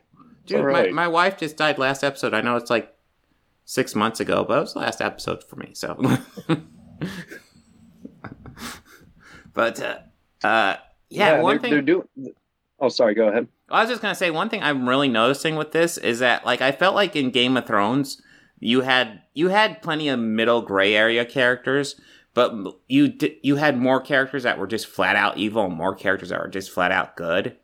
Dude, 0.47 0.65
right. 0.65 0.87
my, 0.93 1.07
my 1.07 1.09
wife 1.09 1.39
just 1.39 1.57
died 1.57 1.79
last 1.79 2.05
episode. 2.05 2.35
I 2.35 2.41
know 2.43 2.57
it's 2.57 2.71
like 2.71 2.95
six 3.65 3.95
months 3.95 4.21
ago, 4.21 4.45
but 4.47 4.59
it 4.59 4.61
was 4.63 4.73
the 4.75 4.81
last 4.81 5.01
episode 5.01 5.43
for 5.45 5.57
me. 5.57 5.71
So, 5.75 5.97
but 9.55 9.81
uh, 9.81 9.99
uh, 10.45 10.77
yeah, 11.09 11.41
one 11.41 11.57
they're, 11.57 11.61
thing 11.61 11.71
they're 11.71 11.83
doing. 11.83 12.09
Oh, 12.79 12.89
sorry. 12.89 13.15
Go 13.15 13.29
ahead. 13.29 13.47
I 13.71 13.81
was 13.81 13.91
just 13.91 14.03
gonna 14.03 14.15
say 14.15 14.31
one 14.31 14.49
thing 14.49 14.63
I'm 14.63 14.89
really 14.89 15.09
noticing 15.09 15.57
with 15.57 15.73
this 15.73 15.97
is 15.99 16.19
that 16.21 16.45
like 16.45 16.61
I 16.61 16.73
felt 16.73 16.95
like 16.95 17.17
in 17.17 17.31
Game 17.31 17.57
of 17.57 17.67
Thrones 17.67 18.21
you 18.59 18.83
had 18.83 19.23
you 19.35 19.49
had 19.49 19.83
plenty 19.83 20.09
of 20.09 20.19
middle 20.19 20.63
gray 20.63 20.95
area 20.95 21.25
characters, 21.25 21.99
but 22.35 22.53
you 22.89 23.09
di- 23.09 23.39
you 23.43 23.57
had 23.57 23.79
more 23.79 24.01
characters 24.01 24.43
that 24.43 24.59
were 24.59 24.67
just 24.67 24.87
flat 24.87 25.17
out 25.17 25.37
evil 25.39 25.65
and 25.67 25.75
more 25.75 25.95
characters 25.95 26.29
that 26.31 26.41
were 26.41 26.49
just 26.49 26.71
flat 26.71 26.93
out 26.93 27.17
good. 27.17 27.57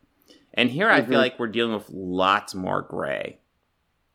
And 0.53 0.69
here 0.71 0.89
I 0.89 1.01
Mhm. 1.01 1.07
feel 1.09 1.19
like 1.19 1.37
we're 1.37 1.47
dealing 1.47 1.73
with 1.75 1.89
lots 1.89 2.55
more 2.55 2.81
gray. 2.81 3.39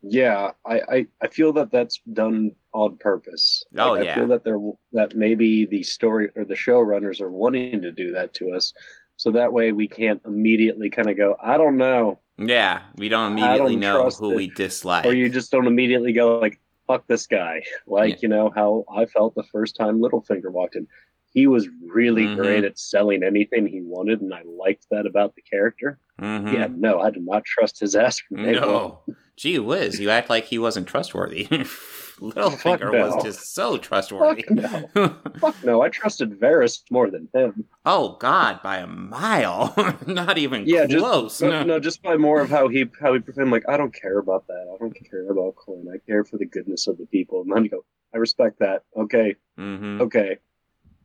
Yeah, 0.01 0.51
I, 0.65 0.81
I, 0.91 1.05
I 1.21 1.27
feel 1.29 1.53
that 1.53 1.71
that's 1.71 2.01
done 2.11 2.51
on 2.73 2.97
purpose. 2.97 3.63
Oh, 3.77 3.93
Like, 3.93 4.03
yeah. 4.03 4.11
I 4.11 4.15
feel 4.15 4.27
that 4.27 4.43
they're 4.43 4.59
that 4.91 5.15
maybe 5.15 5.65
the 5.65 5.81
story 5.83 6.29
or 6.35 6.43
the 6.43 6.55
showrunners 6.55 7.21
are 7.21 7.31
wanting 7.31 7.81
to 7.81 7.91
do 7.93 8.11
that 8.11 8.33
to 8.35 8.51
us, 8.51 8.73
so 9.17 9.31
that 9.31 9.53
way 9.53 9.71
we 9.71 9.87
can't 9.87 10.21
immediately 10.25 10.89
kind 10.89 11.09
of 11.09 11.17
go, 11.17 11.35
I 11.41 11.57
don't 11.57 11.77
know, 11.77 12.19
Yeah, 12.37 12.81
we 12.95 13.09
don't 13.09 13.33
immediately 13.33 13.73
don't 13.73 13.79
know 13.81 14.09
who 14.09 14.31
it. 14.31 14.35
we 14.35 14.47
dislike. 14.49 15.05
or 15.05 15.13
you 15.13 15.29
just 15.29 15.51
don't 15.51 15.67
immediately 15.67 16.13
go 16.13 16.39
like, 16.39 16.59
fuck 16.87 17.05
this 17.07 17.27
guy. 17.27 17.63
Like 17.87 18.09
Yeah. 18.15 18.17
you 18.23 18.27
know 18.29 18.51
how 18.55 18.85
I 18.93 19.05
felt 19.05 19.35
the 19.35 19.43
first 19.43 19.75
time 19.75 19.99
Littlefinger 19.99 20.51
walked 20.51 20.75
in. 20.75 20.87
He 21.33 21.47
was 21.47 21.67
really 21.87 22.25
Mhm. 22.25 22.35
great 22.37 22.63
at 22.63 22.77
selling 22.77 23.23
anything 23.23 23.65
he 23.65 23.81
wanted, 23.81 24.21
and 24.21 24.33
I 24.33 24.41
liked 24.45 24.85
that 24.91 25.05
about 25.07 25.33
the 25.35 25.41
character. 25.41 25.97
Mhm. 26.21 26.53
Yeah, 26.53 26.67
no, 26.75 26.99
I 26.99 27.09
did 27.09 27.25
not 27.25 27.43
trust 27.43 27.79
his 27.79 27.95
ass 27.95 28.19
from 28.19 28.43
day. 28.43 28.51
No. 28.51 28.99
Gee 29.35 29.57
whiz, 29.57 29.99
you 29.99 30.09
act 30.11 30.29
like 30.29 30.45
he 30.45 30.59
wasn't 30.59 30.87
trustworthy. 30.87 31.47
Littlefinger 32.31 32.91
no. 32.93 33.05
was 33.15 33.23
just 33.23 33.53
so 33.53 33.77
trustworthy. 33.77 34.43
Fuck 34.43 34.95
no. 34.95 35.15
Fuck 35.39 35.63
no, 35.63 35.81
I 35.81 35.89
trusted 35.89 36.39
Varys 36.39 36.81
more 36.89 37.09
than 37.09 37.27
him. 37.33 37.65
oh 37.85 38.15
God, 38.19 38.61
by 38.63 38.77
a 38.77 38.87
mile. 38.87 39.73
Not 40.07 40.37
even 40.37 40.63
Yeah, 40.65 40.85
just- 40.85 41.03
close. 41.03 41.41
No, 41.41 41.49
no. 41.49 41.63
no, 41.63 41.79
just 41.79 42.01
by 42.01 42.15
more 42.17 42.41
of 42.41 42.49
how 42.49 42.67
he 42.69 42.85
how 43.01 43.13
he 43.13 43.19
pretend 43.19 43.51
like 43.51 43.67
I 43.67 43.77
don't 43.77 43.93
care 43.93 44.17
about 44.19 44.47
that. 44.47 44.71
I 44.73 44.77
don't 44.79 44.95
care 45.09 45.29
about 45.29 45.55
Corn. 45.55 45.87
I 45.93 45.97
care 46.05 46.23
for 46.23 46.37
the 46.37 46.45
goodness 46.45 46.87
of 46.87 46.97
the 46.97 47.05
people. 47.05 47.41
And 47.41 47.51
then 47.53 47.63
you 47.65 47.69
go, 47.69 47.83
I 48.13 48.17
respect 48.17 48.59
that. 48.59 48.83
Okay, 48.97 49.35
hmm 49.57 50.01
okay. 50.01 50.37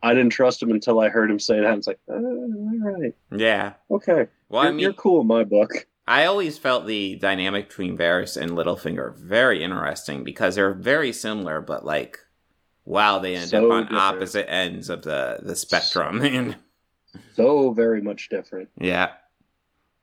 I 0.01 0.15
didn't 0.15 0.31
trust 0.31 0.63
him 0.63 0.71
until 0.71 1.01
I 1.01 1.09
heard 1.09 1.29
him 1.29 1.41
say 1.41 1.59
that. 1.61 1.77
It's 1.77 1.89
like, 1.89 1.99
uh, 2.09 2.13
all 2.15 2.79
right, 3.01 3.15
Yeah. 3.35 3.73
okay. 3.91 4.29
Well, 4.49 4.63
you're, 4.63 4.69
I 4.69 4.71
mean, 4.71 4.79
you're 4.79 4.93
cool 4.93 5.21
in 5.23 5.27
my 5.27 5.43
book. 5.43 5.89
I 6.09 6.25
always 6.25 6.57
felt 6.59 6.87
the 6.87 7.17
dynamic 7.17 7.69
between 7.69 7.97
Varys 7.99 8.37
and 8.41 8.53
Littlefinger 8.53 9.15
very 9.17 9.63
interesting 9.63 10.25
because 10.25 10.55
they're 10.55 10.73
very 10.75 11.13
similar, 11.13 11.61
but 11.61 11.85
like, 11.85 12.19
wow, 12.85 13.19
they 13.19 13.37
end 13.37 13.51
So 13.51 13.67
up 13.67 13.73
on 13.73 13.83
different. 13.83 14.03
opposite 14.03 14.51
ends 14.51 14.89
of 14.89 15.03
the 15.03 15.39
the 15.43 15.55
spectrum. 15.55 16.21
And 16.25 16.57
So 17.37 17.73
very 17.73 18.01
much 18.01 18.29
different. 18.31 18.69
yeah, 18.81 19.13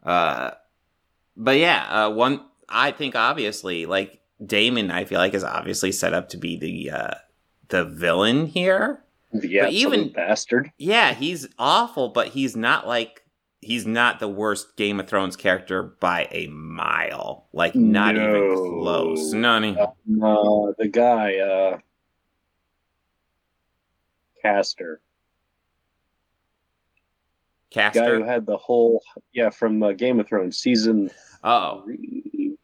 uh, 0.03 0.51
but 1.35 1.57
yeah, 1.57 1.85
uh, 2.05 2.09
one 2.11 2.41
I 2.69 2.91
think 2.91 3.15
obviously 3.15 3.85
like 3.85 4.21
Daemon, 4.45 4.91
I 4.91 5.05
feel 5.05 5.19
like 5.19 5.33
is 5.33 5.43
obviously 5.43 5.91
set 5.91 6.13
up 6.13 6.29
to 6.29 6.37
be 6.37 6.57
the 6.57 6.91
uh, 6.91 7.13
the 7.69 7.83
villain 7.85 8.45
here. 8.45 9.01
Yeah, 9.33 9.67
even- 9.69 10.09
bastard. 10.13 10.71
Yeah, 10.77 11.13
he's 11.13 11.47
awful, 11.59 12.09
but 12.09 12.29
he's 12.29 12.55
not 12.55 12.87
like 12.87 13.23
he's 13.65 13.87
not 13.87 14.19
the 14.19 14.27
worst 14.27 14.75
Game 14.77 14.99
of 14.99 15.07
Thrones 15.07 15.35
character 15.35 15.81
by 15.83 16.27
a 16.31 16.47
mile. 16.47 17.47
Like 17.51 17.75
not 17.75 18.15
even 18.15 18.55
close. 18.55 19.33
Not 19.33 19.63
even. 19.63 19.77
Uh, 19.79 20.71
the 20.77 20.87
guy, 20.91 21.37
uh, 21.37 21.79
Craster, 24.43 24.97
guy 27.73 27.91
who 27.91 28.23
had 28.23 28.45
the 28.45 28.57
whole 28.57 29.01
yeah 29.33 29.49
from 29.49 29.81
uh, 29.81 29.93
Game 29.93 30.19
of 30.19 30.27
Thrones 30.27 30.57
season 30.57 31.09
Oh. 31.45 31.85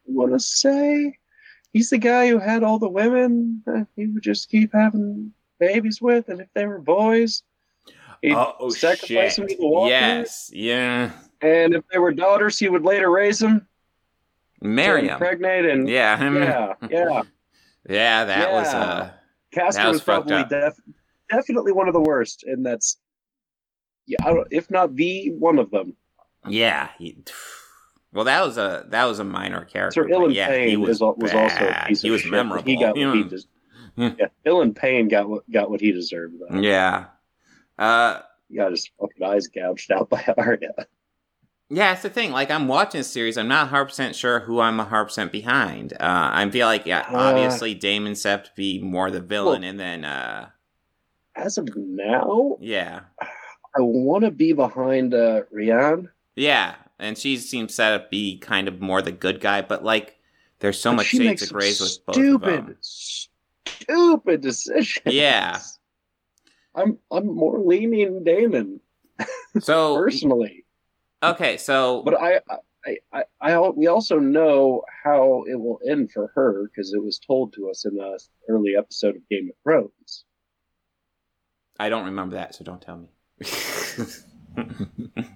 Want 0.07 0.33
to 0.33 0.39
say 0.39 1.15
he's 1.71 1.91
the 1.91 1.99
guy 1.99 2.27
who 2.29 2.39
had 2.39 2.63
all 2.63 2.79
the 2.79 2.89
women 2.89 3.61
that 3.65 3.87
he 3.95 4.07
would 4.07 4.23
just 4.23 4.49
keep 4.49 4.73
having 4.73 5.31
babies 5.59 6.01
with, 6.01 6.29
and 6.29 6.41
if 6.41 6.47
they 6.53 6.65
were 6.65 6.79
boys, 6.79 7.43
he'd 8.21 8.33
oh 8.35 8.69
sacrifice 8.69 9.07
shit. 9.07 9.35
them 9.35 9.47
to 9.47 9.55
the 9.57 9.67
walkers. 9.67 9.89
Yes, 9.91 10.51
yeah. 10.53 11.11
And 11.41 11.73
if 11.73 11.83
they 11.91 11.97
were 11.99 12.11
daughters, 12.13 12.59
he 12.59 12.69
would 12.69 12.83
later 12.83 13.09
raise 13.09 13.39
them, 13.39 13.67
Marry 14.61 15.01
to 15.01 15.07
him. 15.07 15.13
impregnate, 15.13 15.65
and 15.65 15.89
Yeah, 15.89 16.17
him. 16.17 16.35
yeah, 16.35 16.73
yeah. 16.89 17.21
Yeah, 17.89 18.25
that 18.25 18.51
was 18.51 18.71
Yeah. 18.71 18.79
uh. 18.79 19.09
Craster 19.55 19.85
was 19.87 19.93
was, 19.93 20.01
probably 20.03 20.43
def- 20.49 20.79
definitely 21.29 21.71
one 21.71 21.87
of 21.87 21.93
the 21.95 21.99
worst, 22.01 22.43
and 22.43 22.63
that's 22.65 22.97
yeah, 24.05 24.17
I 24.23 24.33
don't, 24.33 24.47
if 24.51 24.69
not 24.69 24.95
the 24.95 25.31
one 25.31 25.57
of 25.59 25.71
them. 25.71 25.95
Yeah. 26.47 26.89
He, 26.99 27.17
well, 28.13 28.25
that 28.25 28.45
was 28.45 28.57
a 28.57 28.85
that 28.89 29.05
was 29.05 29.17
a 29.19 29.23
minor 29.23 29.65
character. 29.65 30.03
Sir 30.03 30.09
Ilyn 30.09 30.33
yeah, 30.33 30.47
Payne 30.47 30.69
he 30.69 30.77
was, 30.77 30.97
is, 30.97 31.01
was 31.01 31.33
also 31.33 31.55
a 31.65 31.69
bad. 31.69 31.87
piece 31.87 32.01
He 32.01 32.09
of 32.09 32.11
was 32.13 32.21
shit. 32.21 32.31
memorable. 32.31 32.63
He 32.65 32.75
got 32.77 32.89
what 32.95 32.97
he 33.15 33.23
Mm. 33.23 33.29
des- 33.29 33.37
Mm. 33.97 34.19
yeah, 34.19 34.27
Ilyn 34.45 34.73
Payne 34.75 35.07
got 35.09 35.27
what 35.27 35.49
got 35.51 35.69
what 35.69 35.81
he 35.81 35.91
deserved. 35.91 36.35
Though. 36.39 36.59
Yeah. 36.59 37.05
Uh. 37.77 38.19
He 38.49 38.57
got 38.57 38.71
his 38.71 38.89
fucking 38.99 39.23
eyes 39.25 39.47
gouged 39.47 39.91
out 39.91 40.09
by 40.09 40.23
Arya. 40.37 40.73
Yeah, 41.69 41.93
it's 41.93 42.01
the 42.01 42.09
thing. 42.09 42.31
Like, 42.31 42.51
I'm 42.51 42.67
watching 42.67 42.99
this 42.99 43.09
series. 43.09 43.37
I'm 43.37 43.47
not 43.47 43.71
100% 43.71 44.13
sure 44.13 44.41
who 44.41 44.59
I'm 44.59 44.77
100% 44.77 45.31
behind. 45.31 45.93
Uh, 45.93 45.97
I 46.01 46.49
feel 46.49 46.67
like, 46.67 46.85
yeah, 46.85 47.05
Uh, 47.09 47.15
obviously 47.17 47.73
Daemon 47.73 48.15
set 48.15 48.43
to 48.45 48.51
be 48.57 48.81
more 48.81 49.09
the 49.09 49.21
villain, 49.21 49.61
Well- 49.61 49.69
and 49.69 49.79
then, 49.79 50.03
uh, 50.03 50.49
As 51.33 51.57
of 51.57 51.69
now, 51.77 52.57
yeah. 52.59 53.01
I 53.21 53.79
want 53.79 54.25
to 54.25 54.31
be 54.31 54.51
behind 54.51 55.13
uh, 55.13 55.43
Rian. 55.55 56.09
Yeah, 56.35 56.75
and 56.99 57.17
she 57.17 57.37
seems 57.37 57.73
set 57.73 57.93
up 57.93 58.03
to 58.03 58.09
be 58.09 58.37
kind 58.39 58.67
of 58.67 58.81
more 58.81 59.01
the 59.01 59.13
good 59.13 59.39
guy, 59.39 59.61
but, 59.61 59.81
like, 59.81 60.19
there's 60.59 60.77
so 60.77 60.89
but 60.91 60.95
much 60.97 61.05
shades 61.07 61.41
of 61.43 61.53
grays 61.53 61.79
with 61.79 62.05
both 62.05 62.15
stupid, 62.15 62.49
of 62.59 62.65
them. 62.65 62.77
stupid 62.81 64.41
decisions. 64.41 65.05
Yeah. 65.05 65.59
I'm 66.75 66.99
I'm 67.11 67.27
more 67.27 67.59
leaning 67.59 68.23
Daemon 68.23 68.79
So, 69.59 69.95
personally. 69.95 70.65
okay, 71.23 71.57
so, 71.57 72.03
But 72.03 72.15
I, 72.21 72.41
I, 72.85 72.97
I, 73.13 73.23
I, 73.41 73.69
we 73.69 73.87
also 73.87 74.19
know 74.19 74.83
how 75.03 75.43
it 75.47 75.55
will 75.59 75.79
end 75.87 76.11
for 76.11 76.31
her 76.35 76.65
because 76.67 76.93
it 76.93 77.03
was 77.03 77.19
told 77.19 77.53
to 77.53 77.69
us 77.69 77.85
in 77.85 77.95
the 77.95 78.19
early 78.47 78.75
episode 78.75 79.15
of 79.15 79.27
Game 79.29 79.49
of 79.49 79.55
Thrones. 79.63 80.25
I 81.79 81.89
don't 81.89 82.05
remember 82.05 82.35
that, 82.35 82.55
so 82.55 82.63
don't 82.63 82.81
tell 82.81 82.97
me. 82.97 83.09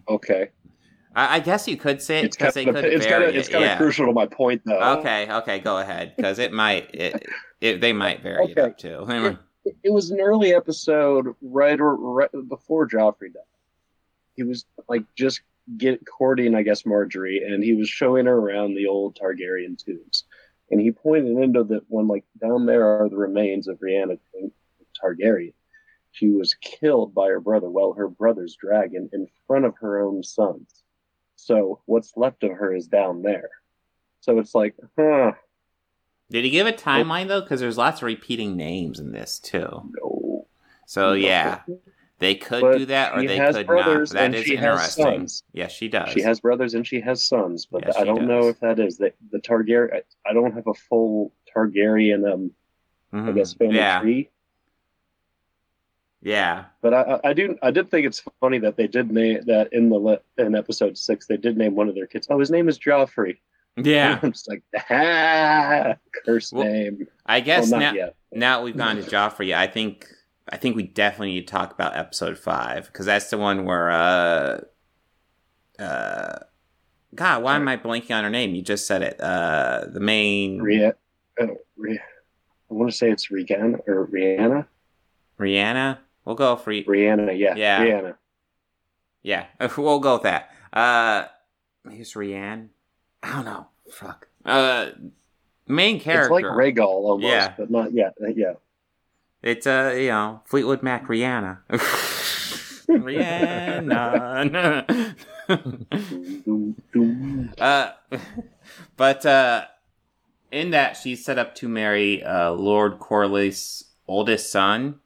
Okay, 0.07 0.49
I, 1.15 1.35
I 1.35 1.39
guess 1.39 1.67
you 1.67 1.77
could 1.77 2.01
say 2.01 2.19
it 2.19 2.25
it's 2.25 2.37
because 2.37 2.53
kind 2.53 2.55
they 2.55 2.65
of 2.67 2.75
could 2.75 2.85
it's 2.85 3.05
vary 3.05 3.05
kind 3.05 3.23
of 3.23 3.35
it's 3.35 3.47
it, 3.47 3.51
kind 3.51 3.65
of 3.65 3.71
yeah. 3.71 3.77
crucial 3.77 4.05
to 4.07 4.13
my 4.13 4.25
point 4.27 4.61
though. 4.65 4.99
Okay, 4.99 5.31
okay, 5.31 5.59
go 5.59 5.77
ahead 5.79 6.15
because 6.15 6.39
it 6.39 6.51
might 6.53 6.93
it, 6.93 7.25
it 7.61 7.81
they 7.81 7.93
might 7.93 8.21
vary 8.21 8.51
it 8.51 8.57
Okay. 8.57 8.61
up 8.61 8.77
too. 8.77 9.05
It, 9.65 9.91
was 9.91 10.11
an 10.11 10.21
early 10.21 10.53
episode 10.53 11.35
right, 11.41 11.79
or, 11.79 11.95
right 11.95 12.29
before 12.47 12.87
Joffrey 12.87 13.33
died. 13.33 13.43
He 14.33 14.43
was 14.43 14.65
like 14.87 15.03
just 15.15 15.41
get 15.77 16.05
courting, 16.05 16.55
I 16.55 16.61
guess, 16.61 16.83
Margaery, 16.83 17.45
and 17.45 17.63
he 17.63 17.73
was 17.73 17.89
showing 17.89 18.27
her 18.27 18.35
around 18.35 18.75
the 18.75 18.87
old 18.87 19.17
Targaryen 19.17 19.83
tombs. 19.83 20.25
And 20.69 20.79
he 20.79 20.91
pointed 20.91 21.37
into 21.37 21.63
that 21.65 21.89
one 21.89 22.07
like 22.07 22.25
down 22.39 22.65
there 22.65 23.01
are 23.01 23.09
the 23.09 23.17
remains 23.17 23.67
of 23.67 23.79
Rhianna 23.79 24.19
Targaryen. 25.01 25.53
She 26.11 26.29
was 26.29 26.55
killed 26.61 27.13
by 27.13 27.27
her 27.27 27.39
brother, 27.39 27.69
well, 27.69 27.93
her 27.93 28.07
brother's 28.07 28.55
dragon, 28.55 29.09
in 29.11 29.27
front 29.47 29.65
of 29.65 29.75
her 29.77 30.01
own 30.01 30.23
sons. 30.23 30.83
So 31.35 31.81
what's 31.85 32.15
left 32.15 32.43
of 32.43 32.51
her 32.51 32.73
is 32.73 32.87
down 32.87 33.21
there. 33.21 33.49
So 34.21 34.39
it's 34.39 34.55
like, 34.55 34.75
huh, 34.97 35.33
Did 36.35 36.43
he 36.43 36.49
give 36.49 36.67
a 36.67 36.73
timeline 36.73 37.29
though? 37.29 37.39
Because 37.39 37.61
there's 37.61 37.77
lots 37.77 38.01
of 38.01 38.07
repeating 38.07 38.57
names 38.57 38.99
in 38.99 39.13
this 39.13 39.39
too. 39.39 39.89
no. 40.01 40.45
So 40.85 41.13
yeah, 41.13 41.61
they 42.19 42.35
could 42.35 42.59
But 42.59 42.77
do 42.77 42.85
that 42.87 43.13
or 43.13 43.23
they 43.25 43.37
could 43.39 43.67
not. 43.69 44.09
That 44.09 44.33
has 44.33 44.45
interesting. 44.49 45.29
Yes, 45.53 45.71
she 45.71 45.87
does. 45.87 46.09
She 46.11 46.19
has 46.23 46.41
brothers 46.41 46.73
and 46.73 46.85
she 46.85 46.99
has 46.99 47.23
sons, 47.23 47.65
but 47.65 47.83
Yes, 47.87 47.95
I 47.95 48.03
don't 48.03 48.27
know 48.27 48.49
if 48.49 48.59
that 48.59 48.79
is 48.79 48.97
the 48.97 49.13
the 49.31 49.39
Targaryen. 49.39 50.01
I 50.25 50.33
don't 50.33 50.51
have 50.53 50.67
a 50.67 50.73
full 50.73 51.31
Targaryen, 51.55 52.29
um, 52.29 52.51
I 53.13 53.15
Mhm. 53.15 53.35
guess, 53.35 53.53
family 53.53 53.77
Yeah, 53.77 54.01
tree. 54.01 54.29
Yeah. 56.21 56.65
But 56.81 56.93
I, 56.93 57.01
I- 57.23 57.29
I 57.29 57.33
do 57.33 57.57
I 57.61 57.71
did 57.71 57.89
think 57.89 58.05
it's 58.07 58.21
funny 58.41 58.57
that 58.59 58.75
they 58.75 58.87
did 58.87 59.09
name 59.09 59.41
that 59.45 59.71
in 59.71 59.87
the 59.87 60.21
in 60.37 60.53
episode 60.53 60.97
six 60.97 61.27
they 61.27 61.37
did 61.37 61.55
name 61.55 61.75
one 61.75 61.87
of 61.87 61.95
their 61.95 62.07
kids. 62.07 62.27
Oh, 62.29 62.39
his 62.39 62.51
name 62.51 62.67
is 62.67 62.77
Joffrey. 62.77 63.37
Yeah. 63.77 64.19
I'm 64.23 64.31
just 64.31 64.47
like 64.49 64.63
ah, 64.89 65.95
curse 66.25 66.51
Well, 66.51 66.65
name. 66.65 67.07
I 67.25 67.39
guess 67.39 67.71
well, 67.71 67.79
now, 67.81 67.93
yet. 67.93 68.15
now 68.31 68.63
we've 68.63 68.77
gone 68.77 68.95
to 68.97 69.01
Joffrey, 69.09 69.53
I 69.55 69.67
think 69.67 70.07
I 70.49 70.57
think 70.57 70.75
we 70.75 70.83
definitely 70.83 71.33
need 71.33 71.47
to 71.47 71.51
talk 71.51 71.73
about 71.73 71.97
episode 71.97 72.37
five 72.37 72.85
because 72.87 73.05
that's 73.05 73.29
the 73.29 73.37
one 73.37 73.65
where 73.65 73.91
uh 73.91 74.61
uh 75.79 76.39
God, 77.13 77.43
why 77.43 77.55
am 77.55 77.67
I 77.67 77.77
blanking 77.77 78.15
on 78.15 78.23
her 78.23 78.29
name? 78.29 78.55
You 78.55 78.61
just 78.61 78.87
said 78.87 79.01
it. 79.01 79.19
Uh 79.19 79.85
the 79.91 79.99
main 79.99 80.61
uh, 80.81 80.91
I 81.37 82.73
want 82.73 82.91
to 82.91 82.97
say 82.97 83.11
it's 83.11 83.27
Rihanna 83.29 83.87
or 83.87 84.07
Rihanna. 84.07 84.65
Rihanna. 85.39 85.99
We'll 86.23 86.35
go 86.35 86.55
for 86.55 86.71
Rihanna, 86.71 87.37
yeah, 87.37 87.55
Yeah. 87.55 87.83
Rihanna. 87.83 88.15
yeah. 89.21 89.45
We'll 89.77 89.99
go 89.99 90.13
with 90.13 90.23
that. 90.23 90.49
Uh, 90.73 91.25
it's 91.85 92.13
Rihanna. 92.13 92.69
I 93.25 93.35
don't 93.37 93.45
know. 93.45 93.67
Fuck. 93.91 94.27
Uh, 94.45 94.89
main 95.67 95.99
character. 95.99 96.35
It's 96.37 96.43
like 96.43 96.45
Rhaegal 96.45 96.85
almost, 96.85 97.25
Yeah. 97.25 97.53
but 97.57 97.71
not 97.71 97.91
yet. 97.93 98.13
Yeah, 98.35 98.53
It's 99.41 99.65
uh, 99.65 99.95
you 99.97 100.09
know, 100.09 100.41
Fleetwood 100.45 100.83
Mac 100.83 101.07
Rihanna. 101.07 101.59
Rihanna. 102.87 104.85
Doom, 106.45 106.75
doom. 106.93 107.53
uh, 107.59 107.91
but 108.97 109.25
uh, 109.25 109.65
in 110.51 110.69
that 110.71 110.97
she's 110.97 111.23
set 111.25 111.37
up 111.39 111.55
to 111.55 111.67
marry 111.67 112.23
uh, 112.23 112.51
Lord 112.51 112.99
Corley's 112.99 113.85
oldest 114.07 114.51
son 114.51 114.99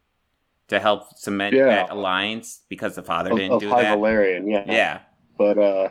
to 0.68 0.80
help 0.80 1.18
cement 1.18 1.56
Yeah. 1.56 1.66
that 1.68 1.90
alliance 1.90 2.62
because 2.70 2.96
the 2.96 3.04
father 3.04 3.32
of, 3.32 3.38
didn't 3.38 3.54
of 3.54 3.62
do 3.62 3.70
High 3.70 3.84
that. 3.84 3.98
Velaryon, 3.98 4.50
yeah, 4.50 4.64
Yeah. 4.68 5.00
But 5.38 5.58
uh, 5.58 5.90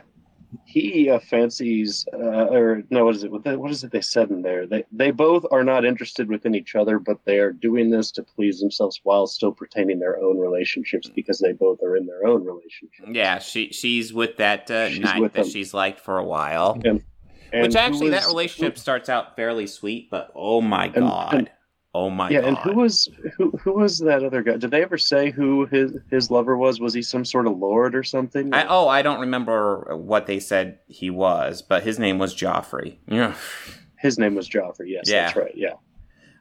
he 0.71 1.09
uh, 1.09 1.19
fancies, 1.19 2.05
uh, 2.13 2.17
or 2.17 2.83
no, 2.91 3.05
what 3.05 3.15
is 3.15 3.23
it? 3.23 3.31
What 3.31 3.71
is 3.71 3.83
it 3.83 3.91
they 3.91 4.01
said 4.01 4.29
in 4.29 4.43
there? 4.43 4.67
They 4.67 4.83
they 4.91 5.09
both 5.11 5.43
are 5.51 5.63
not 5.63 5.83
interested 5.83 6.29
within 6.29 6.53
each 6.53 6.75
other, 6.75 6.99
but 6.99 7.17
they 7.25 7.39
are 7.39 7.51
doing 7.51 7.89
this 7.89 8.11
to 8.11 8.23
please 8.23 8.59
themselves 8.59 8.99
while 9.03 9.25
still 9.25 9.55
retaining 9.59 9.97
their 9.99 10.19
own 10.21 10.37
relationships 10.37 11.09
because 11.09 11.39
they 11.39 11.53
both 11.53 11.81
are 11.81 11.95
in 11.97 12.05
their 12.05 12.25
own 12.27 12.45
relationship. 12.45 13.07
Yeah, 13.11 13.39
she 13.39 13.69
she's 13.71 14.13
with 14.13 14.37
that 14.37 14.69
uh, 14.69 14.89
She's 14.89 14.99
knight 14.99 15.21
with 15.21 15.33
that 15.33 15.43
them. 15.43 15.51
she's 15.51 15.73
liked 15.73 15.99
for 15.99 16.17
a 16.19 16.23
while. 16.25 16.79
And, 16.85 17.03
and 17.51 17.63
Which 17.63 17.73
who 17.73 17.79
actually, 17.79 18.09
that 18.11 18.25
was- 18.25 18.27
relationship 18.27 18.77
starts 18.77 19.09
out 19.09 19.35
fairly 19.35 19.65
sweet, 19.65 20.09
but 20.11 20.31
oh 20.35 20.61
my 20.61 20.85
And- 20.85 20.93
god, 20.93 21.33
and- 21.33 21.49
oh 21.93 22.09
my 22.09 22.29
yeah, 22.29 22.41
god, 22.41 22.47
and 22.47 22.57
who 22.59 22.73
was 22.73 23.07
who? 23.37 23.51
Who 23.51 23.73
was 23.73 23.99
that 23.99 24.23
other 24.23 24.41
guy? 24.43 24.57
Did 24.57 24.71
they 24.71 24.81
ever 24.81 24.97
say 24.97 25.31
who 25.31 25.65
his 25.65 25.93
his 26.09 26.29
lover 26.31 26.57
was? 26.57 26.79
Was 26.79 26.93
he 26.93 27.01
some 27.01 27.25
sort 27.25 27.47
of 27.47 27.57
lord 27.57 27.95
or 27.95 28.03
something? 28.03 28.53
I, 28.53 28.65
oh, 28.67 28.87
I 28.87 29.01
don't 29.01 29.19
remember 29.21 29.95
what 29.95 30.27
they 30.27 30.39
said 30.39 30.79
he 30.87 31.09
was, 31.09 31.61
but 31.61 31.83
his 31.83 31.99
name 31.99 32.17
was 32.19 32.35
Joffrey. 32.35 32.97
Yeah. 33.07 33.35
his 33.97 34.17
name 34.17 34.35
was 34.35 34.47
Joffrey. 34.49 34.87
Yes, 34.89 35.09
Yeah. 35.09 35.25
that's 35.25 35.35
right. 35.37 35.53
Yeah, 35.55 35.73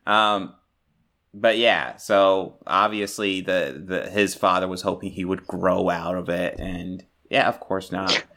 Um, 0.07 0.55
but 1.35 1.59
yeah, 1.59 1.97
so 1.97 2.59
obviously 2.67 3.41
the 3.41 3.83
the 3.85 4.11
his 4.11 4.35
father 4.35 4.69
was 4.69 4.83
hoping 4.83 5.11
he 5.13 5.25
would 5.25 5.47
grow 5.47 5.89
out 5.91 6.17
of 6.17 6.29
it, 6.29 6.59
and 6.59 7.05
yeah, 7.31 7.49
of 7.49 7.61
course 7.61 7.91
not. 7.93 8.25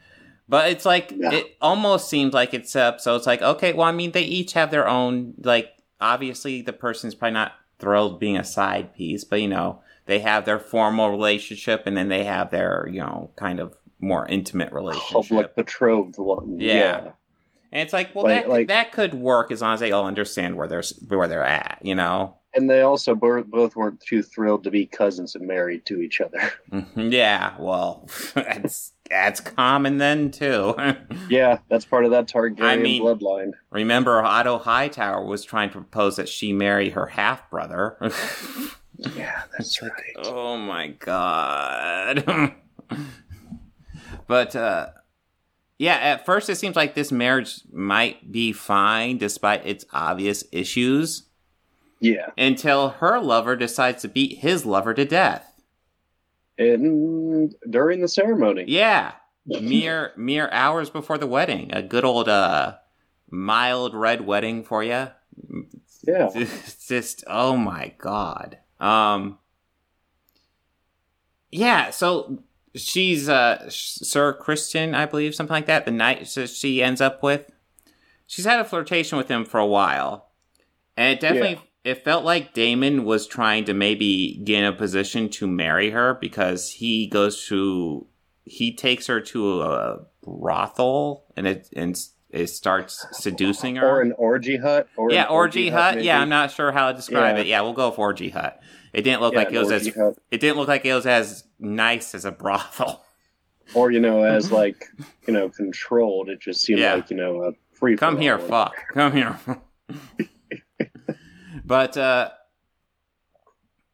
But 0.48 0.70
it's 0.70 0.84
like 0.84 1.12
Yeah. 1.16 1.32
it 1.32 1.56
almost 1.62 2.10
seems 2.10 2.34
like 2.34 2.52
it's 2.52 2.76
up. 2.76 3.00
So 3.00 3.16
it's 3.16 3.26
like 3.26 3.40
okay, 3.40 3.72
well, 3.72 3.86
I 3.86 3.92
mean, 3.92 4.10
they 4.12 4.22
each 4.24 4.52
have 4.52 4.70
their 4.70 4.86
own. 4.86 5.34
Like 5.42 5.70
obviously, 6.02 6.60
the 6.62 6.72
person's 6.74 7.14
probably 7.14 7.34
not 7.34 7.52
thrilled 7.78 8.20
being 8.20 8.36
a 8.36 8.44
side 8.44 8.94
piece, 8.94 9.24
but 9.24 9.40
you 9.40 9.48
know, 9.48 9.80
they 10.06 10.18
have 10.18 10.44
their 10.44 10.58
formal 10.58 11.10
relationship, 11.10 11.84
and 11.86 11.96
then 11.96 12.08
they 12.08 12.24
have 12.24 12.50
their 12.50 12.86
you 12.90 13.00
know 13.00 13.30
kind 13.36 13.58
of 13.60 13.74
more 14.00 14.26
intimate 14.28 14.72
relationship. 14.72 15.12
public 15.30 15.54
betrothed 15.56 16.18
one. 16.18 16.58
Yeah. 16.60 17.12
And 17.74 17.80
it's 17.80 17.92
like, 17.94 18.14
well, 18.14 18.24
Like- 18.24 18.42
that 18.42 18.48
like- 18.50 18.68
that 18.68 18.92
could 18.92 19.14
work 19.14 19.50
as 19.50 19.62
long 19.62 19.72
as 19.74 19.80
they 19.80 19.92
all 19.92 20.06
understand 20.06 20.56
where 20.56 20.68
they're 20.68 20.82
where 21.08 21.26
they're 21.28 21.42
at, 21.44 21.78
you 21.82 21.94
know. 21.94 22.36
and 22.54 22.68
they 22.68 22.82
also 22.82 23.14
bo- 23.14 23.42
both 23.44 23.74
weren't 23.76 23.98
too 24.00 24.22
thrilled 24.22 24.62
to 24.64 24.70
be 24.70 24.84
cousins 24.84 25.34
and 25.34 25.46
married 25.46 25.86
to 25.86 26.00
each 26.02 26.20
other. 26.20 26.52
Mhm, 26.70 27.10
Yeah, 27.10 27.54
well, 27.58 28.06
that's 28.34 28.91
that's 29.12 29.40
common 29.40 29.98
then 29.98 30.30
too. 30.30 30.74
yeah, 31.28 31.58
that's 31.68 31.84
part 31.84 32.04
of 32.04 32.10
that 32.12 32.26
Targaryen 32.28 32.62
I 32.62 32.76
mean- 32.76 33.02
bloodline. 33.02 33.52
Remember, 33.70 34.22
Otto 34.22 34.58
Hightower 34.58 35.24
was 35.24 35.44
trying 35.44 35.68
to 35.70 35.74
propose 35.78 36.16
that 36.16 36.28
she 36.28 36.52
marry 36.52 36.90
her 36.90 37.06
half 37.06 37.48
brother. 37.50 37.96
Yeah, 39.16 39.42
that's 39.58 39.82
right. 39.82 39.90
oh 40.26 40.56
my 40.58 40.88
god. 40.88 42.54
but 44.28 44.54
uh 44.54 44.88
yeah, 45.78 45.94
at 45.94 46.24
first 46.24 46.48
it 46.48 46.54
seems 46.56 46.76
like 46.76 46.94
this 46.94 47.10
marriage 47.10 47.62
might 47.72 48.30
be 48.30 48.52
fine 48.52 49.18
despite 49.18 49.66
its 49.66 49.84
obvious 49.92 50.44
issues 50.52 51.24
Yeah, 51.98 52.26
until 52.38 52.90
her 52.90 53.18
lover 53.18 53.56
decides 53.56 54.02
to 54.02 54.08
beat 54.08 54.38
his 54.38 54.64
lover 54.64 54.94
to 54.94 55.04
death. 55.04 55.51
And 56.58 57.54
during 57.70 58.00
the 58.00 58.08
ceremony, 58.08 58.64
Yeah. 58.68 59.12
Mere 59.46 60.12
mere 60.16 60.48
hours 60.52 60.88
before 60.90 61.18
the 61.18 61.26
wedding. 61.26 61.70
A 61.74 61.82
good 61.82 62.04
old 62.04 62.28
uh 62.28 62.76
mild 63.30 63.94
red 63.94 64.20
wedding 64.26 64.62
for 64.62 64.84
you. 64.84 65.08
yeah, 66.06 66.30
It's 66.34 66.86
just 66.88 67.24
oh 67.26 67.56
my 67.56 67.92
god. 67.98 68.58
Um 68.78 69.38
Yeah, 71.50 71.90
so 71.90 72.42
she's 72.74 73.28
uh 73.28 73.68
Sir 73.68 74.32
Christian, 74.32 74.94
I 74.94 75.06
believe, 75.06 75.34
something 75.34 75.54
like 75.54 75.66
that. 75.66 75.84
The 75.84 75.90
night 75.90 76.28
she 76.28 76.82
ends 76.82 77.00
up 77.00 77.22
with. 77.22 77.50
She's 78.26 78.44
had 78.44 78.60
a 78.60 78.64
flirtation 78.64 79.18
with 79.18 79.28
him 79.28 79.44
for 79.44 79.58
a 79.58 79.66
while. 79.66 80.30
And 80.96 81.12
it 81.14 81.20
definitely 81.20 81.60
it 81.84 82.04
felt 82.04 82.24
like 82.24 82.54
Daemon 82.54 83.04
was 83.04 83.26
trying 83.26 83.64
to 83.64 83.74
maybe 83.74 84.40
get 84.44 84.60
in 84.60 84.64
a 84.64 84.72
position 84.72 85.28
to 85.30 85.46
marry 85.46 85.90
her 85.90 86.14
because 86.14 86.70
he 86.70 87.06
goes 87.06 87.46
to 87.48 88.06
he 88.44 88.74
takes 88.74 89.06
her 89.06 89.20
to 89.20 89.62
a 89.62 90.00
brothel 90.24 91.24
and 91.36 91.46
it 91.46 91.68
and 91.76 91.98
it 92.30 92.46
starts 92.48 93.04
seducing 93.12 93.76
her. 93.76 93.86
or 93.86 94.00
an 94.00 94.12
orgy 94.16 94.56
hut, 94.56 94.88
or 94.96 95.12
yeah, 95.12 95.24
an 95.24 95.28
orgy, 95.28 95.68
hut. 95.68 95.96
maybe. 95.96 96.06
Yeah, 96.06 96.20
I'm 96.20 96.28
not 96.30 96.50
sure 96.50 96.72
how 96.72 96.90
to 96.90 96.96
describe 96.96 97.36
Yeah. 97.36 97.40
it. 97.42 97.46
Yeah, 97.46 97.60
we'll 97.60 97.74
go 97.74 97.90
with 97.90 97.98
orgy 97.98 98.30
hut. 98.30 98.60
It 98.94 99.02
didn't 99.02 99.20
look 99.20 99.34
Yeah, 99.34 99.38
like 99.40 99.52
it 99.52 99.58
was 99.58 99.70
as 99.70 99.86
hut. 99.94 100.16
it 100.30 100.40
didn't 100.40 100.56
look 100.56 100.68
like 100.68 100.84
it 100.86 100.94
was 100.94 101.06
as 101.06 101.44
nice 101.58 102.14
as 102.14 102.24
a 102.24 102.32
brothel. 102.32 103.04
or 103.74 103.90
you 103.90 104.00
know, 104.00 104.22
as 104.24 104.50
like 104.60 104.86
you 105.26 105.34
know, 105.34 105.48
controlled. 105.50 106.28
It 106.30 106.40
just 106.40 106.62
seemed 106.62 106.78
Yeah. 106.80 106.94
like 106.94 107.10
you 107.10 107.16
know, 107.16 107.42
a 107.42 107.52
free. 107.74 107.96
Come 107.96 108.18
here, 108.18 108.38
fuck. 108.38 108.76
Come 108.94 109.12
here. 109.12 109.38
but 111.64 111.96
uh 111.96 112.30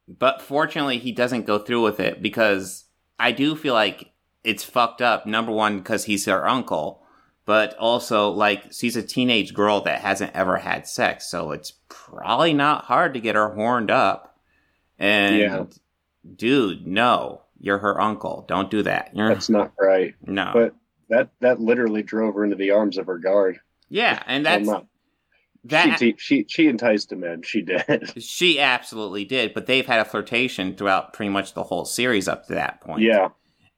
but 0.06 0.40
fortunately 0.40 0.98
he 0.98 1.12
doesn't 1.12 1.46
go 1.46 1.58
through 1.58 1.82
with 1.82 2.00
it 2.00 2.22
because 2.22 2.84
I 3.18 3.32
do 3.32 3.54
feel 3.56 3.74
like 3.74 4.12
it's 4.44 4.64
fucked 4.64 5.02
up. 5.02 5.26
Number 5.26 5.52
one, 5.52 5.78
because 5.78 6.04
he's 6.04 6.24
her 6.26 6.46
uncle, 6.48 7.02
but 7.44 7.76
also 7.76 8.30
like 8.30 8.72
she's 8.72 8.96
a 8.96 9.02
teenage 9.02 9.52
girl 9.52 9.80
that 9.82 10.00
hasn't 10.00 10.34
ever 10.34 10.56
had 10.58 10.86
sex, 10.86 11.28
so 11.30 11.50
it's 11.52 11.72
probably 11.88 12.54
not 12.54 12.84
hard 12.84 13.12
to 13.14 13.20
get 13.20 13.34
her 13.34 13.50
horned 13.50 13.90
up. 13.90 14.38
And 14.98 15.36
Yeah. 15.38 15.64
dude, 16.36 16.86
no, 16.86 17.42
you're 17.60 17.78
her 17.78 18.00
uncle. 18.00 18.44
Don't 18.48 18.70
do 18.70 18.82
that. 18.84 19.10
You're 19.14 19.28
That's 19.28 19.50
not 19.50 19.72
right. 19.78 20.14
no. 20.26 20.50
But 20.54 20.74
that 21.10 21.28
that 21.40 21.60
literally 21.60 22.02
drove 22.02 22.34
her 22.34 22.44
into 22.44 22.56
the 22.56 22.70
arms 22.70 22.96
of 22.96 23.06
her 23.06 23.18
guard. 23.18 23.60
yeah, 23.90 24.22
and 24.26 24.46
that's 24.46 24.68
that. 25.64 25.98
she, 25.98 26.14
she 26.18 26.46
she 26.48 26.66
enticed 26.66 27.12
him 27.12 27.24
in. 27.24 27.42
She 27.42 27.62
did. 27.62 28.12
She 28.22 28.60
absolutely 28.60 29.24
did, 29.24 29.54
but 29.54 29.66
they've 29.66 29.86
had 29.86 30.00
a 30.00 30.04
flirtation 30.04 30.74
throughout 30.74 31.12
pretty 31.12 31.30
much 31.30 31.54
the 31.54 31.64
whole 31.64 31.84
series 31.84 32.28
up 32.28 32.46
to 32.46 32.54
that 32.54 32.80
point. 32.80 33.02
yeah, 33.02 33.28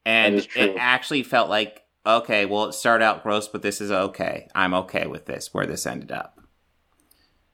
and 0.05 0.35
that 0.35 0.39
is 0.39 0.47
true. 0.47 0.63
it 0.63 0.77
actually 0.79 1.23
felt 1.23 1.49
like 1.49 1.83
okay, 2.07 2.47
well, 2.47 2.65
it 2.65 2.73
started 2.73 3.05
out 3.05 3.23
gross, 3.23 3.49
but 3.49 3.63
this 3.63 3.81
is 3.81 3.91
okay. 3.91 4.49
I'm 4.55 4.75
okay 4.75 5.07
with 5.07 5.27
this 5.27 5.53
where 5.53 5.67
this 5.67 5.87
ended 5.87 6.13
up. 6.13 6.41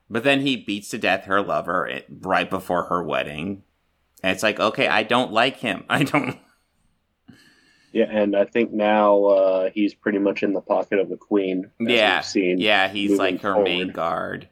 But 0.09 0.23
then 0.23 0.41
he 0.41 0.55
beats 0.55 0.89
to 0.89 0.97
death 0.97 1.25
her 1.25 1.41
lover 1.41 1.87
eh, 1.89 2.01
right 2.21 2.49
before 2.49 2.85
her 2.85 3.03
wedding, 3.03 3.63
and 4.23 4.33
it's 4.33 4.43
like 4.43 4.59
okay, 4.59 4.87
I 4.87 5.03
don't 5.03 5.31
like 5.31 5.57
him. 5.57 5.85
I 5.89 6.03
don't. 6.03 6.37
Yeah, 7.97 8.11
and 8.11 8.35
I 8.35 8.45
think 8.45 8.71
now 8.71 9.23
uh, 9.23 9.69
he's 9.73 9.95
pretty 9.95 10.19
much 10.19 10.43
in 10.43 10.53
the 10.53 10.61
pocket 10.61 10.99
of 10.99 11.09
the 11.09 11.17
queen. 11.17 11.71
yeah, 11.79 12.23
yeah, 12.35 12.89
he's 12.89 13.17
like 13.17 13.41
her 13.41 13.53
forward. 13.53 13.63
main 13.63 13.89
guard, 13.89 14.49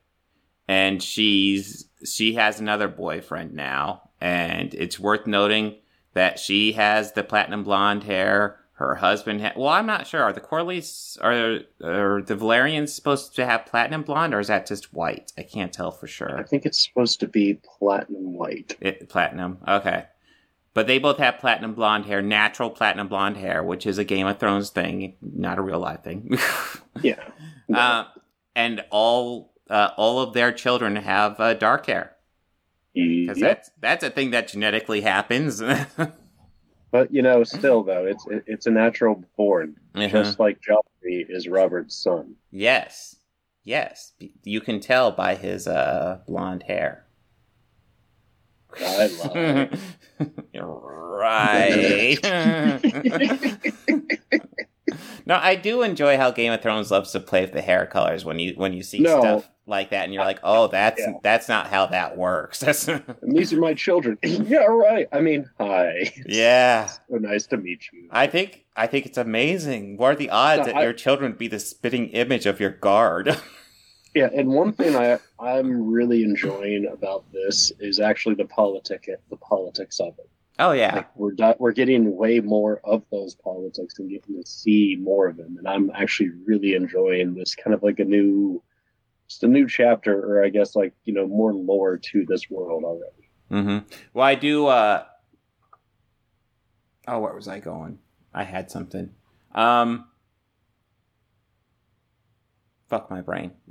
and 0.68 1.02
she's 1.04 1.86
she 2.04 2.34
has 2.34 2.60
another 2.60 2.88
boyfriend 2.88 3.54
now, 3.54 4.10
and 4.20 4.74
it's 4.74 5.00
worth 5.00 5.28
noting 5.28 5.76
that 6.16 6.40
she 6.40 6.72
has 6.72 7.12
the 7.12 7.24
platinum 7.24 7.64
blonde 7.64 8.06
hair. 8.06 8.58
Her 8.78 8.96
husband, 8.96 9.42
ha- 9.42 9.54
well, 9.56 9.70
I'm 9.70 9.86
not 9.86 10.08
sure. 10.08 10.24
Are 10.24 10.34
the 10.34 10.42
Corleys 10.42 11.20
are 11.22 11.60
are 11.88 12.24
the 12.24 12.36
Velaryons 12.36 12.90
supposed 12.90 13.36
to 13.36 13.46
have 13.46 13.68
platinum 13.68 14.02
blonde, 14.02 14.34
or 14.34 14.40
is 14.40 14.48
that 14.48 14.66
just 14.66 14.92
white? 14.92 15.32
I 15.38 15.44
can't 15.44 15.72
tell 15.72 15.92
for 15.92 16.08
sure. 16.08 16.36
I 16.36 16.42
think 16.42 16.66
it's 16.66 16.84
supposed 16.84 17.20
to 17.20 17.28
be 17.28 17.60
platinum 17.64 18.34
white. 18.34 18.76
It, 18.82 19.08
platinum, 19.08 19.60
okay. 19.68 20.06
But 20.76 20.86
they 20.88 21.00
both 21.00 21.18
have 21.18 21.40
platinum 21.40 21.74
blonde 21.74 22.06
hair, 22.06 22.22
natural 22.22 22.70
platinum 22.70 23.08
blonde 23.08 23.38
hair, 23.38 23.64
which 23.64 23.88
is 23.88 23.98
a 23.98 24.04
Game 24.04 24.28
of 24.28 24.38
Thrones 24.40 24.70
thing, 24.70 25.16
not 25.22 25.58
a 25.58 25.62
real 25.62 25.80
life 25.80 26.04
thing. 26.04 26.38
Yeah. 27.02 27.20
uh, 27.74 28.06
and 28.56 28.84
all 28.92 29.54
uh, 29.70 29.90
all 29.98 30.20
of 30.20 30.34
their 30.34 30.52
children 30.54 30.96
have 30.96 31.40
uh, 31.40 31.54
dark 31.56 31.88
hair 31.88 32.16
because 32.94 33.38
Yep. 33.40 33.50
that's 33.58 33.72
that's 33.82 34.04
a 34.06 34.10
thing 34.10 34.32
that 34.32 34.48
genetically 34.50 35.02
happens. 35.02 35.62
But 36.92 37.14
you 37.14 37.22
know, 37.22 37.44
still 37.44 37.84
though, 37.84 38.06
it's 38.06 38.26
it, 38.28 38.44
it's 38.48 38.66
a 38.68 38.72
natural 38.72 39.22
born, 39.36 39.76
Uh-huh. 39.96 40.08
just 40.08 40.40
like 40.40 40.60
Joffrey 40.62 41.26
is 41.30 41.48
Robert's 41.48 41.96
son. 41.96 42.36
yes, 42.52 43.18
yes, 43.66 44.14
you 44.44 44.62
can 44.62 44.80
tell 44.80 45.12
by 45.12 45.36
his 45.36 45.68
uh, 45.68 46.20
blonde 46.28 46.64
hair. 46.64 47.05
I 48.80 49.08
love 49.24 49.36
it. 49.36 49.80
right. 51.16 52.20
no, 55.26 55.36
I 55.36 55.56
do 55.56 55.82
enjoy 55.82 56.18
how 56.18 56.32
Game 56.32 56.52
of 56.54 56.62
Thrones 56.62 56.92
loves 56.92 57.12
to 57.12 57.20
play 57.20 57.42
with 57.42 57.54
the 57.54 57.62
hair 57.62 57.86
colors 57.86 58.24
when 58.26 58.40
you 58.40 58.54
when 58.56 58.74
you 58.74 58.84
see 58.84 59.00
No. 59.00 59.20
stuff 59.20 59.50
like 59.66 59.90
that, 59.90 60.04
and 60.06 60.14
you're 60.14 60.24
like, 60.24 60.40
oh, 60.44 60.68
that's 60.68 61.00
Yeah. 61.00 61.14
that's 61.24 61.50
not 61.50 61.68
how 61.68 61.88
that 61.88 62.18
works. 62.18 62.60
That's 62.60 62.88
these 63.24 63.52
are 63.54 63.60
my 63.60 63.74
children. 63.74 64.18
yeah, 64.24 64.66
right. 64.66 65.08
I 65.12 65.22
mean, 65.22 65.50
hi. 65.60 66.12
yeah. 66.28 66.88
So 66.88 67.18
nice 67.18 67.48
to 67.48 67.58
meet 67.58 67.90
you. 67.92 68.08
I 68.12 68.28
think 68.28 68.66
I 68.76 68.86
think 68.88 69.06
it's 69.08 69.18
amazing. 69.18 69.98
What 69.98 70.14
are 70.14 70.16
the 70.16 70.30
odds 70.30 70.60
No, 70.60 70.66
that 70.66 70.76
I- 70.78 70.84
your 70.84 70.94
children 70.94 71.34
be 71.34 71.48
the 71.48 71.60
spitting 71.60 72.10
image 72.10 72.46
of 72.46 72.60
your 72.60 72.72
guard? 72.72 73.36
Yeah, 74.16 74.30
and 74.34 74.48
one 74.50 74.72
thing 74.72 74.96
I 74.96 75.20
I'm 75.40 75.92
really 75.92 76.24
enjoying 76.24 76.88
about 76.92 77.26
this 77.34 77.72
is 77.80 78.00
actually 78.00 78.36
the 78.36 78.46
politic 78.46 79.10
the 79.30 79.36
politics 79.38 80.00
of 80.00 80.14
it. 80.18 80.30
oh 80.60 80.72
yeah, 80.72 80.96
Like 80.96 81.16
we're 81.18 81.34
di- 81.34 81.56
we're 81.60 81.74
getting 81.74 82.16
way 82.16 82.40
more 82.40 82.80
of 82.86 83.04
those 83.12 83.36
politics 83.36 84.00
and 84.00 84.10
getting 84.10 84.42
to 84.42 84.48
see 84.50 84.98
more 85.00 85.28
of 85.28 85.36
them, 85.38 85.58
and 85.58 85.68
I'm 85.68 85.92
actually 85.94 86.32
really 86.46 86.76
enjoying 86.76 87.36
this 87.36 87.56
kind 87.56 87.74
of 87.74 87.84
like 87.84 88.00
a 88.00 88.06
new, 88.06 88.64
just 89.28 89.44
a 89.44 89.48
new 89.48 89.68
chapter, 89.68 90.14
or 90.18 90.46
I 90.46 90.50
guess 90.50 90.76
like 90.78 90.94
you 91.04 91.14
know 91.14 91.28
more 91.28 91.54
lore 91.54 91.98
to 91.98 92.26
this 92.26 92.50
world 92.50 92.84
already. 92.86 93.30
hmm 93.50 93.80
Well, 94.14 94.26
I 94.26 94.36
do. 94.36 94.68
uh 94.68 95.04
Oh, 97.08 97.20
where 97.20 97.36
was 97.36 97.48
I 97.48 97.60
going? 97.60 98.00
I 98.34 98.44
had 98.44 98.72
something. 98.72 99.12
Um, 99.54 100.08
fuck 102.88 103.10
my 103.10 103.22
brain. 103.22 103.52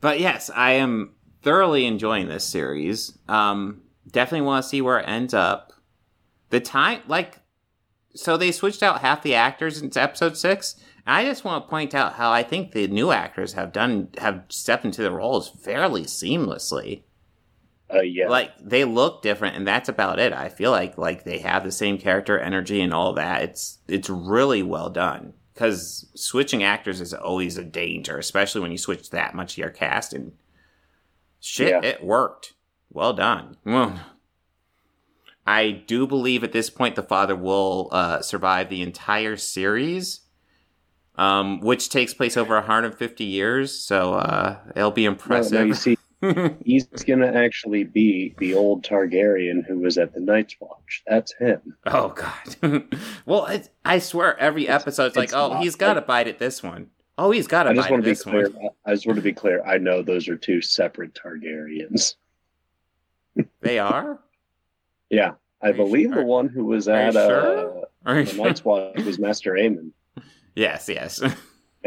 but 0.00 0.20
yes, 0.20 0.50
I 0.54 0.72
am 0.72 1.12
thoroughly 1.42 1.86
enjoying 1.86 2.28
this 2.28 2.44
series. 2.44 3.16
Um, 3.28 3.82
definitely 4.10 4.46
want 4.46 4.64
to 4.64 4.68
see 4.68 4.80
where 4.80 4.98
it 4.98 5.08
ends 5.08 5.34
up. 5.34 5.72
The 6.50 6.60
time, 6.60 7.02
like, 7.08 7.40
so 8.14 8.36
they 8.36 8.52
switched 8.52 8.82
out 8.82 9.00
half 9.00 9.22
the 9.22 9.34
actors 9.34 9.82
in 9.82 9.90
episode 9.96 10.36
six. 10.36 10.76
And 11.06 11.16
I 11.16 11.24
just 11.24 11.44
want 11.44 11.64
to 11.64 11.70
point 11.70 11.94
out 11.94 12.14
how 12.14 12.32
I 12.32 12.42
think 12.42 12.72
the 12.72 12.88
new 12.88 13.10
actors 13.10 13.54
have 13.54 13.72
done 13.72 14.08
have 14.18 14.44
stepped 14.48 14.84
into 14.84 15.02
the 15.02 15.10
roles 15.10 15.48
fairly 15.48 16.02
seamlessly 16.02 17.02
Uh, 17.92 18.00
yeah, 18.00 18.28
like 18.28 18.50
they 18.60 18.84
look 18.84 19.22
different 19.22 19.54
and 19.54 19.64
that's 19.64 19.88
about 19.88 20.18
it 20.18 20.32
i 20.32 20.48
feel 20.48 20.72
like 20.72 20.98
like 20.98 21.22
they 21.22 21.38
have 21.38 21.62
the 21.62 21.70
same 21.70 21.98
character 21.98 22.36
energy 22.36 22.80
and 22.80 22.92
all 22.92 23.12
that 23.12 23.42
it's 23.42 23.78
it's 23.86 24.10
really 24.10 24.60
well 24.60 24.90
done 24.90 25.32
because 25.56 26.06
switching 26.14 26.62
actors 26.62 27.00
is 27.00 27.14
always 27.14 27.56
a 27.56 27.64
danger 27.64 28.18
especially 28.18 28.60
when 28.60 28.70
you 28.70 28.76
switch 28.78 29.08
that 29.10 29.34
much 29.34 29.54
of 29.54 29.58
your 29.58 29.70
cast 29.70 30.12
and 30.12 30.32
shit 31.40 31.70
Yeah. 31.70 31.80
it 31.82 32.04
worked. 32.04 32.52
Well 32.92 33.14
done. 33.14 33.56
Well 33.64 33.98
i 35.48 35.70
do 35.70 36.06
believe 36.06 36.42
at 36.44 36.52
this 36.52 36.68
point 36.68 36.96
the 36.96 37.02
father 37.02 37.36
will 37.36 37.88
uh, 37.92 38.20
survive 38.20 38.68
the 38.68 38.82
entire 38.82 39.36
series 39.36 40.22
um, 41.14 41.60
which 41.60 41.88
takes 41.88 42.12
place 42.12 42.36
over 42.36 42.54
150 42.56 43.24
years 43.24 43.72
so 43.78 44.14
uh, 44.14 44.58
it'll 44.74 44.90
be 44.90 45.04
no, 45.04 45.12
impressive 45.12 45.52
no, 45.60 45.64
you 45.64 45.74
see, 45.74 45.96
he's 46.64 46.86
gonna 46.86 47.32
actually 47.32 47.84
be 47.84 48.34
the 48.38 48.54
old 48.54 48.84
Targaryen 48.84 49.64
who 49.66 49.78
was 49.78 49.98
at 49.98 50.14
the 50.14 50.20
Night's 50.20 50.56
Watch. 50.60 51.02
That's 51.06 51.34
him. 51.34 51.76
Oh 51.86 52.08
God! 52.08 52.84
well, 53.26 53.46
it, 53.46 53.68
I 53.84 53.98
swear 53.98 54.38
every 54.38 54.68
episode's 54.68 55.16
like, 55.16 55.24
it's 55.24 55.34
oh, 55.34 55.60
he's 55.60 55.76
got 55.76 55.94
to 55.94 56.00
bite 56.00 56.28
at 56.28 56.38
this 56.38 56.62
one. 56.62 56.88
Oh, 57.18 57.30
he's 57.30 57.46
got 57.46 57.64
to 57.64 57.74
bite 57.74 57.92
at 57.92 58.02
this 58.04 58.22
clear. 58.22 58.48
one. 58.50 58.70
I 58.84 58.92
just 58.92 59.06
want 59.06 59.16
to 59.16 59.22
be 59.22 59.32
clear. 59.32 59.62
I 59.64 59.78
know 59.78 60.02
those 60.02 60.28
are 60.28 60.36
two 60.36 60.60
separate 60.62 61.14
Targaryens. 61.14 62.14
They 63.60 63.78
are. 63.78 64.18
Yeah, 65.10 65.32
I 65.60 65.68
Are 65.68 65.72
believe 65.74 66.06
sure? 66.08 66.16
the 66.16 66.24
one 66.24 66.48
who 66.48 66.64
was 66.64 66.88
at 66.88 67.12
sure? 67.12 67.20
uh, 67.20 68.14
the 68.14 68.24
sure? 68.24 68.44
Night's 68.44 68.64
Watch 68.64 68.98
was 69.04 69.18
Maester 69.18 69.52
Aemon, 69.52 69.90
Yes, 70.54 70.88
yes, 70.88 71.20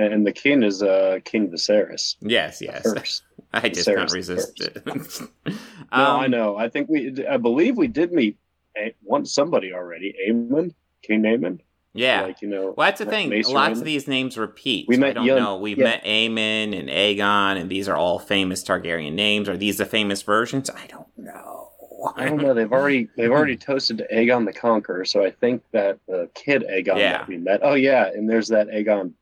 and 0.03 0.25
the 0.25 0.31
king 0.31 0.63
is 0.63 0.81
uh, 0.83 1.19
King 1.25 1.49
Viserys 1.49 2.15
yes, 2.21 2.61
yes. 2.61 2.83
first. 2.83 3.23
I 3.53 3.69
just 3.69 3.87
Viserys 3.87 3.95
can't 3.95 4.11
resist 4.13 4.61
it. 4.61 4.83
No, 5.91 6.05
Um, 6.05 6.19
I 6.19 6.27
know. 6.27 6.55
I 6.55 6.69
think 6.69 6.87
we. 6.89 7.25
I 7.27 7.37
believe 7.37 7.75
we 7.77 7.87
did 7.87 8.11
meet 8.11 8.37
a, 8.77 8.93
one 9.01 9.25
somebody 9.25 9.73
already. 9.73 10.13
Aemon, 10.29 10.73
King 11.01 11.23
Aemon. 11.23 11.59
Yeah. 11.93 12.21
like 12.21 12.43
you 12.43 12.47
know. 12.47 12.75
Well, 12.77 12.85
that's 12.87 12.99
the 12.99 13.07
thing. 13.07 13.29
Maester 13.29 13.53
Lots 13.53 13.79
of 13.79 13.85
these 13.85 14.07
names 14.07 14.37
repeat. 14.37 14.87
We 14.87 14.95
so 14.95 15.01
I 15.01 15.05
met 15.07 15.15
don't 15.15 15.25
young- 15.25 15.39
know. 15.39 15.57
We've 15.57 15.79
yeah. 15.79 15.85
met 15.85 16.03
Aemon 16.03 16.77
and 16.79 16.87
Aegon, 16.89 17.59
and 17.59 17.69
these 17.71 17.89
are 17.89 17.95
all 17.95 18.19
famous 18.19 18.63
Targaryen 18.63 19.13
names. 19.13 19.49
Are 19.49 19.57
these 19.57 19.77
the 19.79 19.85
famous 19.85 20.21
versions? 20.21 20.69
I 20.69 20.85
don't 20.85 21.07
know. 21.17 21.71
I 22.15 22.25
don't 22.25 22.37
know. 22.41 22.53
They've 22.53 22.71
already 22.71 23.09
they've 23.17 23.31
already 23.31 23.57
toasted 23.57 23.97
to 23.97 24.07
Aegon 24.13 24.45
the 24.45 24.53
Conqueror, 24.53 25.05
so 25.05 25.25
I 25.25 25.31
think 25.31 25.63
that 25.71 25.97
the 26.07 26.29
kid 26.35 26.63
Aegon 26.69 26.97
Yeah. 26.99 27.17
that 27.17 27.27
we 27.27 27.37
met. 27.37 27.61
Oh 27.63 27.73
yeah, 27.73 28.05
and 28.13 28.29
there's 28.29 28.49
that 28.49 28.67
Aegon 28.67 29.13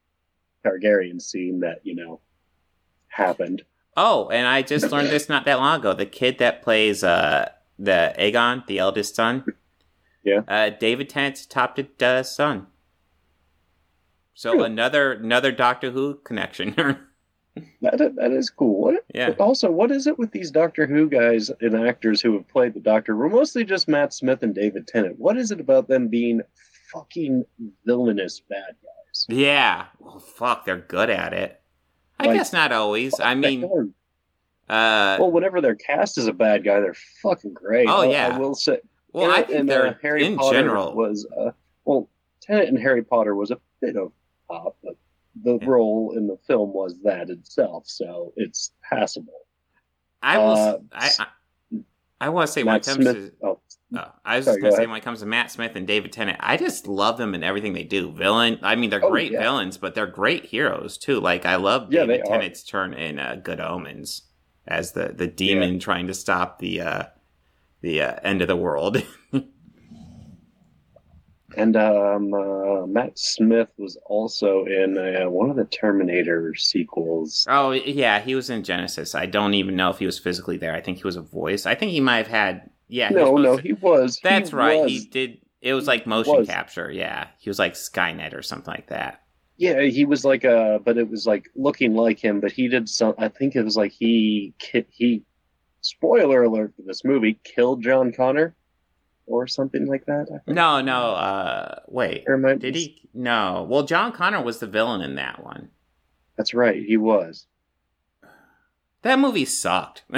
Targaryen 0.67 1.21
scene 1.21 1.59
that 1.61 1.79
you 1.83 1.95
know 1.95 2.19
happened. 3.07 3.63
Oh, 3.95 4.27
and 4.29 4.45
I 4.47 4.61
just 4.61 4.91
learned 4.91 5.09
this 5.09 5.27
not 5.29 5.45
that 5.45 5.59
long 5.59 5.79
ago. 5.79 5.93
The 5.93 6.05
kid 6.05 6.37
that 6.37 6.61
plays 6.61 7.03
uh, 7.03 7.49
the 7.79 8.13
Aegon, 8.19 8.65
the 8.67 8.77
eldest 8.79 9.15
son, 9.15 9.43
Yeah. 10.23 10.41
uh, 10.47 10.69
David 10.69 11.09
Tennant's 11.09 11.45
adopted 11.45 12.01
uh, 12.03 12.21
son. 12.23 12.67
So 14.35 14.53
Really? 14.53 14.65
another 14.67 15.13
another 15.13 15.51
Doctor 15.51 15.91
Who 15.91 16.15
connection. 16.23 16.75
That 17.81 17.99
is, 17.99 18.15
that 18.17 18.31
is 18.31 18.51
cool. 18.51 18.79
What? 18.83 19.03
yeah. 19.15 19.33
Also, 19.39 19.71
what 19.71 19.89
is 19.89 20.05
it 20.05 20.19
with 20.19 20.29
these 20.31 20.51
Doctor 20.51 20.85
Who 20.85 21.09
guys 21.09 21.49
and 21.59 21.75
actors 21.87 22.21
who 22.21 22.33
have 22.33 22.47
played 22.47 22.75
the 22.75 22.79
Doctor? 22.79 23.15
We're 23.15 23.29
mostly 23.29 23.63
just 23.63 23.87
Matt 23.87 24.13
Smith 24.13 24.43
and 24.43 24.53
David 24.53 24.87
Tennant. 24.87 25.15
What 25.17 25.37
is 25.37 25.49
it 25.49 25.59
about 25.59 25.87
them 25.87 26.07
being 26.07 26.41
fucking 26.93 27.45
villainous 27.83 28.41
bad 28.47 28.75
guys? 28.83 28.96
Yeah. 29.29 29.85
Well, 29.99 30.19
fuck, 30.19 30.65
they're 30.65 30.77
good 30.77 31.09
at 31.09 31.33
it. 31.33 31.59
I 32.19 32.27
Like, 32.27 32.37
guess 32.37 32.53
not 32.53 32.71
always. 32.71 33.19
I 33.19 33.35
mean, 33.35 33.63
uh, 33.63 35.17
well, 35.19 35.31
whenever 35.31 35.61
they're 35.61 35.75
cast 35.75 36.17
as 36.17 36.27
a 36.27 36.33
bad 36.33 36.63
guy, 36.63 36.79
they're 36.79 36.95
fucking 37.21 37.53
great. 37.53 37.87
Oh, 37.87 38.01
I- 38.01 38.05
yeah. 38.11 38.35
I 38.35 38.37
will 38.39 38.55
say. 38.55 38.79
well, 39.13 39.29
I 39.31 39.41
Tennant 39.43 39.47
think 39.47 39.59
and, 39.61 39.69
they're 39.69 39.87
uh, 39.87 39.93
Harry 40.01 40.25
in 40.25 40.35
Potter 40.37 40.57
general. 40.57 40.93
was 40.95 41.25
uh, 41.39 41.51
well, 41.85 42.09
Tennant 42.41 42.69
and 42.69 42.79
Harry 42.79 43.03
Potter 43.03 43.35
was 43.35 43.51
a 43.51 43.59
bit 43.81 43.95
of 43.95 44.11
pop, 44.49 44.75
but 44.83 44.95
the 45.43 45.57
Yeah. 45.61 45.67
role 45.67 46.13
in 46.17 46.27
the 46.27 46.37
film 46.47 46.73
was 46.73 46.99
that 47.03 47.29
itself, 47.29 47.83
so 47.87 48.33
it's 48.35 48.71
passable. 48.81 49.45
I 50.21 50.37
will. 50.39 50.49
uh, 50.51 50.77
I, 50.93 51.09
I, 51.19 51.25
I 52.19 52.29
want 52.29 52.47
to 52.47 52.53
say 52.53 52.63
when 52.63 52.73
Matt 52.73 52.87
it 52.87 52.91
comes 52.91 53.05
Smith. 53.09 53.39
to. 53.39 53.45
Oh, 53.47 53.59
Uh, 53.95 54.05
I 54.25 54.37
was 54.37 54.45
Sorry, 54.45 54.55
just 54.55 54.61
gonna 54.61 54.71
say 54.73 54.77
ahead. 54.79 54.89
when 54.89 54.97
it 54.97 55.03
comes 55.03 55.21
to 55.21 55.25
Matt 55.25 55.49
Smith 55.49 55.75
and 55.75 55.87
David 55.87 56.11
Tennant, 56.11 56.37
I 56.41 56.57
just 56.57 56.87
love 56.87 57.17
them 57.17 57.33
and 57.33 57.43
everything 57.43 57.73
they 57.73 57.83
do. 57.85 58.11
Villain, 58.11 58.59
I 58.61 58.75
mean, 58.75 58.89
they're 58.89 59.03
Oh, 59.03 59.09
great 59.11 59.31
yeah. 59.31 59.39
villains, 59.41 59.77
but 59.77 59.95
they're 59.95 60.07
great 60.07 60.45
heroes 60.45 60.97
too. 60.97 61.19
Like 61.21 61.45
I 61.45 61.55
love 61.55 61.91
Yeah, 61.91 62.01
David 62.05 62.09
they 62.09 62.21
are. 62.21 62.25
Tennant's 62.39 62.63
turn 62.63 62.93
in 62.93 63.17
uh, 63.19 63.39
Good 63.41 63.61
Omens 63.61 64.23
as 64.67 64.91
the 64.91 65.13
the 65.15 65.27
demon 65.27 65.79
trying 65.79 66.07
to 66.07 66.13
stop 66.13 66.59
the 66.59 66.81
uh, 66.81 67.03
the 67.81 68.01
uh, 68.01 68.19
end 68.23 68.41
of 68.41 68.49
the 68.49 68.57
world. 68.57 69.01
and 71.55 71.75
um, 71.77 72.33
uh, 72.33 72.85
Matt 72.87 73.17
Smith 73.17 73.69
was 73.77 73.97
also 74.05 74.65
in 74.65 74.97
uh, 74.97 75.29
one 75.29 75.49
of 75.49 75.55
the 75.55 75.65
Terminator 75.65 76.53
sequels. 76.55 77.45
oh 77.49 77.71
yeah, 77.71 78.19
he 78.19 78.35
was 78.35 78.49
in 78.49 78.63
Genesis. 78.63 79.15
I 79.15 79.25
don't 79.27 79.53
even 79.53 79.75
know 79.77 79.89
if 79.89 79.99
he 79.99 80.05
was 80.05 80.19
physically 80.19 80.57
there. 80.57 80.73
I 80.75 80.81
think 80.81 80.97
he 80.97 81.03
was 81.05 81.15
a 81.15 81.21
voice. 81.21 81.65
I 81.65 81.73
think 81.75 81.91
he 81.91 82.01
might 82.01 82.17
have 82.17 82.27
had. 82.27 82.69
Yeah, 82.87 83.09
no, 83.09 83.35
no, 83.37 83.57
to- 83.57 83.61
he 83.61 83.73
was. 83.73 84.19
That's 84.23 84.49
he 84.51 84.55
right. 84.55 84.81
was. 84.81 84.91
He 84.91 85.05
did. 85.05 85.39
It 85.61 85.73
was 85.73 85.87
like 85.87 86.05
motion 86.07 86.35
was. 86.37 86.47
capture. 86.47 86.89
Yeah, 86.91 87.27
he 87.39 87.49
was 87.49 87.59
like 87.59 87.73
Skynet 87.73 88.33
or 88.33 88.41
something 88.41 88.71
like 88.73 88.87
that. 88.87 89.21
Yeah, 89.57 89.81
he 89.83 90.05
was 90.05 90.23
like 90.23 90.43
a, 90.43 90.79
but 90.85 90.97
it 90.97 91.09
was 91.09 91.25
like 91.25 91.45
looking 91.55 91.95
like 91.95 92.19
him. 92.19 92.39
But 92.39 92.51
he 92.51 92.67
did 92.67 92.87
some. 92.87 93.15
I 93.17 93.27
think 93.27 93.55
it 93.55 93.63
was 93.63 93.75
like 93.75 93.91
he 93.91 94.53
he. 94.91 95.23
Spoiler 95.81 96.43
alert 96.43 96.73
for 96.75 96.81
this 96.83 97.03
movie: 97.05 97.39
killed 97.43 97.81
John 97.83 98.11
Connor, 98.11 98.55
or 99.25 99.47
something 99.47 99.85
like 99.87 100.05
that. 100.05 100.41
No, 100.47 100.81
no. 100.81 101.11
Uh, 101.11 101.79
wait. 101.87 102.23
Or 102.27 102.33
am 102.33 102.45
I- 102.45 102.55
Did 102.55 102.75
he? 102.75 103.09
No. 103.13 103.65
Well, 103.69 103.83
John 103.83 104.11
Connor 104.11 104.41
was 104.41 104.59
the 104.59 104.67
villain 104.67 105.01
in 105.01 105.15
that 105.15 105.43
one. 105.43 105.69
That's 106.35 106.53
right. 106.53 106.83
He 106.83 106.97
was. 106.97 107.47
That 109.03 109.19
movie 109.19 109.45
sucked. 109.45 110.03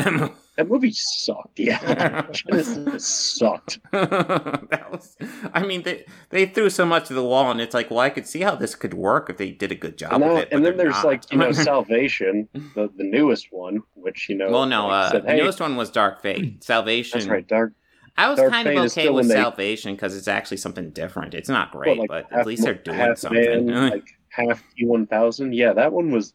That 0.59 0.67
movie 0.67 0.91
sucked. 0.91 1.57
Yeah, 1.57 2.27
Genesis 2.33 3.05
sucked. 3.05 3.79
that 3.93 4.87
was. 4.91 5.15
I 5.53 5.63
mean, 5.65 5.83
they 5.83 6.03
they 6.31 6.47
threw 6.47 6.69
so 6.69 6.85
much 6.85 7.07
to 7.07 7.13
the 7.13 7.23
wall, 7.23 7.49
and 7.49 7.61
it's 7.61 7.73
like, 7.73 7.89
well, 7.89 8.01
I 8.01 8.09
could 8.09 8.27
see 8.27 8.41
how 8.41 8.55
this 8.55 8.75
could 8.75 8.93
work 8.93 9.29
if 9.29 9.37
they 9.37 9.51
did 9.51 9.71
a 9.71 9.75
good 9.75 9.97
job 9.97 10.11
And, 10.11 10.21
now- 10.21 10.35
it. 10.35 10.49
and 10.51 10.65
then 10.65 10.75
there's 10.75 10.95
not. 10.95 11.05
like 11.05 11.31
you 11.31 11.37
know 11.37 11.51
Salvation, 11.53 12.49
the 12.75 12.89
the 12.93 13.05
newest 13.05 13.53
one, 13.53 13.83
which 13.93 14.27
you 14.27 14.35
know. 14.35 14.51
well, 14.51 14.65
no, 14.65 14.87
like, 14.87 15.05
uh, 15.05 15.11
said, 15.11 15.27
the 15.27 15.33
newest 15.35 15.61
one 15.61 15.77
was 15.77 15.89
Dark 15.91 16.21
Fate. 16.21 16.61
Salvation. 16.65 17.19
That's 17.19 17.29
right, 17.29 17.47
Dark. 17.47 17.71
I 18.17 18.27
was 18.27 18.37
Dark 18.37 18.51
kind 18.51 18.67
Fate 18.67 18.77
of 18.79 18.83
okay 18.87 19.09
with 19.09 19.27
Salvation 19.31 19.95
because 19.95 20.13
it's 20.17 20.27
actually 20.27 20.57
something 20.57 20.89
different. 20.89 21.35
It's 21.35 21.47
not 21.47 21.71
great, 21.71 21.97
like, 21.99 22.09
but 22.09 22.25
half 22.31 22.39
at 22.41 22.47
least 22.47 22.63
they're 22.65 22.73
doing 22.73 23.15
something. 23.15 23.65
Man, 23.67 23.91
like 23.91 24.09
half 24.27 24.61
T 24.75 24.85
one 24.85 25.07
thousand. 25.07 25.53
Yeah, 25.53 25.71
that 25.71 25.93
one 25.93 26.11
was 26.11 26.33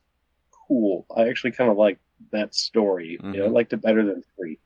cool. 0.67 1.05
I 1.15 1.29
actually 1.29 1.51
kind 1.51 1.71
of 1.71 1.77
liked 1.77 2.01
that 2.33 2.55
story. 2.55 3.19
You 3.23 3.33
know, 3.33 3.45
I 3.45 3.49
Mhm. 3.49 3.53
liked 3.53 3.73
it 3.73 3.83
better 3.83 4.05
than 4.05 4.23
three. 4.37 4.59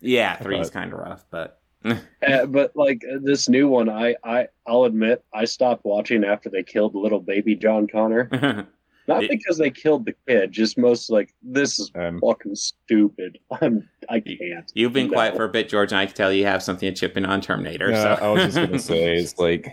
yeah, 0.00 0.36
three 0.36 0.58
is 0.58 0.70
kind 0.70 0.92
of 0.92 0.98
rough, 0.98 1.24
but 1.30 1.60
Uh, 1.84 2.46
but 2.46 2.74
like 2.76 3.02
uh, 3.12 3.18
this 3.22 3.48
new 3.48 3.68
one, 3.68 3.88
I 3.88 4.14
I 4.24 4.48
I'll 4.66 4.84
admit 4.84 5.24
I 5.34 5.44
stopped 5.44 5.84
watching 5.84 6.24
after 6.24 6.48
they 6.48 6.62
killed 6.62 6.94
little 6.94 7.20
baby 7.20 7.54
John 7.56 7.86
Connor. 7.88 8.28
Not 9.08 9.24
It- 9.24 9.30
because 9.30 9.58
they 9.58 9.70
killed 9.70 10.06
the 10.06 10.14
kid, 10.28 10.52
just 10.52 10.78
most 10.78 11.10
like 11.10 11.34
this 11.42 11.80
is 11.80 11.90
Um, 11.96 12.20
fucking 12.20 12.54
stupid. 12.54 13.38
I'm 13.60 13.88
I 14.08 14.20
can't. 14.20 14.70
you've 14.74 14.92
been 14.92 15.06
No. 15.08 15.12
quiet 15.14 15.34
for 15.34 15.42
a 15.44 15.48
bit, 15.48 15.68
George, 15.68 15.90
and 15.90 15.98
I 15.98 16.06
can 16.06 16.14
tell 16.14 16.32
you 16.32 16.44
have 16.46 16.62
something 16.62 16.88
to 16.88 16.94
chip 16.98 17.16
in 17.16 17.24
on 17.26 17.40
Terminator. 17.40 17.90
Yeah, 17.90 18.16
so 18.16 18.24
I 18.24 18.30
was 18.30 18.44
just 18.44 18.56
gonna 18.56 18.78
say 18.78 19.16
it's 19.16 19.38
like 19.38 19.66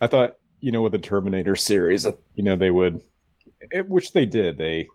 I 0.00 0.06
thought 0.06 0.36
you 0.60 0.70
know 0.70 0.82
with 0.82 0.92
the 0.92 0.98
Terminator 0.98 1.56
series 1.56 2.06
you 2.34 2.44
know 2.44 2.54
they 2.54 2.70
would 2.70 3.00
it, 3.72 3.88
which 3.88 4.12
they 4.12 4.24
did 4.26 4.56
they 4.56 4.86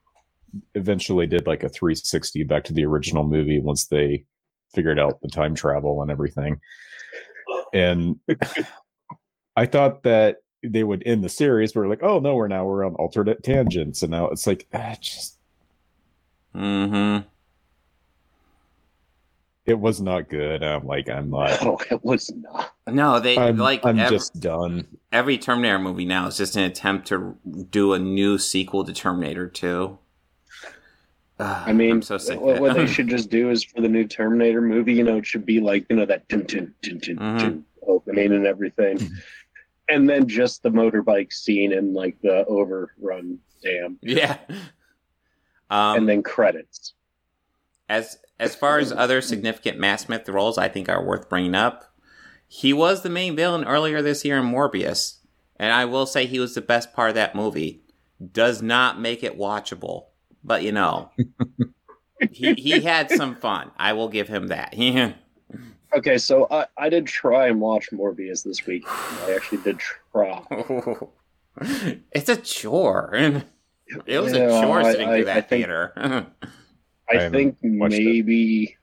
eventually 0.74 1.28
did 1.28 1.48
like 1.48 1.64
a 1.64 1.70
360 1.70 2.44
back 2.44 2.64
to 2.66 2.74
the 2.74 2.86
original 2.86 3.24
movie 3.24 3.60
once 3.60 3.88
they 3.88 4.26
figured 4.74 5.00
out 5.00 5.22
the 5.22 5.30
time 5.30 5.56
travel 5.56 6.02
and 6.02 6.12
everything 6.12 6.60
and 7.74 8.20
I 9.56 9.66
thought 9.66 10.04
that 10.04 10.38
they 10.64 10.84
would 10.84 11.04
end 11.06 11.24
the 11.24 11.30
series 11.30 11.76
we're 11.76 11.88
like 11.88 12.04
oh 12.04 12.20
no 12.20 12.36
we're 12.36 12.48
now 12.48 12.66
we're 12.66 12.86
on 12.86 12.96
alternate 12.96 13.44
tangents 13.44 14.02
and 14.02 14.12
now 14.12 14.28
it's 14.28 14.48
like 14.48 14.68
ah, 14.74 14.96
just 15.00 15.38
hmm 16.54 17.18
it 19.66 19.80
was 19.80 20.00
not 20.00 20.30
good 20.30 20.64
I'm 20.64 20.86
like 20.86 21.10
I'm 21.10 21.30
not 21.30 21.62
No, 21.64 21.80
it 21.90 22.04
was 22.04 22.32
not. 22.36 22.72
No, 22.88 23.20
they 23.20 23.38
I'm, 23.38 23.58
like 23.58 23.86
I'm 23.86 24.00
ev- 24.00 24.12
just 24.12 24.40
done 24.40 24.88
every 25.12 25.38
Terminator 25.38 25.80
movie 25.80 26.06
now 26.06 26.28
is 26.28 26.38
just 26.38 26.56
an 26.56 26.64
attempt 26.64 27.08
to 27.08 27.38
do 27.70 27.94
a 27.94 28.00
new 28.00 28.38
sequel 28.38 28.84
to 28.84 28.94
Terminator 28.94 29.48
2. 29.48 29.98
Ugh, 31.40 31.64
I 31.68 31.74
mean, 31.74 32.02
so 32.02 32.18
what, 32.40 32.62
what 32.62 32.74
they 32.76 32.88
should 32.88 33.08
just 33.10 33.30
do 33.30 33.50
is 33.50 33.64
for 33.64 33.82
the 33.82 33.90
new 33.90 34.06
Terminator 34.08 34.62
movie, 34.62 34.94
you 34.94 35.04
know, 35.04 35.18
it 35.18 35.26
should 35.26 35.46
be 35.46 35.60
like 35.60 35.86
you 35.90 35.96
know 35.98 36.06
that 36.06 36.28
tin 36.30 36.46
tin 36.46 36.74
tin 36.82 37.00
tin 37.00 37.18
Mhm. 37.18 37.40
tin 37.40 37.66
opening 37.88 38.32
and 38.34 38.46
everything, 38.46 38.98
and 39.90 40.10
then 40.10 40.28
just 40.28 40.64
the 40.64 40.70
motorbike 40.70 41.34
scene 41.34 41.74
and 41.74 41.94
like 41.94 42.20
the 42.22 42.46
overrun 42.46 43.40
dam, 43.62 43.98
yeah. 44.02 44.38
Um, 45.70 45.98
and 45.98 46.10
then 46.10 46.24
credits. 46.24 46.94
as 47.90 48.18
as 48.40 48.56
far 48.56 48.78
as 48.80 48.92
other 48.92 49.22
significant 49.22 49.80
Matt 49.80 50.02
Smith 50.02 50.28
roles, 50.30 50.58
I 50.58 50.68
think 50.70 50.88
are 50.90 51.04
worth 51.04 51.28
bringing 51.30 51.56
up. 51.56 51.94
He 52.48 52.72
was 52.74 53.02
the 53.02 53.10
main 53.10 53.36
villain 53.36 53.66
earlier 53.66 54.02
this 54.02 54.24
year 54.24 54.38
in 54.38 54.46
Morbius, 54.46 55.18
and 55.58 55.74
I 55.74 55.86
will 55.86 56.06
say 56.06 56.26
he 56.26 56.40
was 56.40 56.54
the 56.56 56.62
best 56.62 56.94
part 56.94 57.10
of 57.10 57.16
that 57.16 57.36
movie. 57.36 57.82
Does 58.32 58.62
not 58.62 59.00
make 59.00 59.24
it 59.24 59.38
watchable, 59.38 60.06
but 60.46 60.64
you 60.64 60.72
know, 60.72 61.10
he 62.32 62.54
he 62.54 62.80
had 62.82 63.10
some 63.12 63.36
fun. 63.36 63.72
I 63.78 63.94
will 63.94 64.08
give 64.10 64.28
him 64.28 64.48
that. 64.48 64.74
Okay, 65.96 66.18
so 66.18 66.46
I, 66.52 66.66
I 66.78 66.90
did 66.90 67.08
try 67.08 67.48
and 67.48 67.62
watch 67.62 67.90
Morbius 67.92 68.44
this 68.44 68.66
week. 68.66 68.84
I 68.86 69.34
actually 69.34 69.60
did 69.62 69.80
try. 70.12 70.44
it's 72.12 72.28
a 72.28 72.36
chore. 72.36 73.12
It 74.06 74.20
was 74.20 74.34
Yeah, 74.34 74.60
a 74.60 74.62
chore 74.62 74.82
I- 74.82 74.92
sitting 74.92 75.08
I- 75.08 75.12
through 75.22 75.22
I 75.22 75.24
that 75.36 75.48
think- 75.50 75.62
theater. 75.62 75.94
I, 75.96 76.26
I 77.18 77.30
think 77.30 77.56
watched 77.62 77.94
it. 77.96 78.04
maybe 78.04 78.76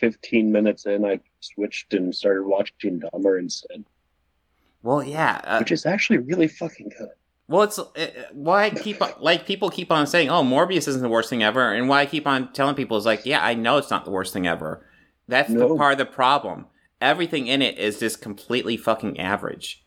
15 0.00 0.52
minutes 0.52 0.84
in, 0.84 1.06
I 1.06 1.20
switched 1.40 1.94
and 1.94 2.14
started 2.14 2.42
watching 2.44 3.00
Dahmer 3.00 3.38
instead, 3.38 3.82
well, 4.82 5.02
yeah. 5.02 5.40
Uh, 5.44 5.58
which 5.60 5.72
is 5.72 5.86
actually 5.86 6.18
really 6.18 6.48
fucking 6.48 6.90
good. 6.98 7.08
Well, 7.50 7.62
it's 7.62 7.80
uh, 7.80 8.06
why 8.32 8.66
I 8.66 8.70
keep 8.70 9.02
on, 9.02 9.10
like 9.18 9.44
people 9.44 9.70
keep 9.70 9.90
on 9.90 10.06
saying, 10.06 10.30
"Oh, 10.30 10.44
Morbius 10.44 10.86
isn't 10.86 11.02
the 11.02 11.08
worst 11.08 11.28
thing 11.28 11.42
ever," 11.42 11.72
and 11.72 11.88
why 11.88 12.02
I 12.02 12.06
keep 12.06 12.24
on 12.24 12.52
telling 12.52 12.76
people 12.76 12.96
is 12.96 13.04
like, 13.04 13.26
"Yeah, 13.26 13.44
I 13.44 13.54
know 13.54 13.76
it's 13.76 13.90
not 13.90 14.04
the 14.04 14.12
worst 14.12 14.32
thing 14.32 14.46
ever." 14.46 14.86
That's 15.26 15.52
the 15.52 15.74
part 15.76 15.92
of 15.92 15.98
the 15.98 16.06
problem. 16.06 16.66
Everything 17.00 17.48
in 17.48 17.60
it 17.60 17.76
is 17.76 17.98
just 17.98 18.22
completely 18.22 18.76
fucking 18.76 19.18
average. 19.18 19.84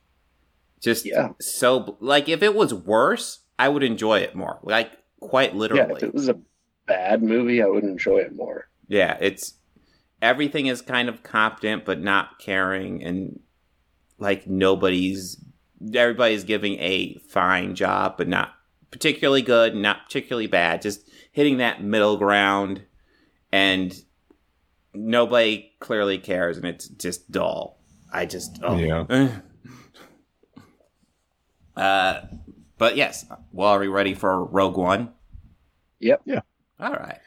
Just 0.81 1.05
Yeah. 1.05 1.29
so 1.39 1.95
like 2.01 2.27
if 2.27 2.43
it 2.43 2.53
was 2.53 2.73
worse, 2.73 3.45
I 3.57 3.69
would 3.69 3.83
enjoy 3.83 4.19
it 4.19 4.35
more. 4.35 4.59
Like 4.63 4.91
quite 5.21 5.55
literally. 5.55 5.83
Yeah, 5.83 5.93
literally. 5.93 6.09
if 6.09 6.09
it 6.09 6.13
was 6.13 6.27
a 6.27 6.39
bad 6.85 7.23
movie, 7.23 7.61
I 7.63 7.67
would 7.67 7.85
enjoy 7.85 8.17
it 8.17 8.35
more. 8.35 8.67
Yeah, 8.89 9.17
it's 9.21 9.53
everything 10.21 10.67
is 10.67 10.81
kind 10.81 11.07
of 11.07 11.23
competent 11.23 11.85
but 11.85 12.01
not 12.01 12.39
caring 12.39 13.01
and 13.01 13.39
like 14.19 14.47
nobody's 14.47 15.37
everybody's 15.93 16.43
giving 16.43 16.79
a 16.79 17.15
fine 17.29 17.75
job 17.75 18.15
but 18.17 18.27
not 18.27 18.53
particularly 18.91 19.41
good, 19.41 19.75
not 19.75 20.05
particularly 20.05 20.47
bad, 20.47 20.81
just 20.81 21.09
hitting 21.31 21.57
that 21.57 21.83
middle 21.83 22.15
ground 22.17 22.83
and 23.51 23.93
nobody 24.93 25.71
clearly 25.79 26.17
cares 26.19 26.57
and 26.57 26.65
it's 26.65 26.87
just 26.87 27.29
dull. 27.31 27.79
I 28.13 28.25
just 28.27 28.59
oh. 28.61 28.77
Yeah. 28.77 29.29
uh 31.81 32.21
but 32.77 32.95
yes, 32.95 33.25
well 33.51 33.69
are 33.69 33.79
we 33.79 33.87
ready 33.87 34.13
for 34.13 34.45
Rogue 34.45 34.77
One? 34.77 35.11
Yep. 35.99 36.21
Yeah. 36.25 36.41
All 36.79 36.93
right. 36.93 37.19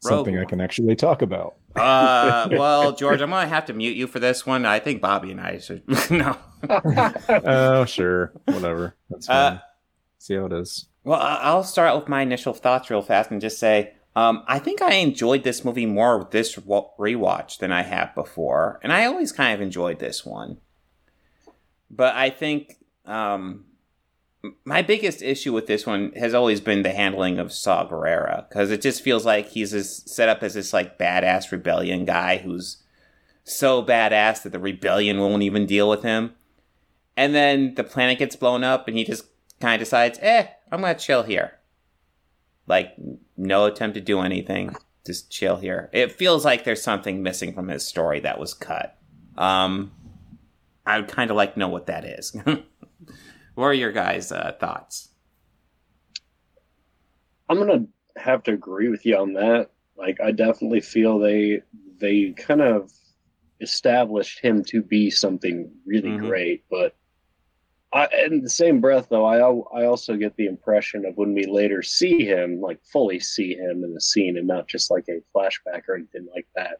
something 0.00 0.34
Rogue 0.34 0.46
I 0.46 0.48
can 0.48 0.60
actually 0.60 0.96
talk 0.96 1.22
about 1.22 1.54
Uh, 1.76 2.48
well, 2.52 2.92
George, 2.92 3.20
I'm 3.20 3.30
gonna 3.30 3.46
have 3.46 3.66
to 3.66 3.72
mute 3.72 3.96
you 3.96 4.08
for 4.08 4.18
this 4.18 4.44
one. 4.44 4.66
I 4.66 4.80
think 4.80 5.00
Bobby 5.00 5.30
and 5.30 5.40
I 5.40 5.58
should 5.58 5.84
no. 6.10 6.36
oh 7.44 7.84
sure 7.84 8.32
whatever 8.46 8.94
that's 9.08 9.26
fine 9.26 9.54
Uh, 9.54 9.58
see 10.18 10.34
how 10.34 10.46
it 10.46 10.52
is 10.52 10.86
Well, 11.04 11.20
I'll 11.20 11.64
start 11.64 11.96
with 11.96 12.08
my 12.08 12.22
initial 12.22 12.52
thoughts 12.52 12.90
real 12.90 13.02
fast 13.02 13.30
and 13.30 13.40
just 13.40 13.58
say, 13.58 13.94
um, 14.14 14.42
I 14.46 14.58
think 14.58 14.82
I 14.82 14.94
enjoyed 14.94 15.44
this 15.44 15.64
movie 15.64 15.86
more 15.86 16.18
with 16.18 16.30
this 16.30 16.56
rewatch 16.56 17.58
than 17.58 17.72
I 17.72 17.82
have 17.82 18.14
before, 18.14 18.78
and 18.82 18.92
I 18.92 19.06
always 19.06 19.32
kind 19.32 19.54
of 19.54 19.60
enjoyed 19.62 19.98
this 19.98 20.26
one. 20.26 20.58
But 21.90 22.14
I 22.14 22.28
think 22.30 22.76
um, 23.06 23.64
my 24.64 24.82
biggest 24.82 25.22
issue 25.22 25.52
with 25.52 25.66
this 25.66 25.86
one 25.86 26.12
has 26.16 26.34
always 26.34 26.60
been 26.60 26.82
the 26.82 26.92
handling 26.92 27.38
of 27.38 27.52
Saw 27.52 27.88
Gerrera 27.88 28.48
because 28.48 28.70
it 28.70 28.82
just 28.82 29.02
feels 29.02 29.24
like 29.24 29.48
he's 29.48 29.70
this, 29.70 30.02
set 30.06 30.28
up 30.28 30.42
as 30.42 30.54
this 30.54 30.72
like 30.72 30.98
badass 30.98 31.50
rebellion 31.50 32.04
guy 32.04 32.38
who's 32.38 32.82
so 33.44 33.82
badass 33.82 34.42
that 34.42 34.52
the 34.52 34.58
rebellion 34.58 35.18
won't 35.18 35.42
even 35.42 35.66
deal 35.66 35.88
with 35.88 36.02
him. 36.02 36.34
And 37.16 37.34
then 37.34 37.74
the 37.74 37.84
planet 37.84 38.18
gets 38.18 38.36
blown 38.36 38.64
up, 38.64 38.88
and 38.88 38.96
he 38.96 39.04
just 39.04 39.24
kind 39.60 39.74
of 39.74 39.80
decides, 39.86 40.18
eh, 40.22 40.46
I'm 40.72 40.80
gonna 40.80 40.94
chill 40.94 41.22
here. 41.22 41.58
Like, 42.66 42.94
no 43.36 43.66
attempt 43.66 43.94
to 43.94 44.00
do 44.00 44.20
anything, 44.20 44.74
just 45.04 45.30
chill 45.30 45.56
here. 45.56 45.90
It 45.92 46.12
feels 46.12 46.44
like 46.44 46.64
there's 46.64 46.82
something 46.82 47.22
missing 47.22 47.52
from 47.52 47.68
his 47.68 47.86
story 47.86 48.20
that 48.20 48.38
was 48.38 48.54
cut. 48.54 48.96
Um, 49.36 49.92
I 50.86 50.98
would 50.98 51.08
kind 51.08 51.30
of 51.30 51.36
like 51.36 51.54
to 51.54 51.58
know 51.58 51.68
what 51.68 51.86
that 51.86 52.04
is. 52.04 52.34
what 53.54 53.64
are 53.64 53.74
your 53.74 53.92
guys' 53.92 54.32
uh, 54.32 54.56
thoughts? 54.58 55.08
I'm 57.48 57.58
gonna 57.58 57.86
have 58.16 58.42
to 58.44 58.52
agree 58.52 58.88
with 58.88 59.04
you 59.04 59.16
on 59.16 59.32
that. 59.34 59.70
Like, 59.96 60.20
I 60.20 60.30
definitely 60.32 60.80
feel 60.80 61.18
they 61.18 61.62
they 61.98 62.30
kind 62.32 62.62
of 62.62 62.90
established 63.60 64.40
him 64.40 64.64
to 64.64 64.82
be 64.82 65.10
something 65.10 65.70
really 65.84 66.10
Mhm. 66.12 66.20
great, 66.20 66.64
but 66.70 66.94
I, 67.92 68.08
in 68.26 68.40
the 68.42 68.48
same 68.50 68.80
breath, 68.80 69.08
though, 69.10 69.24
I 69.24 69.38
I 69.38 69.84
also 69.86 70.16
get 70.16 70.36
the 70.36 70.46
impression 70.46 71.04
of 71.04 71.16
when 71.16 71.34
we 71.34 71.44
later 71.46 71.82
see 71.82 72.24
him, 72.24 72.60
like 72.60 72.78
fully 72.84 73.18
see 73.18 73.54
him 73.54 73.82
in 73.82 73.92
the 73.94 74.00
scene, 74.00 74.38
and 74.38 74.46
not 74.46 74.68
just 74.68 74.90
like 74.90 75.06
a 75.08 75.20
flashback 75.34 75.88
or 75.88 75.96
anything 75.96 76.28
like 76.32 76.46
that. 76.54 76.78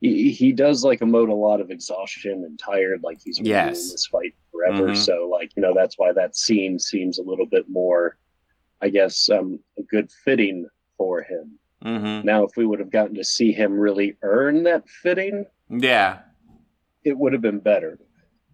He, 0.00 0.30
he 0.32 0.52
does 0.52 0.84
like 0.84 1.00
emote 1.00 1.30
a 1.30 1.34
lot 1.34 1.62
of 1.62 1.70
exhaustion 1.70 2.44
and 2.44 2.58
tired, 2.58 3.00
like 3.02 3.20
he's 3.24 3.38
been 3.38 3.46
Yes. 3.46 3.78
doing 3.80 3.92
this 3.92 4.06
fight 4.06 4.34
forever. 4.52 4.88
Mhm. 4.88 4.96
So, 4.96 5.28
like 5.32 5.52
you 5.56 5.62
know, 5.62 5.72
that's 5.74 5.96
why 5.98 6.12
that 6.12 6.36
scene 6.36 6.78
seems 6.78 7.18
a 7.18 7.22
little 7.22 7.46
bit 7.46 7.66
more, 7.70 8.18
I 8.82 8.90
guess, 8.90 9.30
um, 9.30 9.58
a 9.78 9.82
good 9.82 10.10
fitting 10.24 10.68
for 10.98 11.22
him. 11.22 11.58
Mm-hmm. 11.86 12.26
Now, 12.26 12.44
if 12.44 12.50
we 12.56 12.66
would 12.66 12.80
have 12.80 12.90
gotten 12.90 13.14
to 13.14 13.24
see 13.24 13.50
him 13.52 13.72
really 13.78 14.16
earn 14.22 14.62
that 14.64 14.86
fitting, 14.88 15.46
Yeah. 15.70 16.18
it 17.02 17.16
would 17.16 17.32
have 17.32 17.42
been 17.42 17.60
better. 17.60 17.98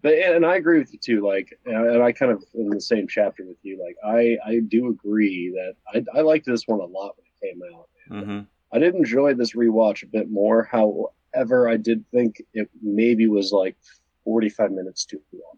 But 0.01 0.13
and 0.13 0.45
I 0.45 0.55
agree 0.55 0.79
with 0.79 0.91
you 0.93 0.99
too. 0.99 1.25
Like, 1.25 1.57
and 1.65 2.01
I 2.01 2.11
kind 2.11 2.31
of 2.31 2.43
in 2.53 2.69
the 2.69 2.81
same 2.81 3.07
chapter 3.07 3.45
with 3.45 3.57
you. 3.61 3.79
Like, 3.83 3.95
I 4.03 4.37
I 4.45 4.59
do 4.59 4.89
agree 4.89 5.51
that 5.51 6.05
I 6.15 6.19
I 6.19 6.21
liked 6.21 6.45
this 6.45 6.67
one 6.67 6.79
a 6.79 6.85
lot 6.85 7.15
when 7.17 7.25
it 7.25 7.53
came 7.53 7.61
out. 7.75 7.89
Mm-hmm. 8.09 8.39
I 8.73 8.79
did 8.79 8.95
enjoy 8.95 9.33
this 9.33 9.53
rewatch 9.53 10.03
a 10.03 10.07
bit 10.07 10.31
more. 10.31 10.63
However, 10.63 11.69
I 11.69 11.77
did 11.77 12.03
think 12.11 12.41
it 12.53 12.69
maybe 12.81 13.27
was 13.27 13.51
like 13.51 13.75
45 14.23 14.71
minutes 14.71 15.05
too 15.05 15.21
long. 15.33 15.57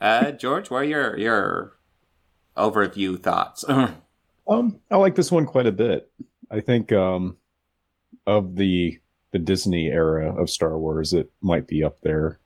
Uh, 0.00 0.32
George, 0.32 0.70
what 0.70 0.82
are 0.82 0.84
your 0.84 1.18
your 1.18 1.76
overview 2.56 3.20
thoughts? 3.20 3.64
Um, 4.48 4.80
I 4.90 4.96
like 4.96 5.14
this 5.14 5.30
one 5.30 5.46
quite 5.46 5.68
a 5.68 5.72
bit. 5.72 6.10
I 6.50 6.58
think 6.58 6.90
um, 6.90 7.36
of 8.26 8.56
the 8.56 8.98
the 9.32 9.38
Disney 9.38 9.86
era 9.88 10.34
of 10.40 10.50
Star 10.50 10.78
Wars, 10.78 11.12
it 11.12 11.30
might 11.40 11.66
be 11.66 11.82
up 11.84 12.00
there 12.02 12.40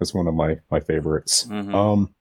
as 0.00 0.14
one 0.14 0.26
of 0.26 0.34
my 0.34 0.56
my 0.70 0.80
favorites. 0.80 1.46
Mhm. 1.48 1.74
Um, 1.74 2.14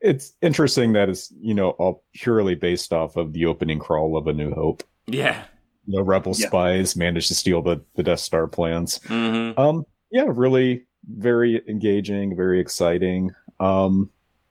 it's 0.00 0.34
interesting 0.42 0.92
that 0.92 1.08
it's 1.08 1.32
you 1.40 1.54
know 1.54 1.70
all 1.70 2.04
purely 2.14 2.54
based 2.54 2.92
off 2.92 3.16
of 3.16 3.32
the 3.32 3.46
opening 3.46 3.78
crawl 3.78 4.16
of 4.16 4.26
A 4.26 4.32
New 4.32 4.52
Hope. 4.52 4.82
yeah. 5.06 5.44
The 5.88 6.02
rebel 6.02 6.32
Yeah. 6.36 6.48
spies 6.48 6.96
managed 6.96 7.28
to 7.28 7.34
steal 7.36 7.62
the 7.62 7.80
the 7.94 8.02
Death 8.02 8.18
Star 8.20 8.48
plans. 8.48 9.00
hmm 9.06 9.52
Um, 9.56 9.84
yeah, 10.10 10.24
really 10.26 10.84
very 11.08 11.62
engaging, 11.68 12.34
very 12.36 12.58
exciting. 12.60 13.30
Um, 13.60 14.10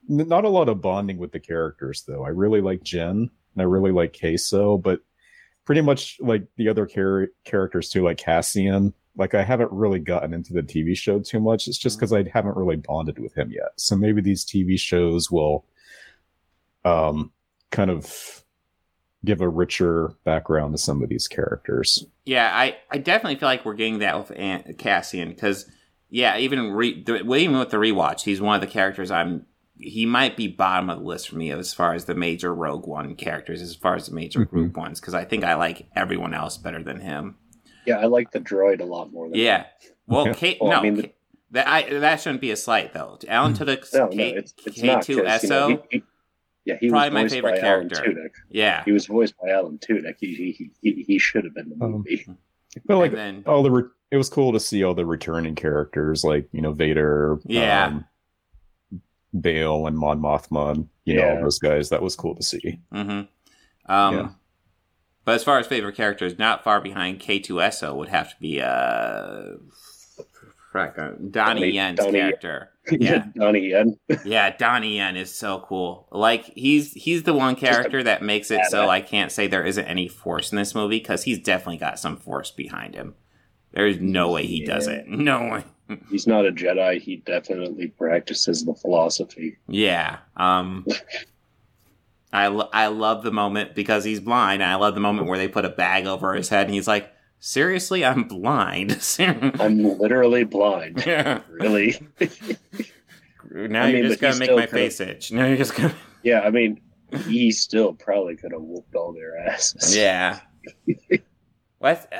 n- 0.09 0.27
not 0.29 0.45
a 0.45 0.49
lot 0.49 0.69
of 0.69 0.81
bonding 0.81 1.17
with 1.17 1.33
the 1.33 1.39
characters 1.41 2.03
though. 2.07 2.23
I 2.23 2.29
really 2.29 2.61
like 2.61 2.83
Jyn 2.83 3.09
and 3.09 3.29
I 3.57 3.63
really 3.63 3.91
like 3.91 4.17
Queso, 4.17 4.77
but 4.77 5.01
pretty 5.65 5.81
much 5.81 6.17
like 6.19 6.45
the 6.57 6.69
other 6.69 6.85
char- 6.85 7.29
characters 7.43 7.89
too, 7.89 8.03
like 8.03 8.17
Cassian. 8.17 8.93
Like 9.17 9.33
I 9.33 9.43
haven't 9.43 9.71
really 9.71 9.99
gotten 9.99 10.33
into 10.33 10.53
the 10.53 10.61
TV 10.61 10.95
show 10.95 11.19
too 11.19 11.39
much. 11.39 11.67
It's 11.67 11.77
just 11.77 11.97
because 11.97 12.13
I 12.13 12.25
haven't 12.33 12.57
really 12.57 12.75
bonded 12.75 13.19
with 13.19 13.35
him 13.35 13.51
yet. 13.51 13.71
So 13.77 13.95
maybe 13.95 14.21
these 14.21 14.45
TV 14.45 14.79
shows 14.79 15.31
will, 15.31 15.65
um, 16.83 17.31
kind 17.71 17.89
of 17.89 18.43
give 19.25 19.41
a 19.41 19.49
richer 19.49 20.13
background 20.23 20.73
to 20.73 20.77
some 20.77 21.01
of 21.01 21.09
these 21.09 21.27
characters. 21.27 22.05
Yeah, 22.25 22.49
I, 22.53 22.77
I 22.91 22.99
definitely 22.99 23.39
feel 23.39 23.49
like 23.49 23.65
we're 23.65 23.73
getting 23.73 23.99
that 23.99 24.17
with 24.17 24.37
Aunt 24.37 24.77
Cassian 24.77 25.29
because 25.29 25.65
yeah, 26.09 26.37
even 26.37 26.71
re, 26.71 27.03
the, 27.03 27.15
even 27.35 27.57
with 27.57 27.71
the 27.71 27.77
rewatch, 27.77 28.21
he's 28.21 28.39
one 28.39 28.55
of 28.55 28.61
the 28.61 28.67
characters 28.67 29.11
I'm. 29.11 29.45
He 29.77 30.05
might 30.05 30.37
be 30.37 30.47
bottom 30.47 30.89
of 30.89 30.99
the 30.99 31.05
list 31.05 31.29
for 31.29 31.35
me 31.35 31.51
as 31.51 31.73
far 31.73 31.93
as 31.93 32.05
the 32.05 32.15
major 32.15 32.53
Rogue 32.55 32.87
One 32.87 33.15
characters, 33.15 33.61
as 33.61 33.75
far 33.75 33.95
as 33.95 34.07
the 34.07 34.15
major 34.15 34.39
Mhm. 34.45 34.49
group 34.49 34.77
ones, 34.77 34.99
because 34.99 35.13
I 35.13 35.25
think 35.25 35.43
I 35.43 35.55
like 35.55 35.87
everyone 35.95 36.33
else 36.33 36.57
better 36.57 36.81
than 36.81 37.01
him. 37.01 37.35
Yeah, 37.85 37.99
I 37.99 38.05
like 38.05 38.31
the 38.31 38.39
droid 38.39 38.79
a 38.81 38.85
lot 38.85 39.11
more 39.11 39.29
than 39.29 39.37
Yeah. 39.37 39.65
Well, 40.07 40.27
Yeah. 40.27 40.33
K, 40.33 40.57
Well, 40.61 40.71
I 40.71 40.75
no, 40.75 40.81
mean, 40.81 40.93
the- 40.95 41.03
K- 41.03 41.15
that 41.51 41.67
I, 41.67 41.99
that 41.99 42.21
shouldn't 42.21 42.41
be 42.41 42.51
a 42.51 42.55
slight 42.55 42.93
though. 42.93 43.19
Alan 43.27 43.53
Tudyk's 43.53 43.93
No, 43.93 44.05
no, 44.05 44.09
K, 44.09 44.33
it's, 44.33 44.53
it's 44.65 44.81
not. 44.81 44.95
'cause, 44.97 45.09
you 45.09 45.15
know, 45.17 45.23
K2SO. 45.25 45.67
he- 45.67 45.97
he- 45.97 46.03
yeah, 46.65 46.77
he 46.79 46.89
Probably 46.89 47.09
was 47.09 47.13
my 47.13 47.21
voiced 47.23 47.33
favorite 47.35 47.61
by 47.61 47.67
Alan 47.67 47.89
character. 47.89 48.11
Tudyk. 48.11 48.31
yeah. 48.49 48.83
He 48.85 48.91
was 48.91 49.05
voiced 49.05 49.35
by 49.41 49.49
Alan 49.49 49.77
Tudyk. 49.77 50.15
He 50.19 50.33
he 50.33 50.71
he, 50.81 51.03
he 51.03 51.19
should 51.19 51.43
have 51.43 51.53
been 51.53 51.69
the 51.77 51.85
Um, 51.85 51.91
movie. 51.91 52.25
But 52.85 52.97
like 52.97 53.11
then 53.13 53.43
all 53.45 53.61
the 53.63 53.71
re- 53.71 53.83
it 54.11 54.17
was 54.17 54.29
cool 54.29 54.51
to 54.53 54.59
see 54.59 54.83
all 54.83 54.93
the 54.93 55.05
returning 55.05 55.55
characters 55.55 56.23
like 56.23 56.47
you 56.51 56.61
know 56.61 56.71
Vader, 56.73 57.39
Yeah. 57.45 57.85
um, 57.87 58.05
Bail, 59.41 59.87
and 59.87 59.97
Mon 59.97 60.19
Mothma, 60.19 60.71
and, 60.75 60.89
you 61.05 61.15
know 61.15 61.29
all 61.35 61.41
those 61.41 61.59
guys. 61.59 61.89
That 61.89 62.01
was 62.01 62.15
cool 62.15 62.35
to 62.35 62.43
see. 62.43 62.79
hmm 62.91 62.99
Um, 63.09 63.27
Yeah. 63.87 64.29
But 65.25 65.35
as 65.35 65.43
far 65.43 65.57
as 65.57 65.65
favorite 65.65 65.95
characters, 65.95 66.37
not 66.37 66.63
far 66.63 66.79
behind 66.81 67.19
K2SO 67.19 67.95
would 67.95 68.09
have 68.09 68.29
to 68.29 68.35
be 68.39 68.61
uh, 68.61 68.65
uh, 68.67 69.55
Donnie 70.75 71.29
Donnie- 71.31 71.69
Yen's 71.69 71.99
Donnie- 71.99 72.19
character. 72.19 72.71
Yeah, 72.91 73.25
Donnie 73.35 73.69
Yen. 73.69 73.97
yeah, 74.25 74.55
Donnie 74.55 74.97
Yen 74.97 75.15
is 75.17 75.33
so 75.33 75.59
cool. 75.67 76.07
Like 76.11 76.43
he's 76.53 76.93
he's 76.93 77.23
the 77.23 77.33
one 77.33 77.55
character 77.55 78.03
that 78.03 78.21
makes 78.21 78.51
it 78.51 78.61
so. 78.69 78.87
I 78.87 79.01
can't 79.01 79.31
say 79.31 79.47
there 79.47 79.65
isn't 79.65 79.85
any 79.85 80.07
force 80.07 80.51
in 80.51 80.57
this 80.57 80.75
movie 80.75 80.99
because 80.99 81.23
he's 81.23 81.39
definitely 81.39 81.77
got 81.77 81.97
some 81.97 82.15
force 82.15 82.51
behind 82.51 82.93
him. 82.93 83.15
There's 83.71 83.99
no 83.99 84.29
way 84.31 84.45
he 84.45 84.63
does 84.63 84.85
Yeah. 84.87 84.97
it. 84.97 85.07
No 85.07 85.39
way. 85.49 85.63
He's 86.09 86.25
not 86.27 86.45
a 86.47 86.51
Jedi. 86.51 86.99
He 86.99 87.17
definitely 87.17 87.87
practices 87.87 88.65
the 88.65 88.73
philosophy. 88.73 89.57
Yeah. 89.67 90.17
Um 90.37 90.85
I 92.33 92.47
lo- 92.47 92.69
I 92.73 92.87
love 92.87 93.23
the 93.23 93.31
moment 93.31 93.75
because 93.75 94.03
he's 94.03 94.19
blind. 94.19 94.61
And 94.61 94.71
I 94.71 94.75
love 94.75 94.93
the 94.95 94.99
moment 95.01 95.27
where 95.27 95.37
they 95.37 95.47
put 95.47 95.63
a 95.65 95.69
bag 95.69 96.05
over 96.05 96.33
his 96.33 96.49
head 96.49 96.65
and 96.65 96.73
he's 96.73 96.87
like, 96.87 97.11
"Seriously, 97.39 98.03
I'm 98.03 98.23
blind." 98.23 98.99
I'm 99.19 99.97
literally 99.97 100.43
blind. 100.43 101.03
Really? 101.49 101.95
Now 103.51 103.85
Really? 103.85 103.91
you're 103.91 104.01
mean, 104.01 104.03
just 104.09 104.15
he 104.15 104.21
gonna 104.21 104.39
make 104.39 104.51
my 104.51 104.65
face 104.65 104.99
itch. 104.99 105.31
Now 105.31 105.45
you're 105.45 105.55
just 105.57 105.75
gonna 105.75 105.95
Yeah, 106.23 106.41
I 106.41 106.49
mean, 106.49 106.81
he 107.27 107.51
still 107.51 107.93
probably 107.93 108.35
could 108.35 108.51
have 108.51 108.61
whooped 108.61 108.95
all 108.95 109.13
their 109.13 109.37
asses. 109.37 109.95
Yeah. 109.95 110.39
What? 111.77 112.11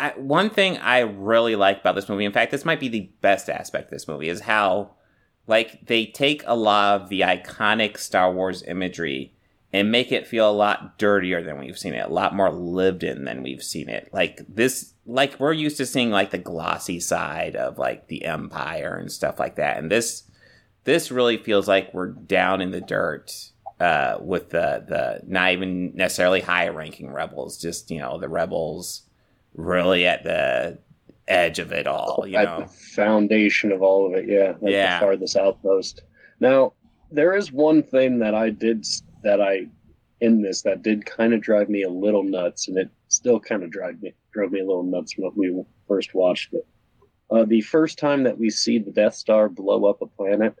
I, 0.00 0.12
one 0.16 0.48
thing 0.48 0.78
I 0.78 1.00
really 1.00 1.56
like 1.56 1.80
about 1.80 1.94
this 1.94 2.08
movie, 2.08 2.24
in 2.24 2.32
fact, 2.32 2.50
this 2.50 2.64
might 2.64 2.80
be 2.80 2.88
the 2.88 3.10
best 3.20 3.50
aspect 3.50 3.84
of 3.84 3.90
this 3.90 4.08
movie, 4.08 4.30
is 4.30 4.40
how, 4.40 4.92
like, 5.46 5.86
they 5.86 6.06
take 6.06 6.42
a 6.46 6.56
lot 6.56 7.00
of 7.00 7.08
the 7.10 7.20
iconic 7.20 7.98
Star 7.98 8.32
Wars 8.32 8.62
imagery 8.62 9.34
and 9.72 9.92
make 9.92 10.10
it 10.10 10.26
feel 10.26 10.50
a 10.50 10.52
lot 10.52 10.98
dirtier 10.98 11.42
than 11.42 11.58
we've 11.58 11.78
seen 11.78 11.94
it, 11.94 12.06
a 12.06 12.12
lot 12.12 12.34
more 12.34 12.50
lived 12.50 13.04
in 13.04 13.24
than 13.24 13.42
we've 13.42 13.62
seen 13.62 13.88
it. 13.88 14.08
Like 14.12 14.40
this, 14.48 14.94
like 15.06 15.38
we're 15.38 15.52
used 15.52 15.76
to 15.76 15.86
seeing 15.86 16.10
like 16.10 16.30
the 16.30 16.38
glossy 16.38 16.98
side 16.98 17.54
of 17.54 17.78
like 17.78 18.08
the 18.08 18.24
Empire 18.24 18.96
and 18.96 19.12
stuff 19.12 19.38
like 19.38 19.56
that, 19.56 19.76
and 19.78 19.90
this, 19.90 20.24
this 20.84 21.10
really 21.10 21.36
feels 21.36 21.68
like 21.68 21.92
we're 21.92 22.08
down 22.08 22.60
in 22.60 22.70
the 22.70 22.80
dirt 22.80 23.50
uh, 23.78 24.16
with 24.20 24.50
the 24.50 24.84
the 24.88 25.20
not 25.26 25.52
even 25.52 25.94
necessarily 25.94 26.40
high 26.40 26.68
ranking 26.68 27.12
rebels, 27.12 27.58
just 27.58 27.90
you 27.90 27.98
know 27.98 28.18
the 28.18 28.28
rebels 28.28 29.02
really 29.60 30.06
at 30.06 30.24
the 30.24 30.78
edge 31.28 31.58
of 31.58 31.72
it 31.72 31.86
all. 31.86 32.24
You 32.26 32.36
at 32.36 32.44
know, 32.44 32.60
the 32.60 32.68
foundation 32.68 33.72
of 33.72 33.82
all 33.82 34.06
of 34.06 34.14
it. 34.14 34.28
Yeah, 34.28 34.54
like 34.60 34.72
Yeah. 34.72 34.98
the 34.98 35.06
farthest 35.06 35.36
outpost. 35.36 36.02
Now, 36.40 36.72
there 37.10 37.34
is 37.34 37.52
one 37.52 37.82
thing 37.82 38.18
that 38.20 38.34
I 38.34 38.50
did 38.50 38.84
that 39.22 39.40
I 39.40 39.66
in 40.20 40.42
this 40.42 40.62
that 40.62 40.82
did 40.82 41.06
kind 41.06 41.32
of 41.32 41.40
drive 41.40 41.68
me 41.68 41.82
a 41.82 41.88
little 41.88 42.22
nuts, 42.22 42.68
and 42.68 42.76
it 42.76 42.90
still 43.08 43.40
kind 43.40 43.62
of 43.62 43.70
drove 43.70 44.00
me 44.02 44.12
drove 44.32 44.52
me 44.52 44.60
a 44.60 44.66
little 44.66 44.82
nuts 44.82 45.14
when 45.16 45.32
we 45.34 45.62
first 45.88 46.14
watched 46.14 46.52
it. 46.52 46.66
Uh, 47.30 47.44
the 47.44 47.60
first 47.60 47.98
time 47.98 48.24
that 48.24 48.38
we 48.38 48.50
see 48.50 48.78
the 48.78 48.90
Death 48.90 49.14
Star 49.14 49.48
blow 49.48 49.86
up 49.86 50.02
a 50.02 50.06
planet, 50.06 50.54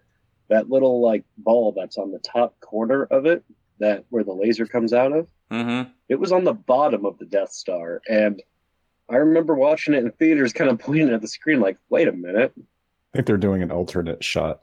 that 0.48 0.70
little 0.70 1.02
like 1.02 1.24
ball 1.38 1.72
that's 1.72 1.98
on 1.98 2.10
the 2.10 2.18
top 2.20 2.58
corner 2.60 3.04
of 3.04 3.26
it, 3.26 3.44
that 3.78 4.04
where 4.10 4.24
the 4.24 4.32
laser 4.32 4.66
comes 4.66 4.92
out 4.92 5.12
of, 5.12 5.26
mm-hmm. 5.50 5.90
it 6.08 6.18
was 6.18 6.32
on 6.32 6.44
the 6.44 6.52
bottom 6.52 7.04
of 7.04 7.18
the 7.18 7.26
Death 7.26 7.52
Star, 7.52 8.00
and 8.08 8.42
I 9.10 9.16
remember 9.16 9.54
watching 9.54 9.94
it 9.94 10.04
in 10.04 10.10
theaters, 10.12 10.52
kind 10.52 10.70
of 10.70 10.78
pointing 10.78 11.10
at 11.10 11.20
the 11.20 11.28
screen, 11.28 11.60
like, 11.60 11.76
"Wait 11.88 12.08
a 12.08 12.12
minute, 12.12 12.52
I 12.56 12.62
think 13.16 13.26
they're 13.26 13.36
doing 13.36 13.62
an 13.62 13.70
alternate 13.70 14.22
shot, 14.22 14.60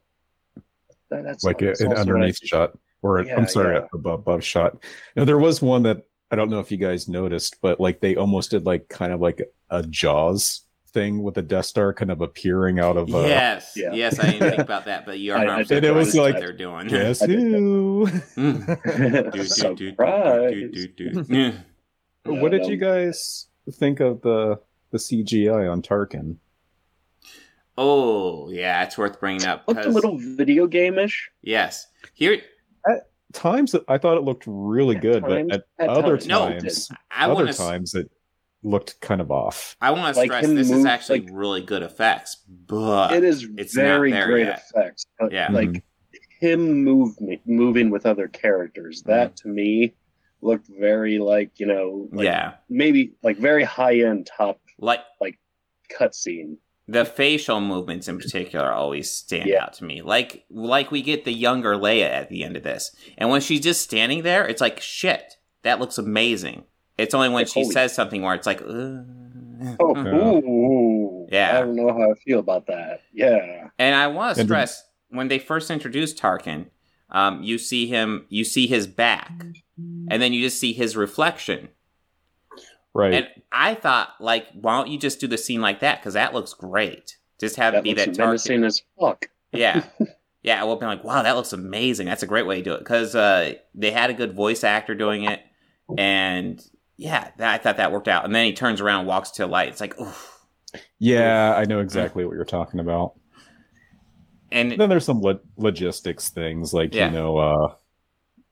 that, 1.10 1.24
that's 1.24 1.44
like 1.44 1.60
that's 1.60 1.82
an 1.82 1.94
underneath 1.94 2.40
what 2.42 2.48
shot, 2.48 2.78
or 3.02 3.22
Yeah, 3.24 3.36
I'm 3.38 3.48
sorry, 3.48 3.76
yeah. 3.76 3.88
above, 3.94 4.20
above 4.22 4.44
shot. 4.44 4.78
Now 5.16 5.26
there 5.26 5.38
was 5.38 5.62
one 5.62 5.84
that 5.84 6.04
I 6.32 6.36
don't 6.36 6.50
know 6.50 6.60
if 6.60 6.72
you 6.72 6.78
guys 6.78 7.08
noticed, 7.08 7.58
but 7.62 7.80
like 7.80 8.00
they 8.00 8.16
almost 8.16 8.52
did 8.52 8.66
like 8.66 8.88
kind 8.90 9.14
of 9.14 9.20
like 9.22 9.42
a 9.70 9.84
Jaws 9.84 10.62
thing 10.94 11.22
with 11.22 11.36
the 11.36 11.42
Death 11.42 11.66
Star 11.66 11.94
kind 11.94 12.10
of 12.12 12.22
appearing 12.22 12.80
out 12.80 12.98
of. 12.98 13.14
Uh, 13.14 13.20
yes, 13.20 13.74
yeah. 13.76 13.92
yes, 13.94 14.20
I 14.20 14.32
didn't 14.32 14.50
think 14.50 14.62
about 14.70 14.86
that, 14.86 15.06
but 15.06 15.20
you're 15.20 15.38
I- 15.38 15.60
I 15.60 15.64
100% 15.64 15.68
did 15.68 15.84
it 15.84 15.92
was 15.92 16.16
like- 16.16 16.38
they're 16.40 16.54
doing. 16.54 16.88
Guess 16.88 17.22
I 17.24 17.26
did 17.28 17.40
that. 17.54 17.58
who? 17.58 18.08
Do, 18.36 18.54
do, 18.54 19.22
do, 19.22 19.32
do, 19.32 19.44
Surprise! 19.44 20.52
do, 20.54 20.70
do, 20.70 20.88
do, 20.88 21.24
do. 21.24 21.36
Yeah. 21.36 21.52
what 22.42 22.52
did 22.52 22.66
you 22.66 22.78
guys 22.78 23.48
think 23.72 24.00
of 24.00 24.22
the 24.22 24.60
the 24.92 24.98
CGI 24.98 25.70
on 25.72 25.82
Tarkin? 25.82 26.38
Oh, 27.78 28.50
yeah, 28.50 28.84
it's 28.84 28.98
worth 28.98 29.20
bringing 29.20 29.46
up. 29.46 29.64
Looked 29.68 29.82
a 29.82 29.84
'cause- 29.84 29.94
little 29.94 30.18
video 30.18 30.66
game-ish. 30.68 31.30
yes, 31.42 31.88
here. 32.14 32.42
at 32.90 33.10
Times 33.34 33.76
I 33.88 33.98
thought 33.98 34.18
it 34.18 34.24
looked 34.24 34.46
really 34.48 34.96
At 34.96 35.02
good, 35.02 35.24
times- 35.24 35.50
but 35.52 35.66
at, 35.80 35.90
at 35.90 35.90
other 35.90 36.18
times, 36.18 36.28
no, 36.28 36.48
it 36.48 36.88
I 37.12 37.30
other 37.30 37.52
times 37.54 37.94
it 37.94 38.10
looked 38.64 39.00
kind 39.02 39.20
of 39.22 39.30
off. 39.32 39.76
I 39.82 39.92
want 39.92 40.16
to 40.16 40.20
Like 40.22 40.32
stress 40.32 40.46
him 40.46 40.56
this 40.56 40.72
is 40.72 40.86
actually 40.86 41.20
like- 41.22 41.30
really 41.34 41.62
good 41.62 41.84
effects, 41.84 42.38
but 42.48 43.12
it 43.14 43.24
is 43.26 43.48
it's 43.58 43.76
very 43.76 44.10
not 44.12 44.16
there 44.16 44.28
great 44.28 44.46
yet. 44.48 44.64
effects. 44.74 45.06
But 45.20 45.32
Yeah. 45.34 45.52
like 45.52 45.84
him 46.40 46.84
move 46.84 47.16
moving 47.46 47.90
with 47.92 48.06
other 48.06 48.28
characters, 48.30 49.02
Mm-hmm. 49.02 49.12
that 49.12 49.36
to 49.38 49.50
me 49.50 49.94
looked 50.42 50.68
very 50.68 51.20
like 51.20 51.60
you 51.60 51.66
know, 51.66 52.08
like 52.12 52.26
yeah, 52.26 52.54
maybe 52.70 53.14
like 53.24 53.38
very 53.38 53.64
high-end 53.64 54.30
top 54.38 54.60
like 54.80 55.02
like 55.22 55.40
cutscene. 56.00 56.58
the 56.88 57.04
facial 57.06 57.60
movements 57.60 58.08
in 58.08 58.18
particular 58.18 58.72
always 58.72 59.10
stand 59.12 59.48
Yeah. 59.50 59.64
out 59.64 59.74
to 59.74 59.84
me. 59.86 60.02
Like 60.02 60.46
like 60.50 60.92
we 60.92 61.02
get 61.02 61.26
the 61.26 61.34
younger 61.34 61.76
Leia 61.76 62.10
at 62.10 62.30
the 62.30 62.44
end 62.44 62.56
of 62.58 62.64
this, 62.64 62.96
and 63.18 63.30
when 63.30 63.42
she's 63.42 63.62
just 63.62 63.82
standing 63.82 64.24
there, 64.24 64.48
it's 64.48 64.62
like 64.62 64.80
shit. 64.82 65.36
That 65.64 65.80
looks 65.80 65.98
amazing. 65.98 66.64
It's 66.98 67.14
only 67.14 67.30
when 67.30 67.44
Like, 67.44 67.48
she 67.48 67.64
says 67.66 67.94
something 67.94 68.22
where 68.22 68.34
it's 68.36 68.48
like, 68.48 68.62
Ugh. 68.62 69.06
Oh, 69.80 71.28
Yeah. 71.32 71.58
I 71.58 71.62
don't 71.62 71.76
know 71.76 71.90
how 71.94 72.12
I 72.12 72.16
feel 72.24 72.40
about 72.40 72.68
that. 72.68 73.02
Yeah, 73.14 73.70
And 73.78 73.96
I 73.96 74.08
want 74.08 74.38
to 74.38 74.44
stress 74.44 74.84
when 75.10 75.28
they 75.28 75.40
first 75.40 75.70
introduced 75.72 76.18
Tarkin, 76.18 76.68
um, 77.10 77.42
you 77.44 77.58
see 77.58 77.88
him, 77.88 78.26
you 78.30 78.44
see 78.44 78.68
his 78.68 78.88
back, 78.88 79.32
and 79.78 80.22
then 80.22 80.34
you 80.34 80.42
just 80.42 80.60
see 80.60 80.74
his 80.74 80.96
reflection. 80.96 81.70
Right. 82.94 83.14
And 83.14 83.28
I 83.52 83.76
thought, 83.76 84.10
like, 84.20 84.48
why 84.54 84.78
don't 84.78 84.90
you 84.90 84.98
just 84.98 85.20
do 85.20 85.28
the 85.28 85.38
scene 85.38 85.62
like 85.62 85.82
that? 85.82 86.00
Because 86.00 86.16
that 86.16 86.34
looks 86.34 86.54
great. 86.54 87.18
Just 87.40 87.56
have 87.58 87.74
it 87.74 87.78
That 87.78 87.84
be 87.84 87.90
looks 87.92 88.06
that 88.06 88.16
dark. 88.16 88.28
menacing 88.30 88.64
as 88.64 88.82
fuck. 89.00 89.30
Yeah. 89.52 89.84
Yeah, 90.44 90.64
we'll 90.64 90.78
be 90.78 90.86
like, 90.86 91.04
wow, 91.04 91.24
that 91.24 91.36
looks 91.36 91.52
amazing. 91.52 92.06
That's 92.06 92.24
a 92.24 92.28
great 92.28 92.46
way 92.48 92.58
to 92.60 92.64
do 92.64 92.74
it 92.76 92.80
because 92.80 93.16
uh, 93.16 93.56
they 93.76 93.92
had 93.92 94.10
a 94.10 94.14
good 94.14 94.34
voice 94.34 94.64
actor 94.64 94.96
doing 94.96 95.26
it, 95.26 95.42
and 95.98 96.64
yeah, 96.96 97.32
that, 97.36 97.54
I 97.56 97.62
thought 97.62 97.78
that 97.78 97.92
worked 97.92 98.08
out. 98.08 98.24
And 98.24 98.34
then 98.34 98.46
he 98.46 98.54
turns 98.54 98.80
around, 98.80 99.00
and 99.00 99.08
walks 99.10 99.32
to 99.32 99.46
a 99.46 99.48
light. 99.48 99.68
It's 99.68 99.82
like, 99.82 100.00
oof. 100.00 100.40
yeah, 101.00 101.54
I 101.54 101.66
know 101.66 101.82
exactly 101.82 102.24
what 102.24 102.36
you're 102.36 102.46
talking 102.46 102.80
about. 102.80 103.16
And 104.52 104.72
then 104.72 104.90
there's 104.90 105.06
some 105.06 105.20
lo- 105.22 105.40
logistics 105.58 106.30
things 106.30 106.74
like 106.74 106.94
Yeah. 106.94 107.08
you 107.08 107.12
know 107.14 107.38
uh 107.38 107.74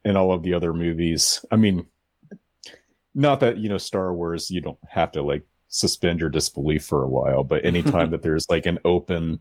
in 0.03 0.15
all 0.17 0.31
of 0.33 0.43
the 0.43 0.53
other 0.53 0.73
movies. 0.73 1.43
I 1.51 1.55
mean 1.55 1.87
not 3.13 3.39
that 3.39 3.57
you 3.57 3.69
know 3.69 3.77
star 3.77 4.13
wars 4.13 4.51
you 4.51 4.61
don't 4.61 4.77
have 4.89 5.11
to 5.13 5.21
like 5.21 5.43
suspend 5.69 6.19
your 6.19 6.29
disbelief 6.29 6.85
for 6.85 7.03
a 7.03 7.07
while 7.09 7.43
but 7.43 7.63
anytime 7.71 8.11
that 8.11 8.21
there's 8.21 8.45
like 8.49 8.65
an 8.65 8.77
open 8.85 9.39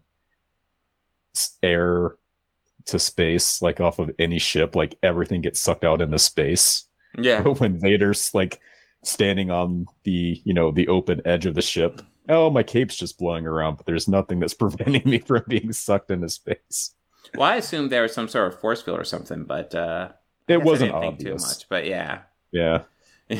air 1.62 2.16
to 2.86 2.98
space 2.98 3.62
like 3.62 3.80
off 3.80 3.98
of 3.98 4.10
any 4.18 4.38
ship 4.38 4.76
like 4.76 4.96
everything 5.02 5.40
gets 5.40 5.60
sucked 5.60 5.84
out 5.84 6.00
into 6.02 6.18
space. 6.18 6.84
Yeah, 7.18 7.42
but 7.42 7.58
when 7.60 7.80
vader's 7.80 8.32
like 8.34 8.60
standing 9.02 9.50
on 9.50 9.86
the 10.04 10.40
you 10.44 10.54
know 10.54 10.70
the 10.70 10.88
open 10.88 11.20
edge 11.24 11.46
of 11.46 11.54
the 11.54 11.62
ship 11.62 12.00
oh 12.28 12.50
my 12.50 12.62
cape's 12.62 12.96
just 12.96 13.18
blowing 13.18 13.46
around 13.46 13.76
but 13.76 13.86
there's 13.86 14.08
nothing 14.08 14.40
that's 14.40 14.54
preventing 14.64 15.02
me 15.08 15.18
from 15.18 15.42
being 15.48 15.72
sucked 15.72 16.10
into 16.10 16.28
space 16.28 16.94
well, 17.36 17.48
I 17.50 17.56
assumed 17.56 17.90
there 17.90 18.02
was 18.02 18.12
some 18.14 18.28
sort 18.28 18.52
of 18.52 18.60
force 18.60 18.82
field 18.82 19.00
or 19.00 19.04
something, 19.04 19.42
but 19.44 19.74
uh, 19.74 20.10
it 20.46 20.62
wasn't 20.62 20.92
obvious 20.92 21.42
too 21.42 21.48
much. 21.48 21.68
But 21.68 21.86
yeah, 21.86 22.20
yeah 22.52 22.82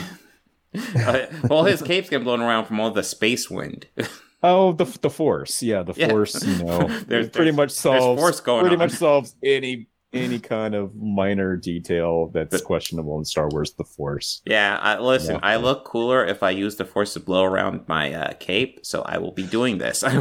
Uh, 0.97 1.27
well, 1.49 1.63
his 1.65 1.81
cape's 1.81 2.11
getting 2.11 2.25
blown 2.25 2.41
around 2.41 2.65
from 2.65 2.81
all 2.81 2.91
the 2.91 3.03
space 3.05 3.49
wind. 3.51 3.87
Oh, 4.47 4.73
the 4.73 4.85
the 5.01 5.09
force, 5.09 5.63
yeah, 5.63 5.83
the 5.83 5.95
Yeah. 5.97 6.11
force. 6.11 6.45
You 6.45 6.65
know, 6.65 6.87
There's- 6.87 7.31
pretty 7.31 7.51
there's- 7.51 7.57
much 7.57 7.71
solves 7.71 8.21
force 8.21 8.41
going 8.41 8.61
pretty 8.61 8.75
on. 8.75 8.79
much 8.81 8.91
solves 8.93 9.35
any 9.43 9.87
any 10.15 10.39
kind 10.39 10.75
of 10.75 10.95
minor 10.95 11.57
detail 11.57 12.29
that's 12.29 12.61
questionable 12.63 13.19
in 13.19 13.25
Star 13.25 13.49
Wars. 13.49 13.73
The 13.75 13.85
force. 13.85 14.43
yeah, 14.47 14.79
I, 14.81 14.99
listen, 14.99 15.35
Yeah. 15.35 15.41
I 15.43 15.57
look 15.57 15.85
cooler 15.85 16.25
if 16.25 16.43
I 16.43 16.51
use 16.51 16.77
the 16.77 16.85
force 16.85 17.13
to 17.15 17.21
blow 17.21 17.45
around 17.45 17.87
my 17.89 18.13
uh, 18.15 18.33
cape, 18.35 18.81
so 18.83 19.03
I 19.03 19.19
will 19.19 19.33
be 19.33 19.45
doing 19.47 19.79
this. 19.79 20.05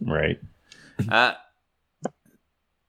Right. 0.00 0.38
uh, 1.08 1.32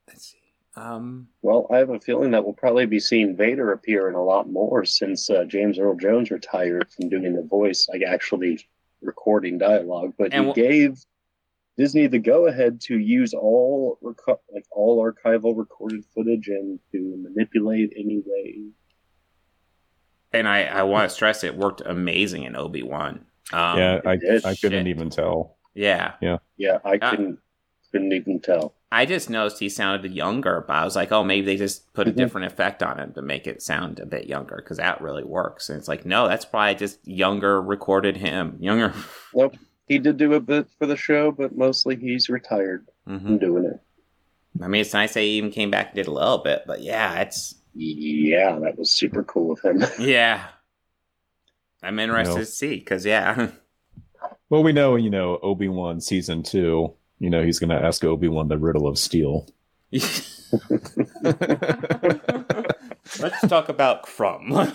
let's 0.07 0.26
see. 0.32 0.38
Um, 0.76 1.28
Well, 1.41 1.66
I 1.72 1.78
have 1.78 1.89
a 1.89 1.99
feeling 1.99 2.32
that 2.32 2.43
we'll 2.43 2.53
probably 2.53 2.86
be 2.86 2.99
seeing 2.99 3.36
Vader 3.36 3.72
appear 3.72 4.07
in 4.07 4.14
a 4.16 4.24
lot 4.24 4.49
more 4.49 4.86
since 4.86 5.30
uh, 5.30 5.43
James 5.45 5.80
Earl 5.80 5.95
Jones 5.95 6.30
retired 6.32 6.89
from 6.91 7.09
doing 7.09 7.36
the 7.36 7.41
voice, 7.41 7.88
like 7.91 8.03
actually 8.03 8.66
recording 9.01 9.57
dialogue. 9.57 10.14
But 10.18 10.32
And 10.34 10.45
he 10.45 10.51
wh- 10.51 10.55
gave 10.55 11.03
Disney 11.78 12.07
the 12.07 12.19
go-ahead 12.19 12.82
to 12.82 12.97
use 12.97 13.34
all 13.34 13.97
reco- 14.03 14.39
like 14.53 14.65
all 14.72 15.03
archival 15.03 15.57
recorded 15.57 16.03
footage 16.13 16.47
and 16.47 16.80
to 16.91 17.15
manipulate 17.24 17.93
any 17.97 18.22
way. 18.26 18.63
and 20.34 20.47
I, 20.47 20.63
I 20.63 20.84
want 20.84 21.09
to 21.09 21.13
stress 21.15 21.43
it 21.43 21.55
worked 21.57 21.82
amazing 21.86 22.43
in 22.43 22.55
Obi 22.55 22.84
Wan. 22.84 23.26
Um, 23.51 23.78
yeah, 23.78 23.99
I 24.05 24.11
I 24.11 24.17
couldn't 24.17 24.55
shit. 24.55 24.88
even 24.88 25.09
tell. 25.09 25.57
yeah. 25.74 26.13
Yeah, 26.22 26.38
yeah. 26.57 26.78
I 26.86 26.97
Ah. 27.01 27.09
couldn't 27.11 27.39
couldn't 27.91 28.13
even 28.13 28.39
tell. 28.39 28.74
I 28.93 29.05
just 29.05 29.30
noticed 29.30 29.59
he 29.59 29.67
sounded 29.67 30.13
younger, 30.13 30.63
but 30.65 30.74
I 30.78 30.86
was 30.86 30.95
like, 30.95 31.11
oh, 31.11 31.24
maybe 31.26 31.45
they 31.45 31.57
just 31.57 31.91
put 31.93 32.07
a 32.07 32.11
Mhm. 32.11 32.15
different 32.15 32.47
effect 32.47 32.82
on 32.82 32.99
him 32.99 33.13
to 33.13 33.22
make 33.22 33.47
it 33.47 33.61
sound 33.61 33.99
a 33.99 34.05
bit 34.05 34.28
younger 34.28 34.55
because 34.57 34.78
that 34.78 35.01
really 35.01 35.24
works. 35.26 35.69
And 35.69 35.78
it's 35.78 35.89
like, 35.89 36.05
no, 36.05 36.28
that's 36.30 36.45
probably 36.45 36.76
just 36.76 37.05
younger 37.05 37.61
recorded 37.61 38.15
him, 38.17 38.55
younger. 38.61 38.93
Nope, 39.36 39.55
he 39.92 40.00
did 40.00 40.18
do 40.18 40.34
a 40.34 40.39
bit 40.39 40.68
for 40.80 40.86
the 40.86 40.96
show, 40.96 41.32
but 41.32 41.56
mostly 41.58 41.96
he's 41.98 42.30
retired 42.30 42.88
hmm 43.06 43.18
from 43.18 43.38
doing 43.38 43.66
it. 43.66 43.80
I 44.62 44.68
mean, 44.68 44.82
it's 44.82 44.94
nice 44.94 45.14
that 45.14 45.22
he 45.22 45.38
even 45.38 45.52
came 45.52 45.72
back 45.72 45.88
and 45.88 45.96
did 45.96 46.08
a 46.08 46.12
little 46.12 46.38
bit, 46.39 46.64
but 46.66 46.82
yeah, 46.82 47.20
it's 47.22 47.56
Yeah, 47.74 48.60
that 48.60 48.78
was 48.78 48.92
super 48.92 49.24
cool 49.24 49.54
of 49.54 49.62
him. 49.62 49.84
yeah. 50.00 50.48
I'm 51.84 52.00
interested 52.00 52.34
No. 52.36 52.39
to 52.39 52.46
see 52.46 52.76
because 52.76 53.06
yeah, 53.06 53.52
Well, 54.50 54.64
we 54.64 54.72
know, 54.74 54.96
you 54.96 55.10
know, 55.10 55.39
Obi 55.42 55.68
Wan 55.68 56.00
season 56.02 56.44
two. 56.44 56.94
You 57.20 57.30
know, 57.30 57.44
he's 57.44 57.60
going 57.60 57.70
to 57.70 57.82
ask 57.84 58.04
Obi 58.04 58.28
Wan 58.28 58.48
the 58.48 58.58
riddle 58.58 58.88
of 58.88 58.98
steel. 58.98 59.48
let's 63.20 63.46
talk 63.48 63.70
about 63.70 64.04
Crom. 64.04 64.72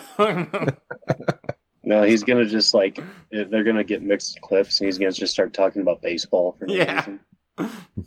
No, 1.86 2.02
he's 2.02 2.24
gonna 2.24 2.44
just 2.44 2.74
like 2.74 2.98
they're 3.30 3.62
gonna 3.64 3.84
get 3.84 4.02
mixed 4.02 4.40
clips, 4.40 4.80
and 4.80 4.86
he's 4.86 4.98
gonna 4.98 5.12
just 5.12 5.32
start 5.32 5.54
talking 5.54 5.82
about 5.82 6.02
baseball 6.02 6.56
for 6.58 6.66
no 6.66 6.74
Yeah. 6.74 6.96
reason. 6.98 7.20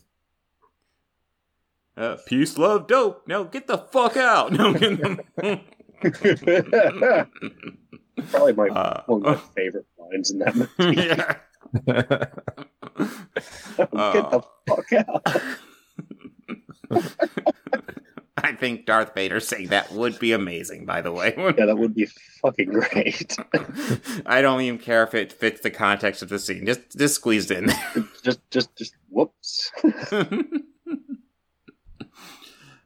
uh, 1.97 2.17
peace, 2.27 2.57
love, 2.57 2.88
dope. 2.88 3.25
No, 3.25 3.45
get 3.45 3.67
the 3.67 3.77
fuck 3.77 4.17
out. 4.17 4.51
No, 4.51 4.73
Probably 8.32 8.51
my 8.53 8.67
Uh, 8.67 9.03
one 9.07 9.25
of 9.25 9.36
my 9.38 9.41
favorite 9.55 9.86
lines 9.97 10.32
in 10.32 10.39
that 10.39 10.55
movie. 10.77 11.01
yeah. 11.01 11.36
Get 14.11 14.30
the 14.32 14.43
fuck 14.67 14.91
out! 14.93 15.25
I 18.43 18.53
think 18.53 18.85
Darth 18.85 19.13
Vader 19.15 19.39
saying 19.39 19.67
that 19.67 19.91
would 19.91 20.19
be 20.19 20.31
amazing, 20.31 20.85
by 20.85 21.01
the 21.01 21.11
way. 21.11 21.33
Yeah, 21.37 21.65
that 21.65 21.77
would 21.77 21.95
be 21.95 22.07
fucking 22.41 22.69
great. 22.71 23.35
I 24.25 24.41
don't 24.41 24.61
even 24.61 24.79
care 24.79 25.03
if 25.03 25.13
it 25.13 25.33
fits 25.33 25.61
the 25.61 25.69
context 25.69 26.21
of 26.21 26.29
the 26.29 26.39
scene. 26.39 26.65
Just 26.65 26.97
just 26.97 27.15
squeezed 27.15 27.51
in. 27.51 27.69
just, 28.23 28.39
just, 28.51 28.75
just 28.75 28.95
whoops. 29.09 29.71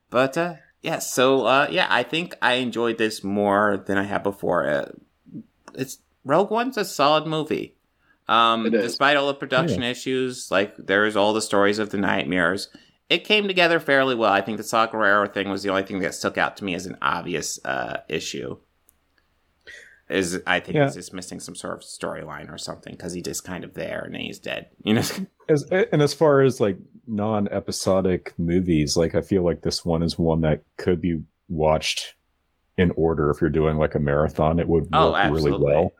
but 0.09 0.37
uh 0.37 0.55
yeah, 0.81 0.99
so 0.99 1.45
uh 1.45 1.67
yeah, 1.69 1.87
I 1.89 2.03
think 2.03 2.35
I 2.41 2.53
enjoyed 2.55 2.97
this 2.97 3.23
more 3.23 3.83
than 3.85 3.97
I 3.97 4.03
have 4.03 4.23
before. 4.23 4.67
Uh, 4.67 4.89
it's 5.75 5.99
Rogue 6.25 6.51
One's 6.51 6.77
a 6.77 6.85
solid 6.85 7.25
movie. 7.27 7.75
Um 8.27 8.65
It 8.65 8.73
is. 8.73 8.83
despite 8.83 9.17
all 9.17 9.27
the 9.27 9.33
production 9.33 9.83
issues, 9.83 10.49
like 10.51 10.75
there's 10.77 11.15
all 11.15 11.33
the 11.33 11.41
stories 11.41 11.79
of 11.79 11.89
the 11.89 11.97
nightmares. 11.97 12.69
It 13.09 13.23
came 13.25 13.47
together 13.47 13.79
fairly 13.79 14.15
well. 14.15 14.31
I 14.31 14.41
think 14.41 14.57
the 14.57 14.63
Saw 14.63 14.85
thing 15.27 15.49
was 15.49 15.63
the 15.63 15.69
only 15.69 15.83
thing 15.83 15.99
that 15.99 16.15
stuck 16.15 16.37
out 16.37 16.57
to 16.57 16.63
me 16.63 16.73
as 16.73 16.85
an 16.85 16.97
obvious 17.01 17.63
uh 17.65 17.97
issue. 18.09 18.57
Is 20.09 20.41
I 20.45 20.59
think 20.59 20.75
Yeah. 20.75 20.85
he's 20.85 20.95
just 20.95 21.13
missing 21.13 21.39
some 21.39 21.55
sort 21.55 21.73
of 21.75 21.81
storyline 21.81 22.51
or 22.51 22.57
something 22.57 22.93
because 22.93 23.13
he's 23.13 23.23
just 23.23 23.43
kind 23.43 23.63
of 23.63 23.73
there 23.73 24.01
and 24.03 24.13
then 24.13 24.21
he's 24.21 24.39
dead. 24.39 24.67
You 24.83 24.95
know? 24.95 25.03
As 25.49 25.63
and 25.63 26.01
as 26.01 26.13
far 26.13 26.41
as 26.41 26.59
like 26.61 26.77
non-episodic 27.07 28.33
movies, 28.37 28.95
like 28.95 29.13
I 29.15 29.21
feel 29.21 29.43
like 29.43 29.61
this 29.61 29.83
one 29.83 30.01
is 30.03 30.17
one 30.17 30.41
that 30.41 30.63
could 30.77 31.01
be 31.01 31.21
watched 31.49 32.15
in 32.77 32.91
order 32.91 33.29
if 33.29 33.41
you're 33.41 33.49
doing 33.49 33.77
like 33.77 33.95
a 33.95 33.99
marathon. 33.99 34.59
It 34.59 34.67
would 34.67 34.83
work 34.83 34.89
Oh, 34.93 35.29
really 35.29 35.51
well. 35.51 35.91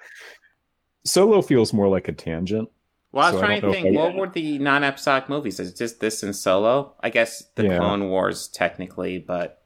Solo 1.05 1.41
feels 1.41 1.73
more 1.73 1.87
like 1.89 2.07
a 2.07 2.13
tangent. 2.13 2.69
Well, 3.13 3.23
I 3.25 3.31
was 3.31 3.39
So 3.39 3.45
trying 3.45 3.61
don't 3.61 3.71
to 3.73 3.81
think, 3.81 3.95
what 3.97 4.15
were 4.15 4.27
the 4.27 4.57
non-episodic 4.57 5.29
movies? 5.29 5.59
Is 5.59 5.69
it 5.71 5.77
just 5.77 5.99
this 6.01 6.23
and 6.23 6.35
Solo? 6.35 6.95
I 6.99 7.09
guess 7.11 7.43
the 7.55 7.63
Yeah. 7.65 7.77
Clone 7.77 8.09
Wars 8.09 8.47
technically, 8.49 9.19
but 9.19 9.61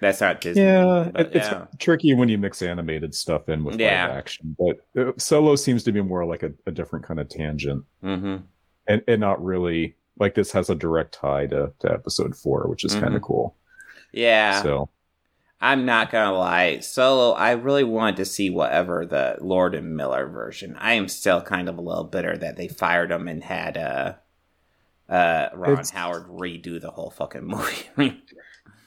that's 0.00 0.20
not 0.20 0.40
Disney. 0.40 0.64
Yeah, 0.64 1.08
but 1.14 1.28
it's 1.34 1.46
yeah. 1.46 1.66
tricky 1.78 2.14
when 2.14 2.28
you 2.28 2.36
mix 2.36 2.60
animated 2.62 3.14
stuff 3.14 3.48
in 3.48 3.62
with 3.64 3.80
Yeah. 3.80 4.08
live 4.08 4.16
action. 4.16 4.56
But 4.58 4.84
uh, 5.00 5.12
Solo 5.16 5.54
seems 5.56 5.84
to 5.84 5.92
be 5.92 6.02
more 6.02 6.26
like 6.26 6.42
a, 6.42 6.52
a 6.66 6.72
different 6.72 7.04
kind 7.06 7.20
of 7.20 7.28
tangent, 7.28 7.84
hmm 8.02 8.36
and 8.86 9.02
and 9.08 9.20
not 9.20 9.42
really 9.42 9.96
like 10.18 10.34
this 10.34 10.52
has 10.52 10.68
a 10.68 10.74
direct 10.74 11.14
tie 11.14 11.46
to, 11.46 11.72
to 11.78 11.92
Episode 11.92 12.36
Four, 12.36 12.68
which 12.68 12.84
is 12.84 12.94
kind 12.94 13.14
Mhm. 13.14 13.16
of 13.16 13.22
cool. 13.22 13.56
Yeah, 14.12 14.62
So 14.62 14.90
I'm 15.64 15.84
not 15.86 16.10
gonna 16.12 16.36
lie. 16.36 16.80
Solo, 16.80 17.32
I 17.32 17.52
really 17.52 17.84
wanted 17.84 18.16
to 18.16 18.24
see 18.24 18.50
whatever 18.50 19.06
the 19.06 19.36
Lord 19.40 19.74
and 19.74 19.96
Miller 19.96 20.26
version. 20.28 20.76
I 20.78 20.94
am 20.94 21.08
still 21.08 21.40
kind 21.40 21.68
of 21.68 21.78
a 21.78 21.80
little 21.80 22.04
bitter 22.04 22.36
that 22.36 22.56
they 22.56 22.68
fired 22.68 23.10
him 23.10 23.26
and 23.28 23.42
had 23.42 23.76
uh, 23.78 24.14
uh, 25.08 25.48
Ron 25.54 25.72
It's- 25.72 25.90
Howard 25.90 26.28
redo 26.28 26.80
the 26.80 26.90
whole 26.90 27.10
fucking 27.10 27.44
movie. 27.96 28.22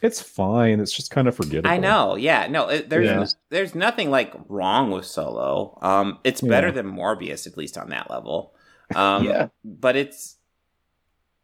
it's 0.02 0.22
fine. 0.22 0.80
It's 0.80 0.94
just 0.94 1.10
kind 1.12 1.28
of 1.28 1.36
forgettable. 1.36 1.70
I 1.70 1.78
know. 1.78 2.16
Yeah. 2.16 2.46
No. 2.48 2.68
It, 2.70 2.90
there's 2.90 3.06
Yeah. 3.08 3.26
there's 3.50 3.74
nothing 3.74 4.12
like 4.12 4.34
wrong 4.48 4.92
with 4.92 5.06
Solo. 5.06 5.78
Um, 5.82 6.20
it's 6.24 6.44
Yeah. 6.44 6.50
better 6.50 6.72
than 6.72 6.86
Morbius 6.86 7.48
at 7.48 7.58
least 7.58 7.78
on 7.78 7.90
that 7.90 8.10
level. 8.12 8.54
Um, 8.96 9.26
yeah, 9.26 9.48
but 9.66 9.96
it's 9.96 10.38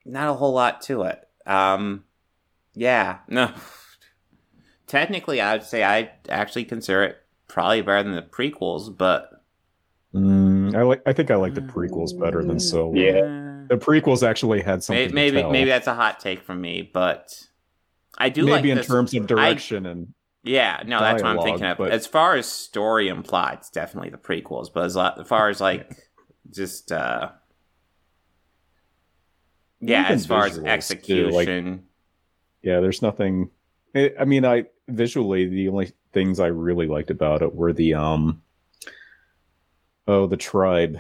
not 0.06 0.30
a 0.30 0.34
whole 0.34 0.54
lot 0.54 0.82
to 0.84 1.04
it. 1.04 1.28
Um, 1.46 2.04
yeah. 2.76 3.20
No. 3.28 3.52
Technically, 4.94 5.42
I 5.42 5.54
would 5.54 5.64
say 5.64 5.84
I 5.84 6.12
actually 6.30 6.66
consider 6.66 7.02
it 7.02 7.18
probably 7.48 7.82
better 7.82 8.04
than 8.04 8.14
the 8.16 8.22
prequels, 8.22 8.96
but 8.96 9.28
Mm, 10.14 10.76
I 10.76 10.84
like. 10.84 11.02
I 11.08 11.14
think 11.14 11.32
I 11.32 11.36
like 11.36 11.56
the 11.56 11.62
prequels 11.62 12.16
better 12.16 12.44
than 12.44 12.60
Solo. 12.60 12.94
Yeah. 12.94 13.22
The 13.70 13.78
prequels 13.78 14.22
actually 14.22 14.62
had 14.62 14.84
something. 14.84 15.06
maybe 15.06 15.10
to 15.10 15.16
maybe, 15.16 15.42
tell. 15.42 15.50
maybe 15.52 15.70
that's 15.72 15.88
a 15.88 15.96
hot 15.96 16.20
take 16.20 16.44
from 16.44 16.62
me, 16.62 16.88
but 16.94 17.44
I 18.20 18.30
do 18.30 18.44
maybe 18.46 18.52
like 18.52 18.66
in 18.66 18.78
this- 18.78 18.86
terms 18.86 19.16
of 19.16 19.24
I- 19.24 19.26
direction 19.26 19.88
and 19.88 20.14
Yeah, 20.44 20.84
no, 20.86 21.00
that's 21.00 21.24
what 21.24 21.32
I'm 21.32 21.42
thinking 21.42 21.66
of. 21.66 21.80
but- 21.80 21.92
As 21.92 22.06
far 22.06 22.36
as 22.36 22.46
story 22.46 23.10
and 23.10 23.26
plot, 23.26 23.54
it's 23.62 23.72
definitely 23.72 24.12
the 24.12 24.18
prequels. 24.20 24.72
But 24.72 24.84
as, 24.86 24.96
as 24.96 25.28
far 25.28 25.50
as 25.50 25.60
like 25.60 25.90
just 26.52 26.92
uh 26.92 27.30
yeah, 29.82 30.02
Even 30.02 30.14
as 30.14 30.26
far 30.28 30.46
as 30.46 30.60
visuals, 30.60 30.62
too, 30.62 30.68
execution, 30.68 31.34
like- 31.72 31.80
yeah, 32.62 32.80
there's 32.80 33.02
nothing. 33.02 33.50
I 33.96 34.12
I 34.20 34.26
mean, 34.26 34.46
I 34.46 34.66
visually 34.88 35.48
the 35.48 35.70
only 35.70 35.92
things 36.12 36.40
I 36.40 36.48
really 36.48 36.88
liked 36.88 37.10
about 37.12 37.42
it 37.42 37.54
were 37.56 37.74
the 37.74 37.94
um 37.96 38.42
oh 40.08 40.28
the 40.28 40.38
tribe 40.38 40.98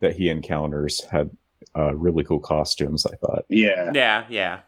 that 0.00 0.16
he 0.16 0.28
encounters 0.28 1.04
had 1.04 1.30
uh, 1.76 1.94
really 1.94 2.24
cool 2.24 2.40
costumes. 2.40 3.06
I 3.06 3.14
thought, 3.16 3.44
Yeah. 3.48 3.92
yeah, 3.94 4.24
yeah, 4.28 4.60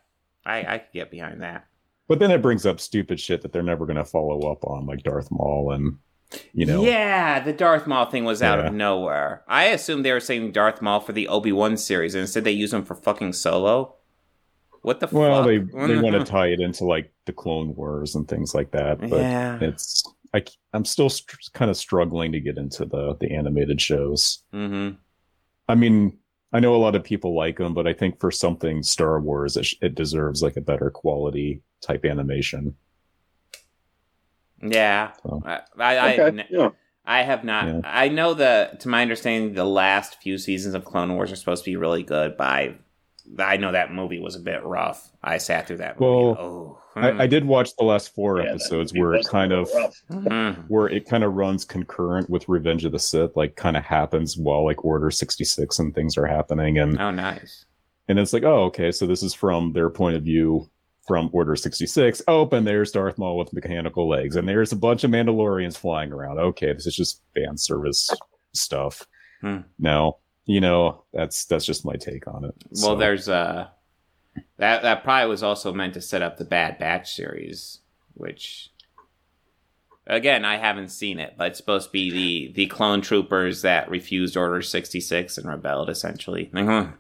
I 0.46 0.74
I 0.74 0.78
could 0.78 0.92
get 0.92 1.10
behind 1.10 1.42
that. 1.42 1.66
but 2.08 2.18
then 2.18 2.30
it 2.30 2.40
brings 2.42 2.64
up 2.66 2.80
stupid 2.80 3.18
shit 3.18 3.42
that 3.42 3.52
they're 3.52 3.62
never 3.62 3.84
going 3.86 3.96
to 3.96 4.04
follow 4.04 4.50
up 4.52 4.64
on, 4.64 4.86
like 4.86 5.02
Darth 5.02 5.30
Maul 5.30 5.72
and 5.72 5.98
you 6.52 6.66
know, 6.66 6.82
Yeah, 6.84 7.40
the 7.40 7.52
Darth 7.52 7.86
Maul 7.86 8.06
thing 8.06 8.24
was 8.24 8.42
out 8.42 8.58
Yeah. 8.58 8.66
of 8.68 8.74
nowhere. 8.74 9.42
I 9.48 9.66
assumed 9.66 10.04
they 10.04 10.12
were 10.12 10.20
saying 10.20 10.52
Darth 10.52 10.80
Maul 10.82 11.00
for 11.00 11.12
the 11.12 11.28
Obi 11.28 11.52
Wan 11.52 11.76
series, 11.76 12.14
and 12.14 12.22
instead 12.22 12.44
they 12.44 12.50
use 12.52 12.72
him 12.72 12.84
for 12.84 12.94
fucking 12.94 13.32
Solo. 13.34 13.96
What 14.84 15.00
the 15.00 15.08
well 15.10 15.42
fuck? 15.42 15.46
they 15.46 15.58
they 15.88 15.98
want 15.98 16.14
to 16.14 16.24
tie 16.24 16.48
it 16.48 16.60
into 16.60 16.84
like 16.84 17.12
the 17.26 17.32
Clone 17.32 17.74
Wars 17.74 18.14
and 18.14 18.28
things 18.28 18.54
like 18.54 18.70
that, 18.70 19.00
but 19.00 19.10
Yeah. 19.20 19.58
it's 19.60 20.04
I 20.32 20.44
I'm 20.72 20.84
still 20.84 21.08
str- 21.10 21.36
kind 21.52 21.70
of 21.70 21.76
struggling 21.76 22.32
to 22.32 22.40
get 22.40 22.58
into 22.58 22.84
the 22.84 23.16
the 23.18 23.32
animated 23.34 23.80
shows. 23.80 24.42
Mm-hmm. 24.52 24.96
I 25.68 25.74
mean, 25.74 26.18
I 26.52 26.60
know 26.60 26.74
a 26.74 26.76
lot 26.84 26.94
of 26.94 27.02
people 27.02 27.34
like 27.34 27.56
them, 27.56 27.72
but 27.74 27.86
I 27.86 27.92
think 27.94 28.20
for 28.20 28.30
something 28.30 28.82
Star 28.82 29.18
Wars, 29.20 29.56
it, 29.56 29.64
sh- 29.66 29.76
it 29.80 29.94
deserves 29.94 30.42
like 30.42 30.56
a 30.56 30.60
better 30.60 30.90
quality 30.90 31.62
type 31.80 32.04
animation. 32.04 32.76
Yeah, 34.62 35.12
So. 35.22 35.42
I, 35.44 35.60
I, 35.78 35.96
I, 35.98 36.44
Yeah. 36.50 36.68
I 37.04 37.22
have 37.22 37.44
not. 37.44 37.66
Yeah. 37.66 37.80
I 37.84 38.08
know 38.08 38.32
the, 38.34 38.76
to 38.80 38.88
my 38.88 39.02
understanding, 39.02 39.52
the 39.54 39.64
last 39.64 40.22
few 40.22 40.38
seasons 40.38 40.74
of 40.74 40.84
Clone 40.86 41.12
Wars 41.14 41.30
are 41.32 41.36
supposed 41.36 41.64
to 41.64 41.70
be 41.70 41.76
really 41.76 42.02
good. 42.02 42.36
But 42.38 42.76
I, 43.38 43.42
I 43.42 43.56
know 43.56 43.72
that 43.72 43.92
movie 43.92 44.20
was 44.20 44.36
a 44.36 44.40
bit 44.40 44.62
rough. 44.64 45.10
I 45.22 45.38
sat 45.38 45.66
through 45.66 45.78
that 45.78 45.98
movie. 45.98 46.12
Well, 46.12 46.36
oh, 46.38 46.78
I, 46.96 47.22
I 47.24 47.26
did 47.26 47.44
watch 47.44 47.70
the 47.76 47.84
last 47.84 48.14
four 48.14 48.40
Yeah, 48.40 48.50
episodes 48.50 48.92
where 48.94 49.14
it 49.14 49.26
kind 49.26 49.52
of 49.52 49.68
rough. 49.74 49.94
Mhm. 50.10 50.64
where 50.68 50.88
it 50.88 51.08
kind 51.08 51.24
of 51.24 51.32
runs 51.34 51.64
concurrent 51.64 52.28
with 52.30 52.48
Revenge 52.48 52.84
of 52.84 52.92
the 52.92 52.98
Sith, 52.98 53.36
like 53.36 53.56
kind 53.56 53.76
of 53.76 53.84
happens 53.84 54.36
while 54.36 54.64
like 54.64 54.84
Order 54.84 55.10
sixty 55.10 55.44
six 55.44 55.78
and 55.78 55.94
things 55.94 56.16
are 56.16 56.26
happening, 56.26 56.78
and 56.78 57.00
oh, 57.00 57.10
nice. 57.10 57.64
and 58.08 58.18
it's 58.18 58.32
like, 58.32 58.44
oh, 58.44 58.64
okay, 58.64 58.92
so 58.92 59.06
this 59.06 59.22
is 59.22 59.34
from 59.34 59.72
their 59.72 59.90
point 59.90 60.16
of 60.16 60.22
view 60.22 60.68
from 61.06 61.28
Order 61.34 61.54
66. 61.54 62.22
Oh, 62.28 62.48
and 62.50 62.66
there's 62.66 62.90
Darth 62.92 63.18
Maul 63.18 63.36
with 63.36 63.52
mechanical 63.52 64.08
legs, 64.08 64.36
and 64.36 64.48
there's 64.48 64.72
a 64.72 64.76
bunch 64.76 65.04
of 65.04 65.10
Mandalorians 65.10 65.76
flying 65.76 66.10
around. 66.12 66.38
Okay, 66.38 66.72
this 66.72 66.86
is 66.86 66.96
just 66.96 67.20
fan 67.34 67.58
service 67.58 68.08
stuff. 68.54 69.06
Hmm. 69.42 69.58
No, 69.78 70.16
you 70.46 70.60
know, 70.60 71.02
that's 71.12 71.44
that's 71.46 71.64
just 71.64 71.84
my 71.84 71.94
take 71.94 72.26
on 72.26 72.44
it. 72.44 72.54
Well, 72.70 72.76
So, 72.76 72.96
there's 72.96 73.28
uh 73.28 73.68
that 74.58 74.82
that 74.82 75.04
probably 75.04 75.28
was 75.28 75.42
also 75.42 75.72
meant 75.72 75.94
to 75.94 76.00
set 76.00 76.22
up 76.22 76.36
the 76.36 76.44
Bad 76.44 76.78
Batch 76.78 77.14
series, 77.14 77.80
which 78.14 78.70
again 80.06 80.44
I 80.44 80.56
haven't 80.56 80.88
seen 80.90 81.18
it, 81.18 81.34
but 81.36 81.48
it's 81.48 81.58
supposed 81.58 81.86
to 81.86 81.92
be 81.92 82.10
the 82.10 82.52
the 82.52 82.66
clone 82.66 83.00
troopers 83.00 83.62
that 83.62 83.88
refused 83.90 84.36
Order 84.36 84.62
sixty 84.62 85.00
six 85.00 85.38
and 85.38 85.48
rebelled 85.48 85.88
essentially. 85.90 86.50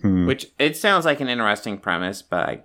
Hmm. 0.00 0.26
Which 0.26 0.46
it 0.60 0.76
sounds 0.76 1.04
like 1.04 1.20
an 1.20 1.28
interesting 1.28 1.76
premise, 1.78 2.22
but 2.22 2.48
I, 2.48 2.62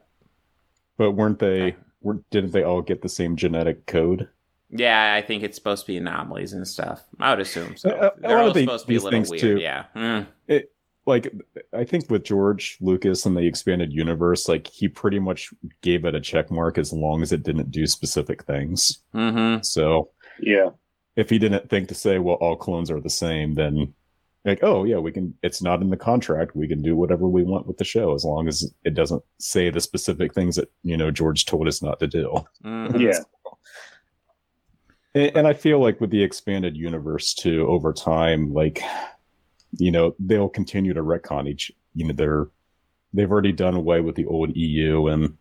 but 0.97 1.11
weren't 1.13 1.39
they? 1.39 1.75
weren't, 2.03 2.29
didn't 2.29 2.51
they 2.51 2.61
all 2.63 2.83
get 2.83 3.01
the 3.01 3.09
same 3.09 3.35
genetic 3.35 3.87
code? 3.87 4.29
Yeah, 4.75 5.13
I 5.13 5.21
think 5.21 5.43
it's 5.43 5.55
supposed 5.55 5.85
to 5.85 5.91
be 5.91 5.97
anomalies 5.97 6.53
and 6.53 6.67
stuff. 6.67 7.03
I 7.19 7.29
would 7.31 7.39
assume 7.39 7.77
so. 7.77 7.89
A- 7.89 7.93
a 8.07 8.11
They're 8.19 8.31
lot 8.37 8.39
all 8.41 8.47
of 8.49 8.53
the- 8.53 8.61
supposed 8.61 8.83
to 8.85 8.87
be 8.87 8.95
a 8.95 8.97
these 8.97 9.03
little 9.03 9.17
things, 9.17 9.29
weird. 9.29 9.41
too. 9.41 9.57
Yeah. 9.59 9.85
Mm. 9.95 10.27
It 10.47 10.71
like 11.05 11.33
I 11.73 11.83
think 11.83 12.09
with 12.09 12.23
George 12.23 12.77
Lucas 12.79 13.25
and 13.25 13.35
the 13.35 13.45
expanded 13.45 13.91
universe, 13.91 14.47
like 14.47 14.67
he 14.67 14.87
pretty 14.87 15.19
much 15.19 15.49
gave 15.81 16.05
it 16.05 16.15
a 16.15 16.21
check 16.21 16.49
mark 16.49 16.77
as 16.77 16.93
long 16.93 17.21
as 17.21 17.31
it 17.33 17.43
didn't 17.43 17.71
do 17.71 17.85
specific 17.87 18.43
things. 18.45 18.99
hmm 19.13 19.57
So 19.61 20.09
Yeah. 20.39 20.69
if 21.17 21.29
he 21.29 21.37
didn't 21.39 21.69
think 21.69 21.89
to 21.89 21.95
say, 21.95 22.19
well, 22.19 22.35
all 22.37 22.55
clones 22.55 22.89
are 22.89 23.01
the 23.01 23.09
same, 23.09 23.53
then 23.55 23.93
like, 24.45 24.59
oh 24.63 24.83
yeah, 24.85 24.97
we 24.97 25.11
can. 25.11 25.33
It's 25.43 25.61
not 25.61 25.81
in 25.81 25.89
the 25.89 25.97
contract. 25.97 26.55
We 26.55 26.67
can 26.67 26.81
do 26.81 26.95
whatever 26.95 27.27
we 27.29 27.43
want 27.43 27.65
with 27.67 27.77
the 27.77 27.85
show 27.85 28.13
as 28.13 28.23
long 28.25 28.47
as 28.47 28.73
it 28.83 28.93
doesn't 28.93 29.23
say 29.39 29.69
the 29.69 29.79
specific 29.81 30.33
things 30.33 30.55
that 30.57 30.69
you 30.83 30.95
know 30.97 31.11
George 31.11 31.45
told 31.45 31.67
us 31.67 31.81
not 31.81 31.99
to 31.99 32.07
do. 32.07 32.33
Mhm. 32.65 32.99
Yeah. 32.99 33.19
And, 35.15 35.37
and 35.37 35.47
I 35.47 35.53
feel 35.53 35.79
like 35.79 36.01
with 36.01 36.09
the 36.09 36.23
expanded 36.23 36.77
universe 36.77 37.33
too, 37.33 37.67
over 37.67 37.93
time, 37.93 38.53
like 38.53 38.81
you 39.77 39.91
know, 39.91 40.15
they'll 40.19 40.49
continue 40.49 40.93
to 40.93 41.03
retcon 41.03 41.47
each. 41.47 41.71
You 41.95 42.07
know, 42.07 42.13
they're 42.13 42.47
they've 43.13 43.31
already 43.31 43.51
done 43.51 43.75
away 43.75 44.01
with 44.01 44.15
the 44.15 44.25
old 44.25 44.55
EU 44.55 45.07
and. 45.07 45.37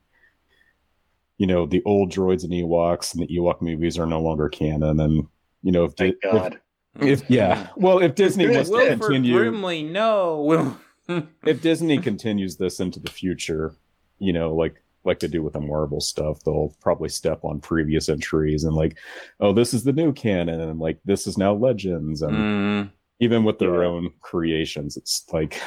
You 1.39 1.49
know 1.49 1.67
the 1.67 1.83
old 1.85 2.13
droids 2.13 2.45
and 2.45 2.53
Ewoks 2.53 3.15
and 3.15 3.23
the 3.23 3.37
Ewok 3.37 3.61
movies 3.61 3.99
are 3.99 4.07
no 4.07 4.21
longer 4.21 4.49
canon, 4.49 5.01
and 5.01 5.27
you 5.63 5.73
know 5.73 5.87
if, 5.87 5.95
Thank 5.95 6.15
if- 6.23 6.33
God. 6.33 6.61
if 7.01 7.29
yeah, 7.29 7.67
hmm. 7.67 7.83
well, 7.83 7.99
if 7.99 8.15
Disney 8.15 8.49
wants 8.49 8.69
to 8.69 8.77
Wilford 8.77 9.01
continue, 9.01 9.39
Brimley, 9.39 9.83
no. 9.83 10.77
If 11.45 11.63
Disney 11.63 11.99
continues 11.99 12.57
this 12.57 12.79
into 12.79 13.01
the 13.01 13.11
future, 13.11 13.75
you 14.19 14.33
know, 14.33 14.55
like 14.55 14.82
like 15.05 15.19
they 15.21 15.27
do 15.29 15.43
with 15.43 15.55
the 15.55 15.61
Marvel 15.61 16.01
stuff, 16.01 16.43
they'll 16.45 16.75
probably 16.81 17.09
step 17.09 17.41
on 17.45 17.61
previous 17.61 18.09
entries 18.09 18.65
and 18.65 18.75
like, 18.75 18.97
oh, 19.41 19.53
this 19.53 19.75
is 19.75 19.83
the 19.85 19.93
new 19.93 20.13
canon, 20.13 20.61
and 20.61 20.79
like 20.79 20.99
this 21.05 21.27
is 21.27 21.37
now 21.37 21.53
Legends, 21.55 22.23
and 22.23 22.37
Mm. 22.37 22.91
even 23.21 23.45
with 23.45 23.59
their 23.59 23.83
Yeah. 23.83 23.89
own 23.89 24.11
creations, 24.21 24.97
it's 24.97 25.25
like, 25.33 25.61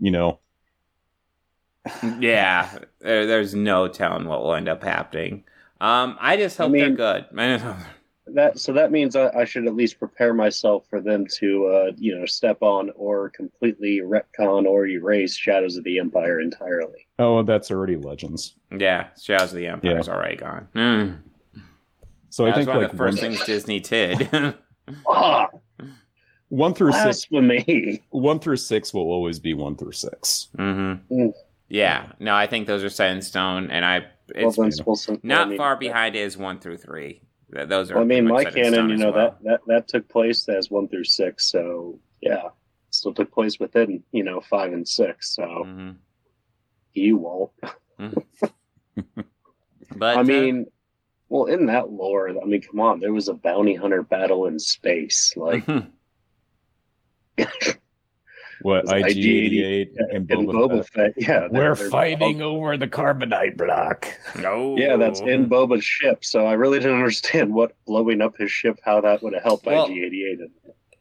you 0.00 0.10
know, 0.10 0.38
yeah, 2.18 2.78
there, 3.00 3.26
there's 3.26 3.54
no 3.54 3.88
telling 3.88 4.26
what 4.26 4.42
will 4.42 4.54
end 4.54 4.68
up 4.68 4.82
happening. 4.82 5.44
Um, 5.80 6.16
I 6.20 6.36
just 6.36 6.58
I 6.60 6.64
hope 6.64 6.72
mean- 6.72 6.94
they're 6.96 7.24
good. 7.24 7.26
That 8.34 8.58
so 8.58 8.72
that 8.72 8.90
means 8.92 9.16
I, 9.16 9.28
I 9.30 9.44
should 9.44 9.66
at 9.66 9.74
least 9.74 9.98
prepare 9.98 10.32
myself 10.34 10.86
for 10.88 11.00
them 11.00 11.26
to 11.38 11.66
uh, 11.66 11.92
you 11.96 12.18
know 12.18 12.26
step 12.26 12.58
on 12.62 12.90
or 12.96 13.30
completely 13.30 14.00
retcon 14.02 14.64
or 14.66 14.86
erase 14.86 15.36
Shadows 15.36 15.76
of 15.76 15.84
the 15.84 15.98
Empire 15.98 16.40
entirely. 16.40 17.06
oh, 17.18 17.42
that's 17.42 17.70
already 17.70 17.96
Legends. 17.96 18.54
yeah, 18.70 19.08
Shadows 19.20 19.50
of 19.52 19.56
the 19.58 19.66
Empire 19.66 19.98
is 19.98 20.08
already 20.08 20.36
gone. 20.36 20.68
Mm. 20.74 21.18
So 22.30 22.46
I 22.46 22.50
That 22.50 22.56
was 22.56 22.66
think 22.66 22.68
one 22.68 22.76
like 22.78 22.86
of 22.86 22.90
the 22.92 22.96
first 22.98 23.22
one, 23.22 23.30
things 23.32 23.44
Disney 23.44 23.80
did. 23.80 24.54
Ah, 25.06 25.48
one 26.48 26.74
through 26.74 26.90
six, 26.92 27.26
blasphemy! 27.26 28.02
one 28.10 28.40
through 28.40 28.56
six 28.56 28.92
will 28.92 29.02
always 29.10 29.38
be 29.38 29.54
one 29.54 29.76
through 29.76 29.92
six. 29.92 30.48
hmm 30.56 30.94
Mm. 31.10 31.32
Yeah, 31.68 32.12
no, 32.18 32.34
I 32.34 32.46
think 32.48 32.66
those 32.66 32.82
are 32.84 32.90
set 32.90 33.12
in 33.14 33.22
stone, 33.22 33.70
and 33.70 33.84
I 33.84 34.06
it's 34.34 34.58
well, 34.58 35.18
not 35.22 35.56
far 35.56 35.76
behind 35.76 36.16
is 36.16 36.36
one 36.36 36.58
through 36.58 36.78
three. 36.78 37.22
Th- 37.54 37.68
Those 37.68 37.90
are. 37.90 37.94
Well, 37.94 38.04
I 38.04 38.06
mean, 38.06 38.26
my 38.26 38.44
canon, 38.44 38.88
you 38.90 38.96
know 38.96 39.10
well. 39.12 39.36
that 39.40 39.44
that 39.44 39.60
that 39.66 39.88
took 39.88 40.08
place 40.08 40.48
as 40.48 40.70
one 40.70 40.88
through 40.88 41.04
six. 41.04 41.46
So 41.50 41.98
yeah, 42.20 42.48
still 42.90 43.12
took 43.14 43.32
place 43.32 43.58
within 43.60 44.02
you 44.12 44.24
know 44.24 44.40
five 44.40 44.72
and 44.72 44.86
six. 44.88 45.34
So 45.36 45.42
Mhm. 45.42 45.96
you 46.94 47.16
won't. 47.16 47.50
But 49.94 50.16
I 50.16 50.20
uh, 50.20 50.24
mean, 50.24 50.66
well, 51.28 51.44
in 51.44 51.66
that 51.66 51.90
lore, 51.90 52.30
I 52.30 52.44
mean, 52.46 52.62
come 52.62 52.80
on, 52.80 52.98
there 52.98 53.12
was 53.12 53.28
a 53.28 53.34
bounty 53.34 53.74
hunter 53.74 54.02
battle 54.02 54.46
in 54.46 54.58
space, 54.58 55.34
like 55.36 55.66
What 58.62 58.84
IG 58.92 59.16
eighty 59.18 59.64
eight 59.64 59.88
IG-88 59.98 60.16
and 60.16 60.30
in 60.30 60.46
Boba, 60.46 60.52
Boba 60.52 60.88
Fett. 60.88 61.14
Fett. 61.14 61.28
Yeah, 61.28 61.48
We're 61.50 61.74
they're- 61.74 61.90
fighting 61.90 62.42
over 62.42 62.76
the 62.76 62.86
carbonite 62.88 63.56
block. 63.56 64.06
no, 64.38 64.76
Yeah, 64.76 64.96
that's 64.96 65.20
in 65.20 65.48
Boba's 65.50 65.84
ship. 65.84 66.24
So 66.24 66.46
I 66.46 66.52
really 66.54 66.78
didn't 66.78 66.96
understand 66.96 67.52
what 67.54 67.72
blowing 67.86 68.20
up 68.20 68.36
his 68.38 68.50
ship, 68.50 68.78
how 68.84 69.00
that 69.02 69.22
would 69.22 69.34
have 69.34 69.42
helped 69.42 69.66
Well- 69.66 69.86
IG-88. 69.86 70.50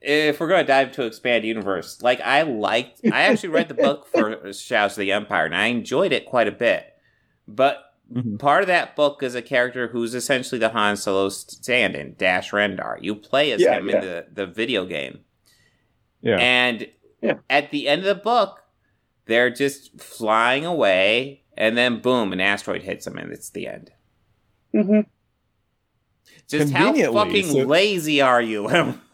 if 0.02 0.40
we're 0.40 0.48
going 0.48 0.64
to 0.64 0.68
dive 0.68 0.88
into 0.90 1.04
expand 1.06 1.46
universe, 1.46 2.02
like 2.02 2.20
I 2.22 2.42
liked, 2.42 3.02
I 3.12 3.22
actually 3.24 3.50
read 3.50 3.68
the 3.68 3.76
book 3.76 4.08
for 4.12 4.52
Shadows 4.54 4.94
of 4.94 5.02
the 5.02 5.12
Empire, 5.12 5.46
and 5.46 5.56
I 5.56 5.68
enjoyed 5.68 6.12
it 6.12 6.26
quite 6.26 6.48
a 6.48 6.52
bit. 6.52 6.86
But 7.48 7.84
Mhm. 8.12 8.40
part 8.40 8.62
of 8.62 8.68
that 8.68 8.96
book 8.98 9.24
is 9.24 9.36
a 9.36 9.42
character 9.42 9.88
who's 9.88 10.14
essentially 10.16 10.60
the 10.60 10.70
Han 10.70 10.98
Solo 10.98 11.30
stand-in, 11.30 12.16
Dash 12.18 12.52
Rendar. 12.52 12.98
You 13.02 13.16
play 13.16 13.52
as 13.54 13.62
Yeah, 13.62 13.78
him 13.78 13.88
yeah. 13.90 13.96
in 13.96 14.02
the, 14.02 14.26
the 14.34 14.46
video 14.48 14.86
game, 14.86 15.20
Yeah. 16.22 16.36
and 16.38 16.88
Yeah. 17.22 17.36
at 17.50 17.72
the 17.72 17.88
end 17.88 18.02
of 18.02 18.08
the 18.08 18.22
book, 18.24 18.64
they're 19.26 19.50
just 19.52 20.02
flying 20.02 20.66
away, 20.66 21.44
and 21.56 21.78
then 21.78 22.00
boom, 22.02 22.34
an 22.34 22.42
asteroid 22.42 22.84
hits 22.84 23.06
them, 23.06 23.18
and 23.18 23.32
it's 23.32 23.50
the 23.50 23.68
end. 23.68 23.92
Mm-hmm. 24.74 25.02
Just 26.48 26.74
how 26.74 26.94
fucking 26.94 27.46
so- 27.46 27.64
lazy 27.66 28.22
are 28.22 28.42
you? 28.42 28.64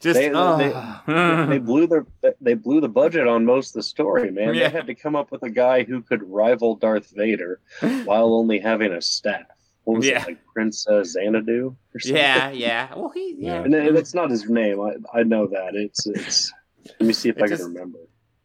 Just 0.00 0.18
They- 0.18 0.30
oh. 0.32 1.46
they 1.48 1.58
blew 1.58 1.86
their 1.86 2.06
they 2.40 2.54
blew 2.54 2.80
the 2.80 2.88
budget 2.88 3.26
on 3.26 3.44
most 3.44 3.70
of 3.70 3.74
the 3.74 3.82
story, 3.82 4.30
man. 4.30 4.54
Yeah. 4.54 4.68
They 4.68 4.76
had 4.76 4.86
to 4.86 4.94
come 4.94 5.14
up 5.16 5.30
with 5.30 5.42
a 5.42 5.50
guy 5.50 5.82
who 5.84 6.00
could 6.02 6.22
rival 6.22 6.76
Darth 6.76 7.10
Vader 7.14 7.60
while 8.04 8.32
only 8.34 8.58
having 8.58 8.92
a 8.92 9.02
staff. 9.02 9.42
What 9.90 9.98
was 9.98 10.06
Yeah. 10.06 10.22
it, 10.22 10.26
like 10.28 10.44
Prince 10.52 10.86
uh, 10.88 11.02
Xanadu 11.04 11.76
or 11.94 12.00
something? 12.00 12.16
yeah, 12.16 12.50
yeah. 12.50 12.94
Well, 12.94 13.10
he 13.14 13.36
yeah. 13.38 13.62
And 13.62 13.74
it- 13.74 13.94
it's 13.96 14.14
not 14.14 14.30
his 14.30 14.48
name. 14.48 14.80
I, 14.80 14.94
I 15.18 15.22
know 15.22 15.46
that. 15.46 15.74
It's 15.74 16.06
it's. 16.06 16.52
Let 16.98 17.06
me 17.06 17.12
see 17.12 17.28
if 17.28 17.36
It 17.38 17.42
I 17.44 17.46
just- 17.48 17.62
can 17.62 17.72
remember. 17.72 17.98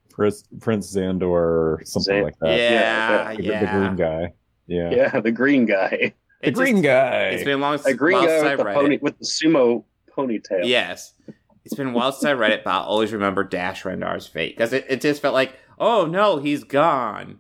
Prince, 0.10 0.44
Prince 0.62 0.96
Xandor 0.96 1.24
or 1.24 1.82
something 1.84 2.16
Zan- 2.16 2.24
like 2.24 2.40
that. 2.40 2.58
Yeah, 2.58 3.36
The- 3.36 3.44
yeah. 3.44 3.60
the, 3.60 3.80
green 3.80 3.96
guy. 3.98 4.34
Yeah, 4.68 4.90
Yeah, 4.92 5.20
the 5.20 5.32
green 5.32 5.66
guy, 5.66 5.90
the 5.90 6.14
It 6.48 6.54
green 6.56 6.76
just- 6.78 6.84
guy. 6.86 7.22
It's 7.30 7.44
been 7.44 7.60
long 7.62 7.78
the 7.78 7.94
green 7.94 8.26
guy 8.26 8.42
with 8.56 8.58
the 8.58 8.64
pony 8.64 8.98
with 9.02 9.20
the 9.20 9.26
sumo 9.26 9.84
ponytail. 10.18 10.62
Yes. 10.66 11.14
It's 11.66 11.74
been 11.74 11.88
a 11.88 11.92
while 11.92 12.12
since 12.12 12.26
I 12.26 12.34
read 12.34 12.52
it, 12.52 12.64
but 12.64 12.72
I'll 12.72 12.84
always 12.84 13.12
remember 13.12 13.44
Dash 13.44 13.84
Rendar's 13.84 14.28
fate 14.28 14.56
because 14.56 14.72
it, 14.72 14.86
it 14.88 15.02
just 15.02 15.22
felt 15.22 15.34
like, 15.34 15.58
oh 15.80 16.06
no, 16.06 16.38
he's 16.38 16.64
gone. 16.64 17.40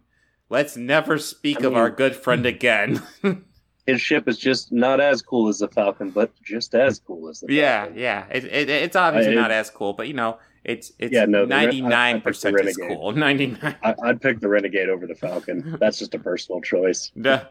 Let's 0.49 0.75
never 0.75 1.17
speak 1.17 1.61
I 1.63 1.67
of 1.67 1.75
our 1.75 1.89
good 1.89 2.15
friend 2.15 2.45
again. 2.45 3.01
His 3.87 4.01
ship 4.01 4.27
is 4.27 4.37
just 4.39 4.71
not 4.71 4.99
as 4.99 5.21
cool 5.21 5.47
as 5.47 5.59
the 5.59 5.67
Falcon, 5.67 6.09
but 6.09 6.31
just 6.41 6.73
as 6.73 6.99
cool 6.99 7.29
as 7.29 7.39
the 7.41 7.53
yeah, 7.53 7.83
Falcon. 7.85 7.99
yeah. 7.99 8.25
It, 8.31 8.43
it, 8.45 8.69
it's 8.69 8.95
obviously 8.95 9.33
I- 9.37 9.41
not 9.41 9.51
as 9.51 9.69
cool, 9.69 9.93
but 9.93 10.07
you 10.07 10.13
know, 10.15 10.39
it's 10.63 10.91
it's 10.97 11.13
Yeah, 11.13 11.25
no, 11.25 11.45
the 11.45 11.49
Ren- 11.55 11.59
I- 11.59 11.61
I 11.61 11.65
ninety 11.65 11.81
nine 11.81 12.21
percent 12.21 12.59
is 12.61 12.75
cool. 12.77 13.11
Ninety 13.15 13.47
nine. 13.61 13.75
I'd 14.03 14.19
pick 14.21 14.39
the 14.39 14.49
Renegade 14.49 14.89
over 14.89 15.05
the 15.05 15.13
Falcon. 15.15 15.77
That's 15.79 15.99
just 15.99 16.15
a 16.15 16.19
personal 16.19 16.61
choice. 16.61 17.11
Duh. 17.19 17.43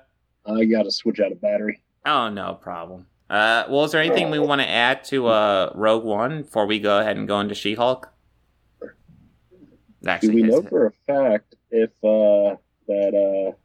I 0.46 0.64
got 0.64 0.82
to 0.82 0.90
switch 0.90 1.20
out 1.20 1.30
a 1.32 1.36
battery. 1.36 1.80
Oh, 2.04 2.28
no 2.28 2.54
problem. 2.54 3.06
Uh, 3.30 3.64
well, 3.70 3.84
is 3.84 3.92
there 3.92 4.02
anything 4.02 4.30
we 4.30 4.38
want 4.38 4.60
to 4.60 4.68
add 4.68 5.04
to 5.04 5.28
uh, 5.28 5.72
Rogue 5.74 6.04
One 6.04 6.42
before 6.42 6.66
we 6.66 6.78
go 6.80 6.98
ahead 6.98 7.16
and 7.16 7.26
go 7.26 7.40
into 7.40 7.54
She 7.54 7.74
Hulk? 7.74 8.10
Do 8.82 10.10
Actually, 10.10 10.34
we 10.34 10.42
know 10.42 10.60
his- 10.60 10.68
for 10.68 10.86
a 10.86 10.92
fact 11.06 11.54
if 11.70 11.90
uh, 12.04 12.56
that 12.88 13.14
uh, 13.56 13.63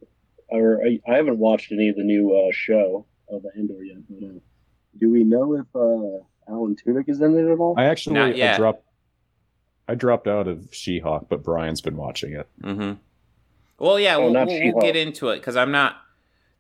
or 0.52 0.82
I, 0.86 1.00
I 1.08 1.16
haven't 1.16 1.38
watched 1.38 1.72
any 1.72 1.90
of 1.90 1.96
the 1.96 2.04
new 2.04 2.36
uh, 2.36 2.52
show 2.52 3.06
of 3.30 3.44
the 3.44 3.52
Andor 3.58 3.84
yet, 3.84 3.98
but 4.10 4.26
uh, 4.26 4.40
do 4.98 5.12
we 5.12 5.24
know 5.24 5.56
if 5.56 5.66
uh, 5.76 6.52
Alan 6.52 6.76
Tudyk 6.76 7.08
is 7.10 7.22
in 7.22 7.38
it 7.38 7.52
at 7.52 7.60
all? 7.60 7.76
I 7.78 7.86
actually 7.86 8.16
Not 8.16 8.40
I 8.40 8.58
dropped. 8.58 8.86
I 9.88 9.96
dropped 9.96 10.28
out 10.28 10.48
of 10.48 10.70
She-Hulk, 10.72 11.28
but 11.30 11.44
Brian's 11.44 11.82
been 11.82 11.98
watching 11.98 12.34
it. 12.34 12.48
Mm-hmm. 12.62 12.94
Well, 13.80 14.00
yeah, 14.00 14.18
Oh, 14.18 14.30
we'll, 14.30 14.46
we'll, 14.46 14.74
we'll 14.74 14.82
get 14.82 14.96
into 14.96 15.30
it 15.30 15.38
because 15.38 15.56
I'm 15.56 15.72
not. 15.72 15.98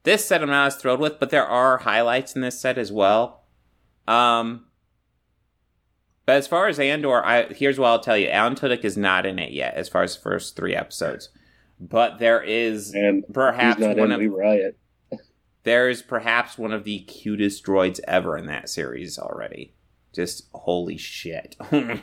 This 0.03 0.25
set 0.25 0.41
I'm 0.41 0.49
not 0.49 0.67
as 0.67 0.75
thrilled 0.77 0.99
with, 0.99 1.19
but 1.19 1.29
there 1.29 1.45
are 1.45 1.79
highlights 1.79 2.35
in 2.35 2.41
this 2.41 2.59
set 2.59 2.77
as 2.77 2.91
well. 2.91 3.43
Um, 4.07 4.65
but 6.25 6.37
as 6.37 6.47
far 6.47 6.67
as 6.67 6.79
Andor, 6.79 7.23
I 7.25 7.43
here's 7.53 7.77
what 7.77 7.87
I'll 7.87 7.99
tell 7.99 8.17
you: 8.17 8.29
Alan 8.29 8.55
Tudyk 8.55 8.85
is 8.85 8.97
not 8.97 9.25
in 9.25 9.37
it 9.37 9.51
yet, 9.51 9.73
as 9.75 9.89
far 9.89 10.03
as 10.03 10.15
the 10.15 10.21
first 10.21 10.55
three 10.55 10.75
episodes. 10.75 11.29
But 11.79 12.19
there 12.19 12.41
is 12.41 12.93
and 12.93 13.23
perhaps 13.33 13.77
he's 13.77 13.87
not 13.87 13.97
one 13.97 14.11
of 14.11 14.19
We 14.19 14.27
Riot. 14.27 14.77
there 15.63 15.89
is 15.89 16.01
perhaps 16.01 16.57
one 16.57 16.73
of 16.73 16.83
the 16.83 16.99
cutest 16.99 17.63
droids 17.65 17.99
ever 18.07 18.37
in 18.37 18.47
that 18.47 18.69
series 18.69 19.17
already. 19.17 19.73
Just 20.13 20.47
holy 20.53 20.97
shit. 20.97 21.55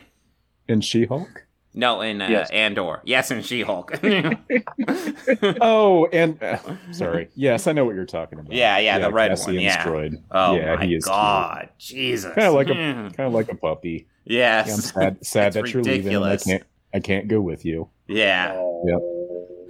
In 0.68 0.80
She-Hulk. 0.80 1.46
no, 1.74 2.00
in 2.00 2.20
uh, 2.22 2.28
Yes. 2.28 2.50
Andor, 2.50 3.00
yes, 3.04 3.30
in 3.30 3.42
She-Hulk. 3.42 3.92
Oh, 5.60 6.06
and 6.12 6.42
uh, 6.42 6.58
sorry. 6.92 7.28
Yes, 7.34 7.66
I 7.66 7.72
know 7.72 7.84
what 7.84 7.94
you're 7.94 8.04
talking 8.06 8.38
about. 8.38 8.52
Yeah, 8.52 8.78
yeah, 8.78 8.98
the 8.98 9.12
red 9.12 9.30
one, 9.30 9.36
Cassian's 9.38 9.62
yeah. 9.62 9.84
droid. 9.84 10.22
oh 10.30 10.56
yeah, 10.56 10.76
my 10.76 10.84
he 10.86 10.94
is 10.94 11.04
god, 11.04 11.68
Jesus! 11.78 12.32
Kind 12.34 12.46
of 12.48 12.54
like 12.54 12.68
a 12.68 12.72
Mm. 12.72 13.16
kind 13.16 13.26
of 13.28 13.32
like 13.32 13.48
a 13.50 13.54
puppy. 13.56 14.06
yes, 14.24 14.66
Yeah, 14.66 14.74
I'm 14.74 14.80
sad, 14.80 15.26
sad 15.26 15.46
It's 15.48 15.54
that 15.56 15.74
you're 15.74 15.82
leaving. 15.82 16.16
I 16.22 16.36
can't. 16.36 16.62
I 16.94 17.00
can't 17.00 17.28
go 17.28 17.40
with 17.40 17.64
you. 17.64 17.88
yeah. 18.08 18.52
Uh, 18.54 18.62
It, 18.84 19.02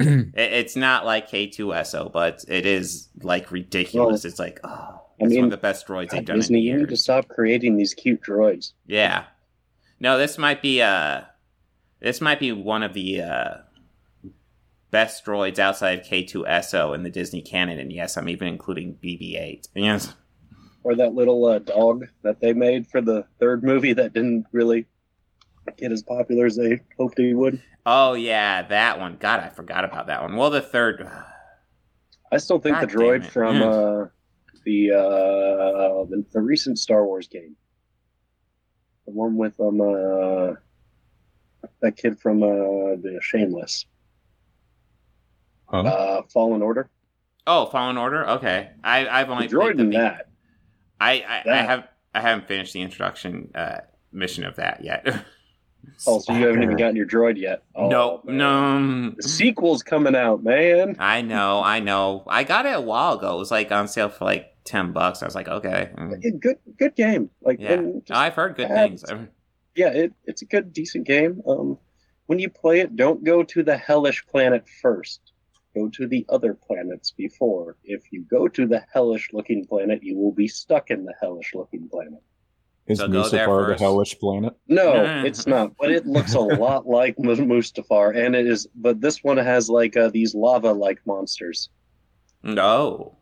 it's 0.34 0.76
not 0.76 1.05
like 1.05 1.30
K2SO, 1.30 2.12
but 2.12 2.44
it 2.49 2.66
is 2.66 3.09
like 3.22 3.51
ridiculous. 3.51 4.24
it's 4.24 4.38
like, 4.38 4.61
oh, 4.64 4.68
I 4.68 5.03
it's 5.20 5.30
mean, 5.30 5.38
one 5.40 5.44
of 5.47 5.51
the 5.51 5.57
best 5.57 5.86
droids 5.86 6.11
they've 6.11 6.20
God, 6.20 6.26
done 6.26 6.36
Disney, 6.36 6.61
you 6.61 6.76
need 6.76 6.88
to 6.88 6.97
stop 6.97 7.28
creating 7.28 7.76
these 7.76 7.94
cute 7.94 8.22
droids. 8.22 8.72
Yeah. 8.86 9.24
No, 9.99 10.18
this 10.18 10.36
might 10.38 10.61
be 10.61 10.82
uh 10.82 11.22
this 12.01 12.20
might 12.20 12.38
be 12.38 12.53
one 12.53 12.82
of 12.82 12.92
the 12.92 13.22
uh 13.22 13.55
best 14.90 15.24
droids 15.24 15.59
outside 15.59 15.99
of 15.99 16.07
K2SO 16.07 16.94
in 16.94 17.03
the 17.03 17.11
Disney 17.11 17.42
canon, 17.42 17.78
and 17.78 17.92
yes, 17.92 18.16
I'm 18.16 18.28
even 18.28 18.49
including 18.49 18.99
BB-8. 19.03 19.68
Yes. 19.74 20.14
Or 20.84 20.94
that 20.94 21.14
little 21.14 21.44
uh, 21.47 21.59
dog 21.59 22.07
that 22.22 22.40
they 22.40 22.53
made 22.53 22.86
for 22.86 23.01
the 23.01 23.26
third 23.40 23.64
movie 23.64 23.92
that 23.92 24.12
didn't 24.12 24.47
really 24.53 24.86
get 25.76 25.90
as 25.92 26.03
popular 26.03 26.47
as 26.47 26.57
they 26.57 26.80
hoped 26.97 27.18
he 27.18 27.34
would. 27.34 27.61
Oh 27.89 28.14
yeah, 28.14 28.62
that 28.62 28.99
one. 28.99 29.16
God, 29.18 29.39
I 29.41 29.49
forgot 29.49 29.84
about 29.84 30.09
that 30.09 30.20
one. 30.20 30.37
Well, 30.37 30.51
the 30.51 30.61
third. 30.61 31.09
I 32.32 32.39
still 32.39 32.59
think 32.59 32.80
God 32.80 32.89
the 32.91 32.95
droid 32.95 33.24
from 33.30 33.55
Yeah. 33.61 33.68
uh, 33.70 34.07
the, 34.64 34.91
uh, 34.91 36.05
the 36.11 36.24
the 36.32 36.41
recent 36.41 36.78
Star 36.80 37.07
Wars 37.07 37.28
game, 37.28 37.55
the 39.07 39.12
one 39.12 39.37
with 39.37 39.59
um 39.61 39.80
uh, 39.80 40.55
that 41.80 41.97
kid 41.97 42.18
from 42.18 42.43
uh, 42.43 42.97
the 43.01 43.20
Shameless, 43.22 43.87
Huh? 45.66 45.78
uh, 45.82 46.22
Fallen 46.32 46.62
Order. 46.62 46.91
Oh, 47.47 47.66
Fallen 47.66 47.97
Order. 47.97 48.28
Okay, 48.30 48.70
I 48.82 49.07
I've 49.09 49.28
The 49.28 49.32
only 49.32 49.49
droid 49.49 49.61
played 49.61 49.76
the 49.78 49.82
in 49.84 49.91
that. 49.91 50.28
I 50.99 51.12
I, 51.47 51.51
I 51.53 51.57
have 51.59 51.89
I 52.12 52.20
haven't 52.22 52.49
finished 52.49 52.72
the 52.72 52.82
introduction 52.82 53.53
uh, 53.55 53.82
mission 54.11 54.43
of 54.45 54.57
that 54.57 54.82
yet. 54.82 55.07
Oh, 56.07 56.18
so 56.18 56.33
you 56.33 56.47
haven't 56.47 56.62
even 56.62 56.77
gotten 56.77 56.97
your 56.97 57.07
droid 57.07 57.39
yet? 57.39 57.62
Oh, 57.74 57.89
no, 57.89 58.20
man. 58.24 58.37
no. 58.37 59.14
The 59.16 59.22
sequel's 59.22 59.83
coming 59.83 60.14
out, 60.14 60.43
man. 60.43 60.97
I 60.99 61.22
know, 61.22 61.62
I 61.62 61.81
know. 61.81 62.24
I 62.27 62.45
got 62.45 62.66
it 62.66 62.77
a 62.77 62.81
while 62.81 63.14
ago. 63.14 63.37
It 63.37 63.39
was 63.39 63.51
like 63.51 63.72
on 63.72 63.89
sale 63.89 64.09
for 64.09 64.24
like 64.24 64.55
ten 64.64 64.93
bucks. 64.93 65.22
I 65.22 65.27
was 65.27 65.35
like, 65.35 65.49
okay, 65.49 65.91
mm, 65.97 66.41
Good, 66.41 66.59
good 66.79 66.95
game. 66.97 67.31
Like, 67.41 67.61
yeah. 67.61 67.83
I've 68.11 68.35
heard 68.35 68.57
good 68.57 68.68
things. 68.68 69.05
yeah, 69.74 69.89
it, 69.89 70.12
it's 70.24 70.43
a 70.43 70.47
good, 70.47 70.72
decent 70.72 71.07
game. 71.07 71.43
Um, 71.47 71.79
when 72.27 72.39
you 72.41 72.51
play 72.51 72.81
it, 72.81 72.97
don't 72.97 73.24
go 73.24 73.43
to 73.45 73.62
the 73.62 73.77
hellish 73.77 74.27
planet 74.27 74.64
first. 74.83 75.20
Go 75.74 75.89
to 75.91 76.07
the 76.07 76.24
other 76.29 76.55
planets 76.55 77.11
before. 77.12 77.77
If 77.85 78.11
you 78.11 78.22
go 78.22 78.49
to 78.49 78.66
the 78.66 78.83
hellish 78.93 79.31
looking 79.33 79.64
planet, 79.66 80.03
you 80.03 80.16
will 80.16 80.33
be 80.33 80.49
stuck 80.49 80.91
in 80.91 81.05
the 81.05 81.14
hellish 81.20 81.55
looking 81.55 81.89
planet. 81.89 82.22
Is 82.89 82.99
So 82.99 83.09
Mustafar 83.09 83.66
the 83.76 83.82
hellish 83.82 84.16
planet? 84.20 84.55
No, 84.68 85.24
it's 85.24 85.47
not. 85.47 85.72
But 85.76 85.91
it 85.91 86.07
looks 86.07 86.34
a 86.34 86.41
lot 86.64 86.87
like 86.87 87.18
Mus- 87.18 87.41
Mustafar, 87.41 88.16
and 88.16 88.37
it 88.37 88.47
is. 88.47 88.68
But 88.76 89.01
this 89.01 89.24
one 89.24 89.37
has 89.39 89.68
like 89.68 89.97
uh, 89.97 90.09
these 90.11 90.34
lava-like 90.37 91.01
monsters, 91.05 91.68
No, 92.45 93.16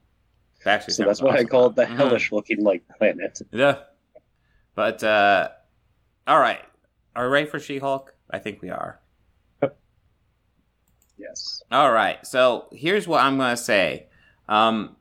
actually, 0.67 0.93
so 0.95 1.05
that's 1.05 1.23
why 1.23 1.31
I 1.31 1.35
awesome. 1.37 1.47
call 1.49 1.67
it 1.69 1.77
the 1.77 1.85
Mhm. 1.87 1.97
hellish-looking 1.97 2.62
like 2.62 2.83
planet. 2.99 3.41
Yeah, 3.53 3.79
but 4.75 5.03
uh, 5.03 5.49
all 6.27 6.39
right. 6.41 6.61
Are 7.17 7.27
we 7.27 7.33
ready 7.33 7.47
for 7.47 7.59
She-Hulk? 7.59 8.12
I 8.31 8.39
think 8.41 8.61
we 8.61 8.69
are. 8.71 9.01
Yes. 11.17 11.62
All 11.71 11.93
right. 11.93 12.25
So 12.27 12.67
here's 12.73 13.07
what 13.07 13.23
I'm 13.23 13.39
gonna 13.39 13.57
say. 13.57 14.09
Um, 14.49 14.97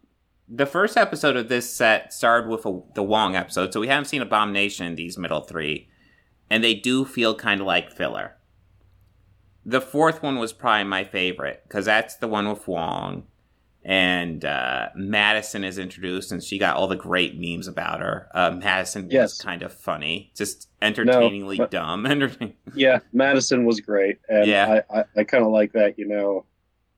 the 0.49 0.65
first 0.65 0.97
episode 0.97 1.35
of 1.35 1.49
this 1.49 1.69
set 1.73 2.13
started 2.13 2.49
with 2.49 2.65
a, 2.65 2.81
the 2.95 3.03
Wong 3.03 3.35
episode, 3.35 3.73
so 3.73 3.79
we 3.79 3.87
haven't 3.87 4.05
seen 4.05 4.21
Abomination 4.21 4.85
in 4.85 4.95
these 4.95 5.17
middle 5.17 5.41
three, 5.41 5.87
and 6.49 6.63
they 6.63 6.73
do 6.73 7.05
feel 7.05 7.33
kind 7.35 7.61
of 7.61 7.67
like 7.67 7.91
filler. 7.91 8.35
The 9.65 9.81
fourth 9.81 10.21
one 10.21 10.39
was 10.39 10.51
probably 10.53 10.83
my 10.83 11.03
favorite 11.05 11.63
because 11.67 11.85
that's 11.85 12.15
the 12.17 12.27
one 12.27 12.49
with 12.49 12.67
Wong, 12.67 13.23
and 13.85 14.43
uh, 14.43 14.89
Madison 14.95 15.63
is 15.63 15.77
introduced, 15.77 16.31
and 16.33 16.43
she 16.43 16.57
got 16.57 16.75
all 16.75 16.87
the 16.87 16.95
great 16.97 17.39
memes 17.39 17.67
about 17.67 18.01
her. 18.01 18.27
Uh, 18.33 18.51
Madison 18.51 19.07
was 19.07 19.39
kind 19.41 19.63
of 19.63 19.73
funny, 19.73 20.31
just 20.35 20.67
entertainingly 20.81 21.57
but- 21.57 21.71
dumb. 21.71 22.05
Yeah, 22.75 22.99
Madison 23.13 23.65
was 23.65 23.79
great, 23.79 24.17
and 24.27 24.45
Yeah. 24.47 24.81
I, 24.89 24.99
I, 24.99 25.03
I 25.17 25.23
kind 25.23 25.43
of 25.45 25.51
like 25.51 25.71
that. 25.73 25.97
You 25.97 26.07
know, 26.07 26.45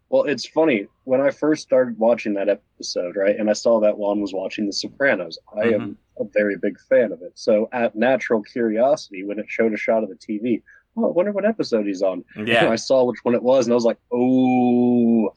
well, 0.09 0.23
it's 0.23 0.45
funny 0.47 0.87
when 1.03 1.19
I 1.21 1.31
first 1.31 1.63
started 1.63 1.97
watching 1.97 2.33
that 2.35 2.47
episode, 2.49 3.15
right, 3.15 3.35
and 3.37 3.49
I 3.49 3.53
saw 3.53 3.79
that 3.81 3.97
Wong 3.97 4.21
was 4.21 4.33
watching 4.33 4.65
The 4.67 4.73
Sopranos. 4.73 5.37
I 5.57 5.69
am 5.69 5.97
a 6.19 6.23
very 6.25 6.57
big 6.57 6.79
fan 6.89 7.11
of 7.11 7.21
it. 7.21 7.31
So, 7.35 7.69
at 7.73 7.95
natural 7.95 8.41
curiosity, 8.43 9.23
when 9.23 9.39
it 9.39 9.45
showed 9.49 9.73
a 9.73 9.77
shot 9.77 10.03
of 10.03 10.09
the 10.09 10.15
TV, 10.15 10.61
oh, 10.97 11.05
I 11.07 11.11
wonder 11.11 11.31
what 11.31 11.45
episode 11.45 11.85
he's 11.87 12.01
on. 12.01 12.23
And 12.35 12.47
yeah, 12.47 12.69
I 12.69 12.75
saw 12.75 13.03
which 13.03 13.19
one 13.23 13.35
it 13.35 13.43
was, 13.43 13.65
and 13.65 13.73
I 13.73 13.75
was 13.75 13.85
like, 13.85 13.97
oh, 14.13 15.29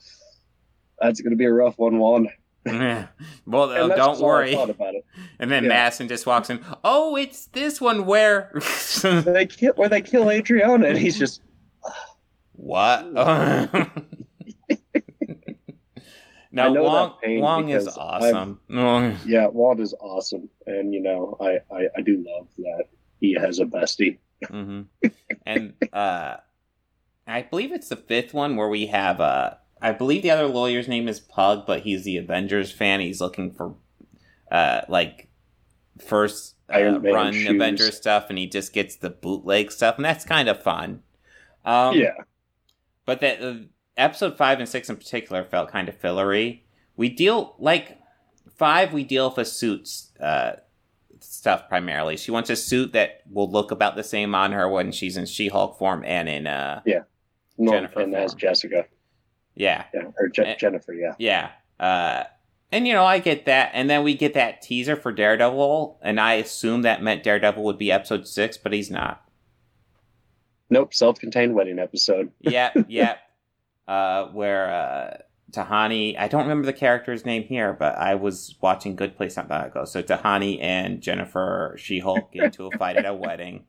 that's 1.01 1.21
going 1.21 1.31
to 1.33 1.37
be 1.37 1.45
a 1.47 1.53
rough 1.53 1.79
one, 1.79 1.99
Wong. 1.99 2.29
well, 2.67 3.09
uh, 3.71 3.75
And 3.75 3.89
don't 3.89 3.97
just 3.97 4.01
all 4.01 4.17
I 4.17 4.21
worry. 4.29 4.53
about 4.55 4.95
it. 4.95 5.05
And 5.39 5.51
then 5.51 5.63
Yeah. 5.65 5.69
Madison 5.71 6.09
just 6.09 6.27
walks 6.27 6.51
in. 6.51 6.61
Oh, 6.85 7.17
it's 7.17 7.47
this 7.47 7.81
one 7.81 8.05
where. 8.05 8.53
They 9.03 9.47
kill, 9.47 9.73
where 9.75 9.89
they 9.89 10.03
kill 10.03 10.31
Adriana, 10.31 10.89
and 10.89 10.99
he's 10.99 11.19
just 11.19 11.41
what? 12.53 13.05
No, 16.51 16.63
I 16.65 16.69
know 16.71 16.83
Wong, 16.83 17.15
Wong 17.41 17.69
is 17.69 17.89
awesome. 17.89 18.61
Wong- 18.71 19.17
Yeah, 19.27 19.47
Walt 19.49 19.81
is 19.81 19.95
awesome, 20.01 20.49
and 20.67 20.95
you 20.95 21.01
know, 21.01 21.37
I, 21.41 21.59
I 21.75 21.89
I 21.97 22.01
do 22.03 22.25
love 22.27 22.49
that 22.59 22.85
he 23.21 23.35
has 23.35 23.59
a 23.59 23.65
bestie. 23.67 24.19
hmm 24.49 24.83
And 25.45 25.75
uh, 25.93 26.37
I 27.27 27.43
believe 27.43 27.73
it's 27.73 27.89
the 27.89 27.97
fifth 27.97 28.33
one 28.33 28.57
where 28.57 28.69
we 28.69 28.87
have 28.87 29.21
uh, 29.21 29.55
I 29.83 29.93
believe 29.93 30.23
the 30.23 30.31
other 30.31 30.47
lawyer's 30.47 30.89
name 30.89 31.09
is 31.09 31.21
Pug, 31.21 31.67
but 31.67 31.83
he's 31.83 32.05
the 32.05 32.17
Avengers 32.17 32.73
fan. 32.73 33.01
He's 33.01 33.21
looking 33.21 33.51
for 33.53 33.75
uh, 34.51 34.83
like 34.89 35.29
first 36.01 36.55
uh, 36.71 36.99
run 37.15 37.33
shoes. 37.33 37.51
Avengers 37.51 37.97
stuff, 37.97 38.27
and 38.31 38.39
he 38.39 38.47
just 38.47 38.73
gets 38.73 38.97
the 38.97 39.11
bootleg 39.11 39.71
stuff, 39.73 39.97
and 39.97 40.05
that's 40.05 40.25
kind 40.25 40.49
of 40.49 40.63
fun. 40.63 41.03
Um, 41.65 41.97
yeah, 41.97 42.15
but 43.05 43.21
that 43.21 43.43
uh, 43.43 43.55
episode 43.99 44.37
five 44.39 44.61
and 44.61 44.69
six 44.69 44.89
in 44.89 44.97
particular 44.97 45.45
felt 45.45 45.71
kind 45.71 45.89
of 45.89 45.97
fillery. 45.97 46.65
We 46.97 47.09
deal 47.11 47.55
like 47.59 47.99
five. 48.57 48.93
We 48.93 49.05
deal 49.05 49.29
with 49.29 49.39
a 49.39 49.45
suits 49.45 50.11
uh, 50.21 50.53
stuff 51.21 51.69
primarily. 51.69 52.17
She 52.17 52.31
wants 52.31 52.49
a 52.51 52.57
suit 52.57 52.93
that 52.93 53.23
will 53.31 53.51
look 53.51 53.71
about 53.71 53.97
the 53.97 54.05
same 54.05 54.35
on 54.35 54.53
her 54.53 54.69
when 54.69 54.93
she's 54.93 55.17
in 55.17 55.27
She-Hulk 55.27 55.79
form 55.79 56.05
and 56.05 56.29
in 56.29 56.47
uh 56.47 56.81
no, 57.59 57.73
Jennifer 57.73 58.01
and 58.01 58.15
as. 58.15 58.35
Jessica, 58.35 58.87
yeah 59.55 59.85
yeah, 59.93 60.03
or 60.19 60.29
Je- 60.29 60.43
Eh. 60.45 60.55
Jennifer, 60.57 60.93
yeah. 60.95 61.15
yeah. 61.19 61.51
Uh, 61.81 62.25
and 62.71 62.87
you 62.87 62.93
know 62.93 63.05
I 63.05 63.19
get 63.19 63.47
that, 63.47 63.71
and 63.75 63.89
then 63.91 64.05
we 64.05 64.15
get 64.15 64.35
that 64.35 64.63
teaser 64.63 64.95
for 64.95 65.11
Daredevil, 65.11 65.99
and 66.03 66.21
I 66.21 66.35
assume 66.35 66.83
that 66.83 67.03
meant 67.03 67.23
Daredevil 67.25 67.63
would 67.65 67.79
be 67.79 67.91
episode 67.91 68.29
six, 68.29 68.57
but 68.57 68.73
he's 68.73 68.91
not. 68.91 69.25
Nope, 70.71 70.93
self-contained 70.93 71.55
wedding 71.55 71.79
episode. 71.79 72.31
yep, 72.41 72.77
yep. 72.89 73.19
Uh, 73.89 74.27
where 74.33 74.71
uh, 74.71 75.17
Tahani, 75.51 76.15
I 76.19 76.29
don't 76.29 76.43
remember 76.43 76.67
the 76.67 76.75
character's 76.75 77.25
name 77.25 77.43
here, 77.45 77.73
but 77.73 77.97
I 77.97 78.17
was 78.17 78.55
watching 78.61 78.95
Good 78.97 79.17
Place 79.17 79.37
not 79.39 79.49
that 79.49 79.69
ago. 79.69 79.87
So 79.87 80.03
Tahani 80.03 80.59
and 80.63 81.01
Jennifer 81.01 81.75
She 81.79 81.99
Hulk 82.01 82.31
get 82.33 82.45
into 82.45 82.67
a 82.67 82.77
fight 82.77 82.99
at 82.99 83.07
a 83.07 83.15
wedding. 83.15 83.65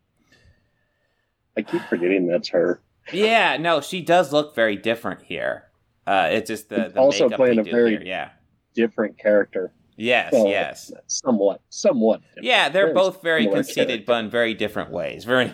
I 1.57 1.61
keep 1.61 1.81
forgetting 1.83 2.27
that's 2.27 2.49
her. 2.49 2.81
Yeah, 3.13 3.55
no, 3.57 3.79
she 3.81 4.01
does 4.01 4.33
look 4.33 4.53
very 4.55 4.75
different 4.75 5.21
here. 5.23 5.63
Uh, 6.05 6.27
it's 6.31 6.49
just 6.49 6.67
the, 6.69 6.91
the 6.93 6.99
Also 6.99 7.25
makeup 7.25 7.37
playing 7.37 7.59
a 7.59 7.63
very- 7.63 7.91
here. 7.91 8.01
Yeah. 8.03 8.29
Different 8.75 9.17
character. 9.17 9.71
Yes, 9.95 10.31
Well, 10.33 10.47
yes. 10.47 10.91
Somewhat, 11.07 11.61
somewhat. 11.69 12.21
different. 12.21 12.45
Yeah, 12.45 12.69
they're 12.69 12.85
Very 12.87 12.93
both 12.93 13.21
very 13.21 13.47
conceited, 13.47 13.87
character. 13.87 14.03
but 14.07 14.23
in 14.25 14.29
very 14.29 14.53
different 14.53 14.91
ways. 14.91 15.23
Very, 15.25 15.53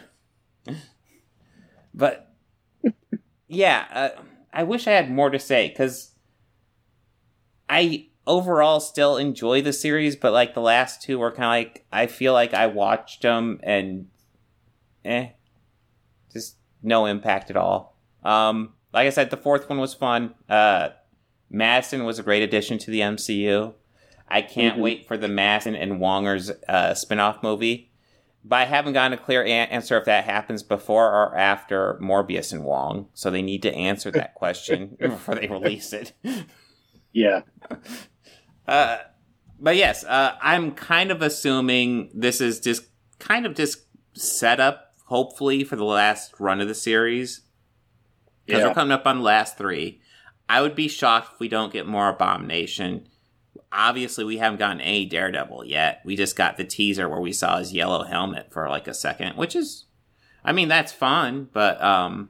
but 1.93 2.31
yeah, 3.47 3.85
uh, 3.91 4.09
I 4.55 4.63
wish 4.63 4.87
I 4.87 4.91
had 4.91 5.11
more 5.11 5.29
to 5.29 5.37
say 5.37 5.67
because 5.67 6.11
I 7.69 8.07
overall 8.25 8.79
still 8.79 9.17
enjoy 9.17 9.61
the 9.61 9.73
series, 9.73 10.15
but 10.15 10.31
like 10.33 10.53
the 10.53 10.61
last 10.61 11.01
two 11.01 11.19
were 11.19 11.31
kind 11.31 11.43
of 11.43 11.49
like 11.73 11.85
I 11.91 12.07
feel 12.07 12.33
like 12.33 12.53
I 12.53 12.67
watched 12.67 13.21
them 13.21 13.59
and 13.63 14.07
eh, 15.03 15.29
just 16.31 16.55
no 16.81 17.05
impact 17.05 17.49
at 17.49 17.57
all. 17.57 17.97
Um, 18.23 18.73
like 18.93 19.07
I 19.07 19.09
said, 19.11 19.29
the 19.29 19.37
fourth 19.37 19.69
one 19.69 19.79
was 19.79 19.93
fun. 19.93 20.33
Uh, 20.49 20.89
Madisynn 21.53 22.05
was 22.05 22.17
a 22.17 22.23
great 22.23 22.41
addition 22.43 22.77
to 22.79 22.91
the 22.91 23.01
MCU. 23.01 23.73
I 24.27 24.41
can't 24.41 24.77
Mhm. 24.77 24.81
wait 24.81 25.07
for 25.07 25.17
the 25.17 25.27
Madisynn 25.27 25.79
and 25.79 25.99
Wonger's 25.99 26.51
uh, 26.67 26.93
spin-off 26.95 27.43
movie. 27.43 27.91
But 28.47 28.57
I 28.57 28.65
haven't 28.65 28.93
gotten 28.93 29.13
a 29.17 29.21
clear 29.21 29.43
a- 29.43 29.49
answer 29.49 29.97
if 29.97 30.05
that 30.05 30.25
happens 30.25 30.61
before 30.61 31.07
or 31.11 31.35
after 31.35 31.97
Morbius 31.99 32.53
and 32.53 32.63
Wong. 32.63 33.07
So 33.15 33.31
they 33.31 33.41
need 33.41 33.63
to 33.63 33.73
answer 33.73 34.11
that 34.11 34.35
question 34.35 34.95
before 34.99 35.33
they 35.35 35.47
release 35.47 35.91
it. 35.93 36.13
Yeah, 37.17 37.43
Uh, 38.67 38.97
but 39.59 39.75
yes, 39.77 40.03
uh, 40.03 40.35
I'm 40.41 40.71
kind 40.73 41.11
of 41.11 41.21
assuming 41.21 42.09
this 42.13 42.41
is 42.41 42.59
just 42.59 42.83
kind 43.19 43.45
of 43.45 43.55
just 43.55 43.85
set 44.13 44.59
up, 44.59 44.95
hopefully, 45.05 45.63
for 45.63 45.75
the 45.77 45.85
last 45.85 46.33
run 46.39 46.59
of 46.59 46.67
the 46.67 46.75
series. 46.75 47.41
Because 48.45 48.61
Yeah. 48.61 48.67
we're 48.67 48.73
coming 48.73 48.91
up 48.91 49.05
on 49.07 49.19
the 49.19 49.23
last 49.23 49.57
three. 49.57 50.01
I 50.49 50.61
would 50.61 50.75
be 50.75 50.87
shocked 50.89 51.33
if 51.35 51.39
we 51.39 51.47
don't 51.47 51.71
get 51.71 51.87
more 51.87 52.09
Abomination. 52.09 53.07
Obviously, 53.77 54.23
we 54.23 54.37
haven't 54.37 54.59
gotten 54.59 54.79
any 54.79 55.05
Daredevil 55.05 55.65
yet. 55.65 56.01
We 56.05 56.15
just 56.15 56.35
got 56.37 56.55
the 56.55 56.63
teaser 56.63 57.09
where 57.09 57.19
we 57.19 57.33
saw 57.33 57.57
his 57.57 57.73
yellow 57.73 58.03
helmet 58.03 58.51
for 58.51 58.69
like 58.69 58.87
a 58.87 58.93
second, 58.93 59.35
which 59.35 59.55
is, 59.55 59.85
I 60.45 60.53
mean, 60.53 60.69
that's 60.69 60.93
fun, 60.93 61.49
but 61.51 61.81
um, 61.81 62.29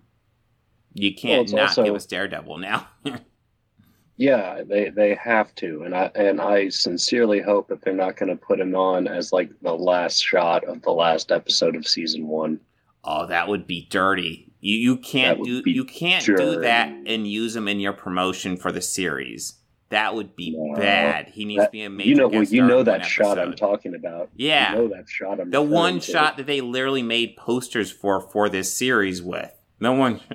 you 0.93 1.13
can't 1.13 1.43
it's 1.43 1.53
not 1.53 1.69
also- 1.69 1.83
give 1.83 1.93
us 1.93 2.07
Daredevil 2.07 2.57
now. 2.57 2.87
yeah. 4.17 4.63
They 4.63 4.89
they 4.89 5.13
have 5.15 5.53
to, 5.55 5.83
and 5.83 5.95
I 5.95 6.09
and 6.15 6.41
I 6.41 6.69
sincerely 6.69 7.41
hope 7.41 7.67
that 7.67 7.81
they're 7.83 7.93
not 7.93 8.17
going 8.17 8.29
to 8.29 8.35
put 8.35 8.59
him 8.59 8.75
on 8.75 9.07
as 9.07 9.31
like 9.31 9.51
the 9.61 9.73
last 9.75 10.23
shot 10.23 10.63
of 10.63 10.81
the 10.81 10.91
last 10.91 11.31
episode 11.31 11.75
of 11.75 11.87
season 11.87 12.27
one. 12.27 12.59
Oh, 13.03 13.27
that 13.27 13.47
would 13.47 13.67
be 13.67 13.87
dirty. 13.91 14.51
You 14.61 14.77
you 14.77 14.97
can't 14.97 15.43
do 15.43 15.61
you 15.65 15.85
can't 15.85 16.25
do 16.25 16.61
that 16.61 16.89
and 17.05 17.27
use 17.27 17.53
them 17.53 17.67
in 17.67 17.79
your 17.79 17.93
promotion 17.93 18.57
for 18.57 18.71
the 18.71 18.81
series. 18.81 19.59
That 19.89 20.15
would 20.15 20.35
be 20.35 20.55
No. 20.57 20.75
bad. 20.75 21.27
He 21.27 21.45
needs 21.45 21.59
That- 21.61 21.65
to 21.67 21.71
be 21.71 21.83
a 21.83 21.89
major. 21.89 22.09
you 22.09 22.15
know, 22.15 22.27
well, 22.27 22.43
you 22.43 22.65
know 22.65 22.81
that 22.83 23.05
shot 23.05 23.37
I'm 23.37 23.53
talking 23.53 23.93
about. 23.93 24.29
Yeah. 24.35 24.71
you 24.71 24.77
know 24.79 24.87
that 24.89 25.07
shot 25.07 25.39
I'm 25.39 25.51
The 25.51 25.61
one 25.61 25.99
to. 25.99 26.11
shot 26.11 26.37
that 26.37 26.47
they 26.47 26.59
literally 26.61 27.03
made 27.03 27.35
posters 27.37 27.91
for 27.91 28.19
for 28.19 28.49
this 28.49 28.73
series 28.75 29.21
with. 29.21 29.51
No 29.79 29.93
one. 29.93 30.21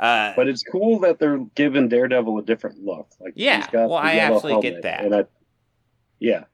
Uh, 0.00 0.32
But 0.34 0.48
it's 0.48 0.64
cool 0.64 0.98
that 1.00 1.20
they're 1.20 1.38
giving 1.54 1.88
Daredevil 1.88 2.36
a 2.38 2.42
different 2.42 2.82
look. 2.84 3.08
Like 3.20 3.34
Yeah, 3.36 3.58
he's 3.58 3.66
got 3.68 3.88
well, 3.88 3.98
I 3.98 4.18
absolutely 4.18 4.68
get 4.68 4.82
that. 4.82 5.04
And 5.04 5.14
I, 5.14 5.24
yeah, 6.18 6.44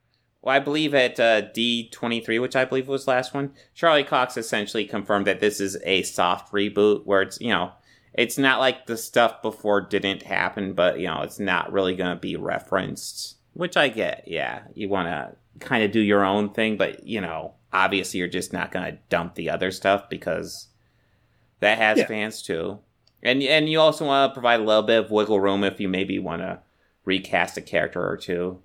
Well, 0.43 0.55
I 0.55 0.59
believe 0.59 0.93
at 0.93 1.19
uh, 1.19 1.43
D23, 1.57 2.41
which 2.43 2.55
I 2.55 2.67
believe 2.67 2.89
was 2.89 3.09
last 3.09 3.33
one, 3.33 3.53
Charlie 3.75 4.05
Cox 4.05 4.37
essentially 4.37 4.85
confirmed 4.85 5.27
that 5.27 5.41
this 5.41 5.61
is 5.61 5.79
a 5.85 6.03
soft 6.03 6.53
reboot 6.53 7.07
where 7.07 7.23
it's, 7.23 7.41
you 7.41 7.49
know, 7.49 7.73
it's 8.19 8.37
not 8.37 8.59
like 8.59 8.87
the 8.87 8.97
stuff 8.97 9.43
before 9.43 9.81
didn't 9.81 10.25
happen, 10.25 10.73
but, 10.73 10.99
you 10.99 11.07
know, 11.07 11.23
it's 11.23 11.39
not 11.39 11.73
really 11.73 11.95
going 11.95 12.11
to 12.11 12.21
be 12.21 12.35
referenced, 12.35 13.37
which 13.53 13.77
I 13.77 13.89
get. 13.89 14.25
Yeah. 14.27 14.63
You 14.75 14.89
want 14.89 15.07
to 15.07 15.37
kind 15.65 15.85
of 15.85 15.93
do 15.93 16.01
your 16.01 16.25
own 16.25 16.51
thing, 16.51 16.77
but, 16.77 17.07
you 17.07 17.21
know, 17.21 17.55
obviously 17.73 18.19
you're 18.19 18.27
just 18.27 18.53
not 18.53 18.73
going 18.73 18.87
to 18.93 18.99
dump 19.09 19.37
the 19.37 19.49
other 19.49 19.71
stuff 19.71 20.11
because 20.11 20.67
that 21.61 21.79
has 21.79 21.99
Yeah. 21.99 22.07
fans 22.07 22.43
too. 22.43 22.81
And, 23.23 23.41
and 23.41 23.69
you 23.69 23.79
also 23.79 24.05
want 24.05 24.31
to 24.31 24.35
provide 24.35 24.59
a 24.59 24.65
little 24.65 24.83
bit 24.83 25.05
of 25.05 25.13
wiggle 25.13 25.39
room 25.39 25.63
if 25.63 25.79
you 25.79 25.89
maybe 25.89 26.19
want 26.19 26.43
to 26.43 26.59
recast 27.05 27.57
a 27.57 27.63
character 27.63 28.05
or 28.05 28.17
two. 28.17 28.61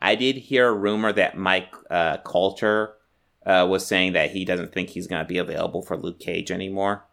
I 0.00 0.14
did 0.14 0.36
hear 0.36 0.68
a 0.68 0.74
rumor 0.74 1.12
that 1.12 1.36
Mike 1.36 1.74
uh, 1.90 2.16
Colter 2.24 2.94
uh, 3.44 3.66
was 3.68 3.86
saying 3.86 4.14
that 4.14 4.30
he 4.30 4.46
doesn't 4.46 4.72
think 4.72 4.88
he's 4.88 5.06
going 5.06 5.22
to 5.22 5.28
be 5.28 5.36
available 5.36 5.82
for 5.82 5.98
Luke 5.98 6.18
Cage 6.18 6.50
anymore, 6.50 7.04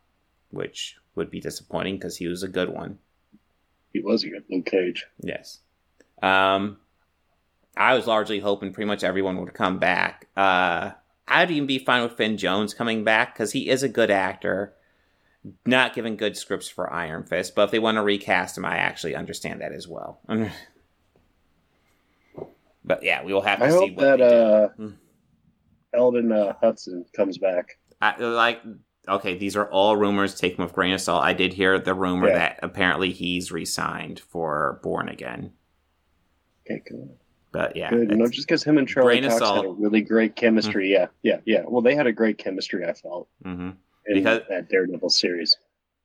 which 0.50 0.96
would 1.16 1.30
be 1.32 1.40
disappointing 1.40 1.96
because 1.98 2.18
he 2.18 2.28
was 2.28 2.44
a 2.44 2.48
good 2.48 2.70
one. 2.70 3.00
he 3.94 4.00
was 4.00 4.24
a 4.24 4.30
good 4.30 4.44
Luke 4.50 4.66
Cage. 4.66 5.06
Yes. 5.20 5.60
Um, 6.22 6.78
I 7.78 7.96
was 7.96 8.08
largely 8.08 8.40
hoping 8.40 8.72
pretty 8.74 8.88
much 8.88 9.04
everyone 9.04 9.40
would 9.40 9.54
come 9.54 9.78
back. 9.80 10.28
Uh, 10.38 10.92
I'd 11.28 11.52
even 11.52 11.68
be 11.68 11.80
fine 11.80 12.04
with 12.04 12.18
Finn 12.18 12.38
Jones 12.38 12.74
coming 12.74 13.04
back 13.04 13.34
because 13.34 13.52
he 13.52 13.70
is 13.70 13.84
a 13.84 13.90
good 13.90 14.10
actor. 14.12 14.74
Not 15.66 15.94
given 15.94 16.16
good 16.16 16.38
scripts 16.38 16.70
for 16.70 16.92
Iron 16.92 17.24
Fist, 17.24 17.54
but 17.56 17.64
if 17.66 17.72
they 17.72 17.80
want 17.80 17.96
to 17.98 18.02
recast 18.02 18.58
him, 18.58 18.64
I 18.66 18.78
actually 18.78 19.16
understand 19.16 19.62
that 19.62 19.74
as 19.74 19.88
well. 19.88 20.20
but 22.86 23.04
yeah, 23.04 23.24
we 23.24 23.34
will 23.34 23.42
have 23.42 23.60
to 23.60 23.66
I 23.66 23.70
see 23.70 23.76
hope 23.76 23.92
what 23.96 24.02
that 24.04 24.18
they 24.20 24.30
do. 24.30 24.36
uh, 24.36 24.68
Hmm. 24.78 24.90
Elden 25.94 26.32
uh, 26.32 26.54
Henson 26.62 27.06
comes 27.16 27.38
back. 27.38 27.78
I, 28.02 28.18
like 28.20 28.62
okay 29.08 29.38
these 29.38 29.56
are 29.56 29.70
all 29.72 29.96
rumors 29.98 30.36
take 30.36 30.56
them 30.58 30.66
with 30.66 30.74
grain 30.74 30.94
of 30.94 31.02
salt 31.02 31.24
i 31.24 31.34
did 31.34 31.54
hear 31.54 31.78
the 31.80 31.94
rumor 31.94 32.28
Yeah. 32.30 32.38
that 32.38 32.60
apparently 32.64 33.12
he's 33.12 33.52
resigned 33.52 34.20
for 34.20 34.80
born 34.84 35.10
again 35.10 35.52
Okay, 36.70 36.82
but 37.52 37.76
yeah 37.76 37.90
good. 37.90 38.10
You 38.12 38.16
know, 38.18 38.28
just 38.28 38.48
because 38.48 38.64
him 38.64 38.78
and 38.78 38.88
Charlie 38.88 39.20
Cox 39.22 39.34
had 39.42 39.66
a 39.66 39.70
really 39.70 40.00
great 40.02 40.36
chemistry. 40.38 40.90
Yeah, 40.92 41.08
yeah, 41.22 41.40
yeah. 41.46 41.64
Well, 41.68 41.82
they 41.82 41.94
had 41.94 42.08
a 42.08 42.14
great 42.14 42.38
chemistry. 42.38 42.86
I 42.86 42.94
felt 42.94 43.28
mhm. 43.46 43.76
in 44.08 44.14
Because- 44.16 44.44
that 44.48 44.70
Daredevil 44.70 45.10
series. 45.10 45.58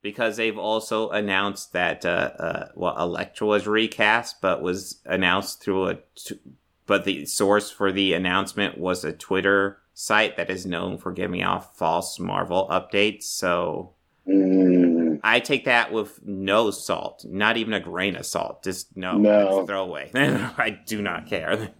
because 0.02 0.36
they've 0.36 0.58
also 0.58 1.10
announced 1.10 1.72
that 1.74 2.04
uh, 2.04 2.30
uh 2.40 2.68
well 2.74 2.96
Elektra 2.98 3.46
was 3.46 3.66
recast 3.68 4.40
but 4.40 4.60
was 4.62 5.00
announced 5.06 5.62
through 5.62 5.86
a 5.90 5.98
t- 6.16 6.40
but 6.86 7.04
the 7.04 7.24
source 7.26 7.70
for 7.70 7.92
the 7.92 8.14
announcement 8.14 8.76
was 8.78 9.04
a 9.04 9.12
twitter 9.12 9.78
site 10.00 10.36
that 10.36 10.48
is 10.48 10.64
known 10.64 10.96
for 10.96 11.10
giving 11.10 11.42
off 11.42 11.76
false 11.76 12.20
marvel 12.20 12.68
updates 12.70 13.24
so 13.24 13.94
Mm, 14.28 15.20
I 15.24 15.40
take 15.40 15.64
that 15.64 15.90
with 15.90 16.20
no 16.22 16.70
salt, 16.70 17.24
not 17.26 17.56
even 17.56 17.72
a 17.72 17.80
grain 17.80 18.14
of 18.14 18.26
salt. 18.26 18.62
Just 18.62 18.94
no, 18.94 19.16
No. 19.16 19.64
throwaway. 19.64 20.10
I 20.14 20.78
do 20.84 21.00
not 21.00 21.26
care. 21.26 21.70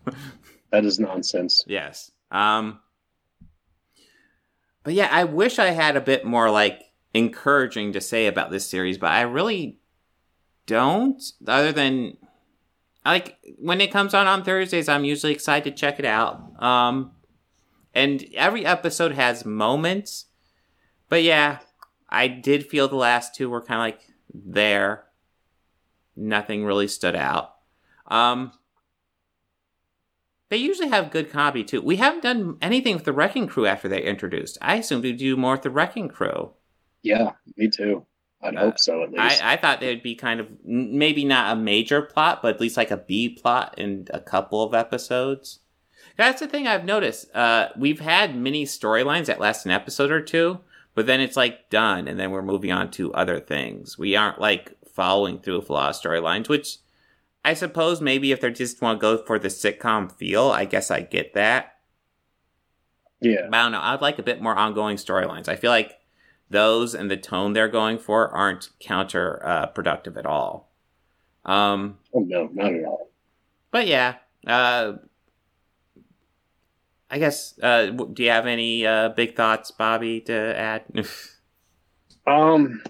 that 0.73 0.85
is 0.87 0.99
nonsense. 0.99 1.63
yes. 1.67 2.11
Um. 2.31 2.81
But 4.83 4.95
yeah, 4.95 5.09
I 5.13 5.25
wish 5.25 5.59
I 5.59 5.67
had 5.73 5.97
a 5.97 6.01
bit 6.01 6.25
more 6.25 6.51
like 6.51 6.81
encouraging 7.13 7.93
to 7.93 8.01
say 8.01 8.27
about 8.27 8.51
this 8.51 8.65
series, 8.67 8.97
but 8.97 9.11
I 9.11 9.23
really 9.23 9.79
don't. 10.67 11.23
Other 11.47 11.73
than 11.73 12.17
like 13.05 13.37
when 13.59 13.83
it 13.83 13.93
comes 13.93 14.15
on 14.15 14.27
on 14.27 14.43
Thursdays, 14.43 14.89
I'm 14.89 15.05
usually 15.05 15.35
excited 15.35 15.77
to 15.77 15.79
check 15.79 15.99
it 15.99 16.07
out. 16.07 16.63
Um, 16.63 17.13
and 17.95 18.25
every 18.35 18.65
episode 18.65 19.13
has 19.13 19.45
moments, 19.45 20.27
but 21.09 21.23
yeah, 21.23 21.59
I 22.09 22.29
did 22.29 22.67
feel 22.67 22.89
the 22.89 22.97
last 22.97 23.35
two 23.35 23.51
were 23.51 23.63
kind 23.63 23.81
of 23.81 23.99
like 23.99 24.09
there. 24.33 25.05
Nothing 26.17 26.65
really 26.65 26.89
stood 26.89 27.15
out. 27.15 27.55
Um, 28.07 28.53
they 30.49 30.57
usually 30.57 30.89
have 30.89 31.11
good 31.11 31.31
comedy 31.31 31.63
too. 31.63 31.83
We 31.83 31.97
haven't 31.97 32.23
done 32.23 32.57
anything 32.63 32.95
with 32.95 33.05
the 33.05 33.13
Wrecking 33.13 33.47
Crew 33.47 33.67
after 33.67 33.89
they 33.89 34.03
introduced. 34.03 34.59
I 34.63 34.77
assumed 34.77 35.05
we'd 35.05 35.19
do 35.19 35.37
more 35.37 35.53
with 35.53 35.63
the 35.63 35.71
Wrecking 35.71 36.09
Crew. 36.09 36.53
Yeah, 37.03 37.33
me 37.57 37.69
too. 37.69 38.07
I'd 38.43 38.57
Uh, 38.57 38.61
hope 38.61 38.79
so 38.79 39.03
at 39.03 39.11
least. 39.13 39.43
I, 39.43 39.55
I 39.55 39.57
thought 39.57 39.81
they 39.81 39.89
would 39.89 40.03
be 40.03 40.15
kind 40.15 40.41
of 40.41 40.49
maybe 40.65 41.25
not 41.25 41.57
a 41.57 41.61
major 41.61 42.01
plot, 42.03 42.41
but 42.43 42.55
at 42.55 42.61
least 42.61 42.77
like 42.77 42.91
a 42.91 42.97
B 42.97 43.29
plot 43.29 43.75
in 43.79 44.07
a 44.11 44.21
couple 44.21 44.63
of 44.63 44.75
episodes. 44.75 45.61
That's 46.19 46.41
the 46.41 46.47
thing 46.49 46.67
I've 46.67 46.85
noticed. 46.85 47.35
Uh, 47.35 47.69
we've 47.79 48.01
had 48.01 48.37
many 48.37 48.65
storylines 48.67 49.27
that 49.27 49.41
last 49.41 49.65
an 49.65 49.71
episode 49.73 50.11
or 50.11 50.21
two, 50.21 50.59
but 50.95 51.07
then 51.07 51.21
it's 51.21 51.37
like 51.37 51.71
done, 51.71 52.07
and 52.09 52.19
then 52.21 52.31
we're 52.33 52.43
moving 52.43 52.73
on 52.73 52.91
to 52.93 53.15
other 53.15 53.39
things. 53.41 53.97
We 53.97 54.17
aren't 54.17 54.41
like 54.41 54.75
following 54.93 55.39
through 55.39 55.61
with 55.61 55.71
a 55.71 55.73
lot 55.73 55.91
of 55.91 55.97
storylines, 56.03 56.49
which 56.49 56.79
I 57.45 57.55
suppose 57.55 58.01
maybe 58.01 58.33
if 58.33 58.41
they 58.41 58.51
just 58.51 58.83
want 58.83 58.99
to 58.99 59.01
go 59.01 59.25
for 59.25 59.39
the 59.39 59.49
sitcom 59.49 60.11
feel, 60.13 60.49
I 60.51 60.65
guess 60.65 60.91
I 60.91 61.01
get 61.03 61.35
that. 61.35 61.77
yeah. 63.21 63.47
But 63.49 63.57
I 63.57 63.63
don't 63.63 63.73
know. 63.73 63.81
I'd 63.81 64.01
like 64.03 64.19
a 64.19 64.25
bit 64.25 64.43
more 64.43 64.57
ongoing 64.57 64.97
storylines. 64.97 65.49
I 65.49 65.55
feel 65.55 65.71
like 65.71 65.95
those 66.51 66.95
and 66.97 67.09
the 67.11 67.17
tone 67.17 67.53
they're 67.53 67.69
going 67.69 67.99
for 67.99 68.29
aren't 68.35 68.71
counter 68.81 69.41
uh, 69.47 69.67
productive 69.67 70.17
at 70.17 70.27
all. 70.27 70.73
Um, 71.45 71.99
Oh 72.13 72.21
no, 72.27 72.49
not 72.53 72.75
at 72.75 72.85
all. 72.85 73.09
but 73.71 73.87
yeah, 73.87 74.17
uh, 74.49 74.95
I 77.11 77.19
guess. 77.19 77.59
Uh, 77.63 77.87
do 77.87 78.23
you 78.23 78.31
have 78.31 78.47
any 78.47 78.87
uh, 78.87 79.11
big 79.11 79.35
thoughts, 79.35 79.71
Bobby, 79.71 80.21
to 80.23 80.57
add? 80.57 80.85
Um, 82.27 82.83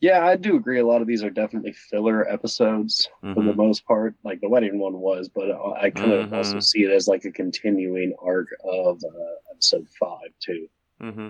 yeah, 0.00 0.26
I 0.26 0.34
do 0.34 0.56
agree. 0.56 0.80
A 0.80 0.86
lot 0.86 1.00
of 1.00 1.06
these 1.06 1.22
are 1.22 1.30
definitely 1.30 1.72
filler 1.72 2.28
episodes 2.28 3.08
for 3.20 3.34
the 3.44 3.52
Mhm. 3.52 3.56
most 3.56 3.86
part. 3.86 4.16
Like 4.24 4.40
the 4.40 4.48
wedding 4.48 4.80
one 4.80 4.98
was, 4.98 5.28
but 5.28 5.48
I 5.80 5.90
kind 5.90 6.12
of 6.12 6.26
Mhm. 6.26 6.36
also 6.36 6.58
see 6.58 6.82
it 6.82 6.90
as 6.90 7.06
like 7.06 7.24
a 7.24 7.30
continuing 7.30 8.12
arc 8.20 8.48
of 8.64 9.00
uh, 9.04 9.34
episode 9.52 9.86
five 9.90 10.32
too. 10.40 10.68
hmm 11.00 11.28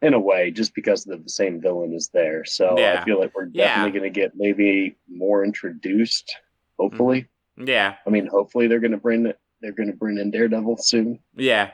In 0.00 0.14
a 0.14 0.18
way, 0.20 0.50
just 0.50 0.74
because 0.74 1.04
the, 1.04 1.22
same 1.26 1.60
villain 1.60 1.92
is 1.92 2.08
there. 2.08 2.46
So 2.46 2.78
Yeah. 2.78 3.00
I 3.02 3.04
feel 3.04 3.18
like 3.18 3.34
we're 3.34 3.50
Yeah. 3.52 3.66
definitely 3.66 3.90
going 4.00 4.10
to 4.14 4.20
get 4.20 4.32
maybe 4.34 4.96
more 5.06 5.44
introduced. 5.44 6.34
Hopefully, 6.78 7.28
Yeah, 7.58 7.96
I 8.06 8.10
mean, 8.10 8.26
hopefully 8.26 8.66
they're 8.66 8.80
going 8.80 8.92
to 8.92 8.96
bring 8.96 9.26
it. 9.26 9.38
They're 9.64 9.72
going 9.72 9.90
to 9.90 9.96
bring 9.96 10.18
in 10.18 10.30
Daredevil 10.30 10.76
soon. 10.76 11.20
yeah. 11.34 11.70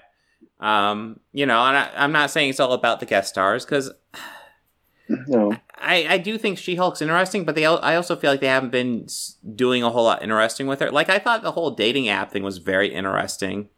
Um, 0.61 1.18
you 1.32 1.45
know, 1.47 1.61
and 1.64 1.76
I, 1.76 1.91
I'm 1.97 2.12
not 2.12 2.30
saying 2.30 2.51
it's 2.51 2.61
all 2.61 2.72
about 2.74 3.01
the 3.01 3.07
guest 3.07 3.30
stars 3.30 3.64
because 3.64 3.91
No, 5.26 5.53
I, 5.76 6.07
I 6.09 6.18
do 6.18 6.38
think 6.38 6.57
She 6.57 6.76
Hulk's 6.76 7.03
interesting, 7.03 7.45
but 7.45 7.57
they 7.57 7.66
I 7.66 7.97
also 7.97 8.14
feel 8.14 8.30
like 8.30 8.41
they 8.41 8.47
haven't 8.47 8.70
been 8.70 9.09
doing 9.57 9.82
a 9.82 9.91
whole 9.91 10.05
lot 10.05 10.22
interesting 10.22 10.68
with 10.68 10.78
her. 10.78 10.91
Like 10.93 11.09
I 11.09 11.18
thought 11.18 11.43
the 11.43 11.51
whole 11.51 11.72
dating 11.72 12.09
app 12.09 12.30
thing 12.30 12.45
was 12.45 12.59
very 12.59 12.95
interesting. 12.95 13.68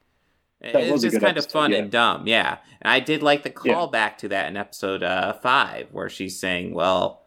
That 0.61 0.75
it's 0.75 0.93
was 0.93 1.03
just 1.03 1.15
kind 1.15 1.39
of 1.39 1.45
episode, 1.45 1.53
fun 1.53 1.71
yeah. 1.73 1.79
and 1.79 1.91
dumb, 1.91 2.27
yeah. 2.27 2.59
And 2.83 2.93
I 2.93 3.01
did 3.01 3.23
like 3.23 3.45
the 3.45 3.53
Yeah. 3.65 3.75
callback 3.75 4.19
to 4.19 4.29
that 4.29 4.49
in 4.49 4.57
episode 4.59 5.03
uh, 5.03 5.33
five, 5.35 5.89
where 5.93 6.11
she's 6.11 6.39
saying, 6.39 6.75
"Well, 6.75 7.23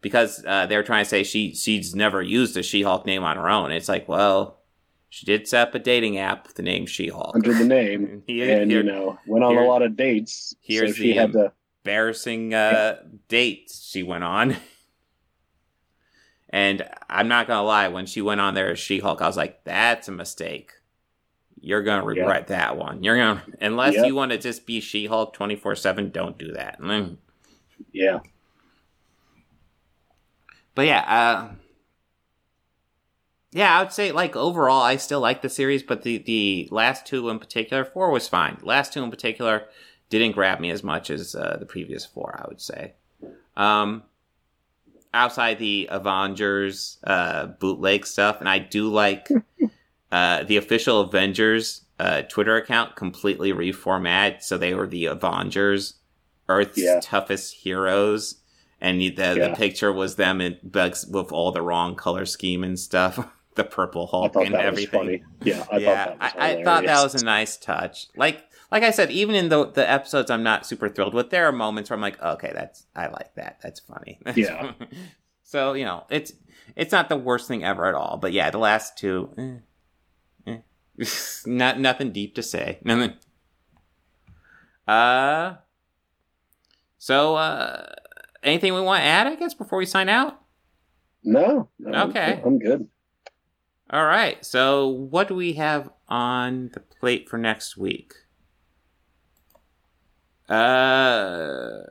because 0.00 0.42
uh, 0.46 0.64
they 0.66 0.76
were 0.76 0.82
trying 0.82 1.04
to 1.04 1.08
say 1.10 1.22
she 1.22 1.54
she's 1.54 1.94
never 1.94 2.22
used 2.22 2.56
a 2.56 2.62
She 2.62 2.82
Hulk 2.82 3.04
name 3.04 3.22
on 3.22 3.36
her 3.36 3.50
own." 3.50 3.70
It's 3.70 3.88
like, 3.88 4.08
well, 4.08 4.61
she 5.14 5.26
did 5.26 5.46
set 5.46 5.68
up 5.68 5.74
a 5.74 5.78
dating 5.78 6.16
app 6.16 6.46
with 6.46 6.56
the 6.56 6.62
name 6.62 6.86
She 6.86 7.08
Hulk. 7.08 7.34
under 7.34 7.52
the 7.52 7.66
name, 7.66 8.22
Here- 8.26 8.62
and 8.62 8.70
here- 8.70 8.80
you 8.80 8.90
know, 8.90 9.18
went 9.26 9.44
on 9.44 9.52
here- 9.52 9.60
a 9.62 9.68
lot 9.68 9.82
of 9.82 9.94
dates. 9.94 10.56
here's 10.62 10.92
so 10.96 11.02
she 11.02 11.12
the, 11.12 11.18
had 11.18 11.32
to. 11.32 11.52
embarrassing 11.84 12.54
uh, 12.54 12.96
date 13.28 13.70
she 13.78 14.02
went 14.02 14.24
on. 14.24 14.56
And 16.54 16.86
I'm 17.08 17.28
not 17.28 17.46
gonna 17.46 17.62
lie, 17.66 17.88
when 17.88 18.04
she 18.04 18.20
went 18.20 18.38
on 18.42 18.52
there 18.52 18.72
as 18.72 18.78
She 18.78 18.98
Hulk, 18.98 19.22
I 19.22 19.26
was 19.26 19.38
like, 19.38 19.64
"That's 19.64 20.08
a 20.08 20.12
mistake. 20.12 20.72
You're 21.62 21.82
gonna 21.82 22.04
regret 22.04 22.48
that 22.48 22.76
one. 22.76 23.02
You're 23.02 23.16
gonna 23.16 23.42
unless 23.58 23.94
you 24.06 24.14
want 24.14 24.32
to 24.32 24.38
just 24.38 24.66
be 24.66 24.78
She 24.82 25.06
Hulk 25.06 25.32
24 25.32 25.76
seven. 25.76 26.10
Don't 26.10 26.36
do 26.36 26.52
that." 26.52 26.78
Mm. 26.78 27.16
Yeah, 27.92 28.20
But 30.74 30.86
yeah, 30.86 31.00
uh, 31.08 31.54
yeah, 33.52 33.78
I 33.78 33.82
would 33.82 33.92
say 33.92 34.12
like 34.12 34.34
overall, 34.36 34.82
I 34.82 34.96
still 34.96 35.20
like 35.20 35.42
the 35.42 35.48
series, 35.48 35.82
but 35.82 36.02
the 36.02 36.18
the 36.18 36.68
last 36.70 37.06
two 37.06 37.28
in 37.28 37.38
particular, 37.38 37.84
four 37.84 38.10
was 38.10 38.28
fine. 38.28 38.58
Last 38.62 38.92
two 38.92 39.02
in 39.02 39.10
particular 39.10 39.64
didn't 40.10 40.32
grab 40.32 40.60
me 40.60 40.70
as 40.70 40.82
much 40.82 41.10
as 41.10 41.34
uh, 41.34 41.56
the 41.58 41.66
previous 41.66 42.04
four. 42.06 42.38
I 42.42 42.48
would 42.48 42.60
say. 42.60 42.92
Um, 43.56 44.02
outside 45.14 45.58
the 45.58 45.88
Avengers 45.90 46.98
uh, 47.04 47.46
bootleg 47.46 48.06
stuff, 48.06 48.38
and 48.40 48.48
I 48.48 48.58
do 48.58 48.88
like 48.88 49.28
uh, 50.12 50.44
the 50.44 50.56
official 50.56 51.00
Avengers 51.02 51.82
uh, 51.98 52.22
Twitter 52.22 52.56
account 52.56 52.96
completely 52.96 53.52
reformat, 53.52 54.42
so 54.42 54.56
they 54.58 54.74
were 54.74 54.86
the 54.86 55.06
Avengers, 55.06 55.94
Earth's 56.48 56.78
Yeah. 56.78 57.00
toughest 57.02 57.54
heroes, 57.54 58.36
and 58.80 59.00
the 59.00 59.10
the, 59.10 59.22
Yeah. 59.36 59.48
the 59.48 59.54
picture 59.54 59.92
was 59.92 60.16
them 60.16 60.40
in 60.40 60.58
bugs 60.62 61.06
with 61.06 61.30
all 61.30 61.52
the 61.52 61.62
wrong 61.62 61.94
color 61.94 62.24
scheme 62.26 62.64
and 62.64 62.78
stuff, 62.78 63.18
the 63.54 63.64
purple 63.64 64.06
Hulk 64.06 64.34
and 64.36 64.54
everything. 64.54 65.24
Yeah, 65.42 65.64
I 65.70 65.76
yeah, 65.78 66.04
thought 66.04 66.18
that 66.18 66.20
was 66.20 66.32
I, 66.38 66.50
I 66.58 66.64
thought 66.64 66.84
that 66.84 67.02
was 67.02 67.20
a 67.20 67.24
nice 67.24 67.56
touch. 67.56 68.06
Like, 68.16 68.44
like 68.70 68.82
I 68.82 68.90
said, 68.90 69.10
even 69.10 69.34
in 69.34 69.48
the 69.48 69.66
the 69.66 69.88
episodes 69.88 70.30
I'm 70.30 70.42
not 70.42 70.66
super 70.66 70.88
thrilled 70.88 71.14
with, 71.14 71.30
there 71.30 71.46
are 71.46 71.52
moments 71.52 71.90
where 71.90 71.96
I'm 71.96 72.00
like, 72.02 72.20
okay, 72.22 72.52
that's 72.54 72.86
I 72.94 73.08
like 73.08 73.34
that. 73.34 73.58
That's 73.62 73.80
funny. 73.80 74.20
Yeah. 74.36 74.72
so 75.42 75.74
you 75.74 75.84
know, 75.84 76.04
it's 76.10 76.32
it's 76.76 76.92
not 76.92 77.08
the 77.08 77.16
worst 77.16 77.48
thing 77.48 77.64
ever 77.64 77.86
at 77.86 77.94
all. 77.94 78.16
But 78.16 78.32
yeah, 78.32 78.50
the 78.50 78.58
last 78.58 78.96
two, 78.96 79.62
eh, 80.46 80.52
eh. 80.98 81.06
not 81.46 81.78
nothing 81.78 82.12
deep 82.12 82.34
to 82.36 82.42
say. 82.42 82.78
Nothing. 82.84 83.14
Uh. 84.86 85.54
So, 86.98 87.34
uh, 87.34 87.86
anything 88.44 88.74
we 88.74 88.80
want 88.80 89.00
to 89.02 89.06
add? 89.06 89.26
I 89.26 89.34
guess 89.34 89.54
before 89.54 89.76
we 89.78 89.86
sign 89.86 90.08
out. 90.08 90.40
No, 91.24 91.68
no, 91.78 92.04
Okay. 92.04 92.40
I'm 92.44 92.58
good. 92.58 92.88
All 93.92 94.06
right. 94.06 94.44
So, 94.44 94.88
what 94.88 95.28
do 95.28 95.34
we 95.34 95.52
have 95.54 95.90
on 96.08 96.70
the 96.72 96.80
plate 96.80 97.28
for 97.28 97.36
next 97.38 97.76
week? 97.76 98.14
Uh, 100.48 101.82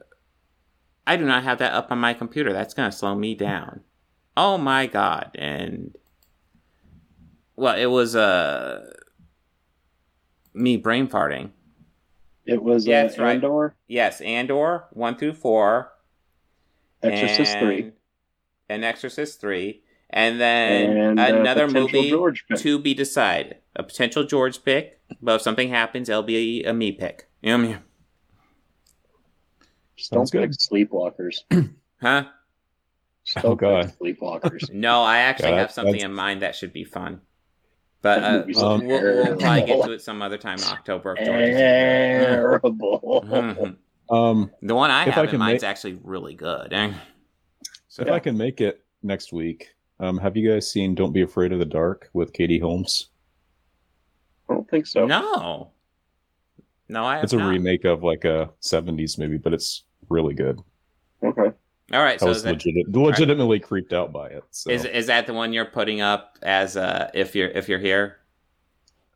I 1.08 1.16
do 1.18 1.26
not 1.26 1.44
have 1.44 1.60
that 1.60 1.74
up 1.74 1.92
on 1.92 2.00
my 2.00 2.14
computer. 2.14 2.54
That's 2.54 2.74
going 2.74 2.90
to 2.90 2.96
slow 2.96 3.16
me 3.16 3.36
down. 3.36 3.82
Oh 4.38 4.58
my 4.58 4.88
god! 4.88 5.32
And 5.36 5.96
well, 7.56 7.76
it 7.76 7.88
was 7.88 8.16
uh 8.16 8.90
me 10.54 10.78
brain 10.78 11.08
farting. 11.08 11.52
It 12.46 12.64
was 12.64 12.88
yes, 12.88 13.20
uh, 13.20 13.24
right. 13.24 13.36
Andor, 13.36 13.76
Yes, 13.88 14.22
Andor 14.22 14.86
one 14.92 15.16
through 15.18 15.34
four. 15.34 15.92
Exorcist 17.04 17.56
and- 17.56 17.60
three, 17.68 17.92
and 18.70 18.86
Exorcist 18.86 19.42
three, 19.42 19.82
and 20.12 20.40
then 20.40 20.98
and 20.98 21.20
uh, 21.20 21.24
another 21.40 21.68
movie 21.68 22.10
George 22.10 22.46
pick. 22.48 22.60
to 22.60 22.78
be 22.80 22.94
decided. 22.94 23.58
A 23.76 23.84
potential 23.84 24.24
George 24.24 24.64
pick, 24.64 25.00
but 25.22 25.36
if 25.36 25.42
something 25.42 25.70
happens, 25.70 26.10
it'll 26.10 26.24
be 26.24 26.64
a 26.64 26.74
me 26.74 26.92
pick. 26.92 27.28
You 27.42 27.52
know 27.52 27.58
what 27.58 27.64
I 27.64 27.68
mean? 27.70 27.80
Just 29.96 30.12
don't 30.12 30.28
Sounds 30.28 30.32
good. 30.32 30.42
pick 30.50 30.52
sleepwalkers. 30.52 31.40
Huh? 32.02 32.24
Just 33.24 33.38
Oh, 33.46 33.56
don't 33.56 33.60
pick 33.60 33.60
God. 33.60 33.94
sleepwalkers. 34.02 34.70
No, 34.74 35.04
I 35.04 35.20
actually 35.20 35.50
Yeah, 35.52 35.60
have 35.60 35.72
something 35.72 35.94
that's- 35.94 36.10
in 36.10 36.14
mind 36.16 36.42
that 36.42 36.56
should 36.56 36.74
be 36.74 36.84
fun. 36.84 37.22
But 38.04 38.24
uh, 38.24 38.44
we'll, 38.48 38.66
Um, 38.66 38.88
we'll, 38.88 39.00
we'll 39.04 39.38
probably 39.38 39.62
get 39.62 39.86
to 39.86 39.92
it 39.92 40.02
some 40.02 40.24
other 40.24 40.40
time 40.40 40.58
in 40.58 40.64
October. 40.64 41.16
If 41.20 41.28
George 41.28 41.42
is 41.42 41.56
here. 41.58 42.60
Terrible. 42.64 43.76
Um, 44.10 44.52
The 44.64 44.74
one 44.76 44.90
I 44.92 45.04
have 45.06 45.18
I 45.20 45.24
in 45.24 45.30
can 45.30 45.40
mind 45.40 45.56
is 45.56 45.64
actually 45.64 45.98
really 46.04 46.34
good. 46.34 46.74
eh? 46.74 46.92
So 47.88 48.02
if 48.02 48.10
I 48.10 48.18
can 48.20 48.36
make 48.38 48.60
it 48.60 48.84
next 49.04 49.32
week, 49.32 49.70
um, 50.02 50.18
have 50.18 50.36
you 50.36 50.52
guys 50.52 50.70
seen 50.70 50.96
"Don't 50.96 51.14
Be 51.14 51.22
Afraid 51.22 51.54
of 51.54 51.60
the 51.60 51.66
Dark" 51.66 52.10
with 52.14 52.34
Katie 52.34 52.60
Holmes? 52.60 53.10
I 54.50 54.54
don't 54.56 54.70
think 54.70 54.86
so. 54.88 55.06
no, 55.06 55.72
no, 56.90 57.06
I 57.06 57.16
have 57.16 57.24
It's 57.24 57.34
a 57.34 57.38
not. 57.38 57.50
remake 57.50 57.86
of 57.86 58.04
like 58.04 58.26
a 58.26 58.50
'70s 58.62 59.18
movie, 59.18 59.38
but 59.38 59.54
it's 59.54 59.84
really 60.10 60.34
good. 60.34 60.60
Okay. 61.24 61.52
All 61.94 62.00
right, 62.02 62.16
I 62.16 62.18
so 62.18 62.28
was 62.28 62.44
that, 62.44 62.54
legit- 62.66 62.90
legitimately 62.96 63.60
creeped 63.60 63.94
out 63.94 64.12
by 64.12 64.28
it. 64.30 64.44
So. 64.52 64.72
is 64.72 64.86
is 64.86 65.08
that 65.08 65.28
the 65.28 65.34
one 65.34 65.54
you're 65.54 65.66
putting 65.66 66.02
up 66.02 66.38
as 66.42 66.76
uh 66.78 67.12
if 67.14 67.36
you're 67.36 67.50
if 67.50 67.70
you're 67.70 67.80
here? 67.80 68.18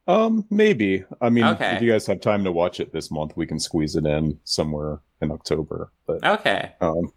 Um, 0.07 0.45
maybe. 0.51 1.03
I 1.19 1.29
mean, 1.31 1.45
Okay. 1.45 1.75
if 1.77 1.81
you 1.81 1.91
guys 1.91 2.05
have 2.05 2.21
time 2.21 2.43
to 2.43 2.51
watch 2.51 2.79
it 2.79 2.93
this 2.93 3.09
month, 3.09 3.35
we 3.35 3.47
can 3.47 3.59
squeeze 3.59 3.95
it 3.95 4.05
in 4.05 4.39
somewhere 4.43 4.99
in 5.21 5.31
October. 5.31 5.91
But 6.05 6.23
Okay. 6.23 6.73
um, 6.79 7.11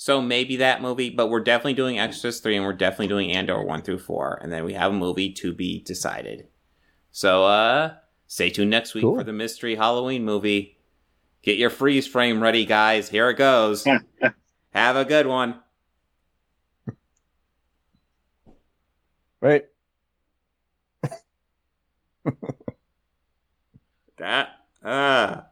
So 0.00 0.22
maybe 0.22 0.58
that 0.58 0.80
movie, 0.80 1.10
but 1.10 1.26
we're 1.26 1.40
definitely 1.40 1.74
doing 1.74 1.98
Exorcist 1.98 2.44
3 2.44 2.54
and 2.58 2.64
we're 2.64 2.72
definitely 2.72 3.08
doing 3.08 3.32
Andor 3.32 3.60
1 3.64 3.82
through 3.82 3.98
4. 3.98 4.38
And 4.40 4.52
then 4.52 4.64
we 4.64 4.74
have 4.74 4.92
a 4.92 4.94
movie 4.94 5.32
to 5.32 5.52
be 5.52 5.80
decided. 5.80 6.46
So 7.10 7.44
uh 7.44 7.94
stay 8.28 8.48
tuned 8.48 8.70
next 8.70 8.94
week 8.94 9.02
Cool. 9.02 9.16
for 9.16 9.24
the 9.24 9.32
mystery 9.32 9.74
Halloween 9.74 10.24
movie. 10.24 10.78
Get 11.42 11.58
your 11.58 11.68
freeze 11.68 12.06
frame 12.06 12.40
ready, 12.40 12.64
guys. 12.64 13.08
Here 13.08 13.28
it 13.28 13.38
goes. 13.38 13.84
have 14.70 14.94
a 14.96 15.04
good 15.04 15.26
one. 15.26 15.58
Right. 19.40 19.66
That 24.18 24.48
uh 24.84 25.42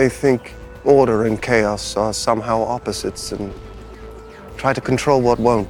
They 0.00 0.08
think 0.08 0.54
order 0.82 1.26
and 1.26 1.42
chaos 1.42 1.94
are 1.94 2.14
somehow 2.14 2.62
opposites 2.62 3.32
and 3.32 3.52
try 4.56 4.72
to 4.72 4.80
control 4.80 5.20
what 5.20 5.38
won't. 5.38 5.68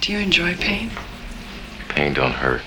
Do 0.00 0.14
you 0.14 0.18
enjoy 0.20 0.54
pain? 0.54 0.90
Pain 1.90 2.14
don't 2.14 2.32
hurt. 2.32 2.62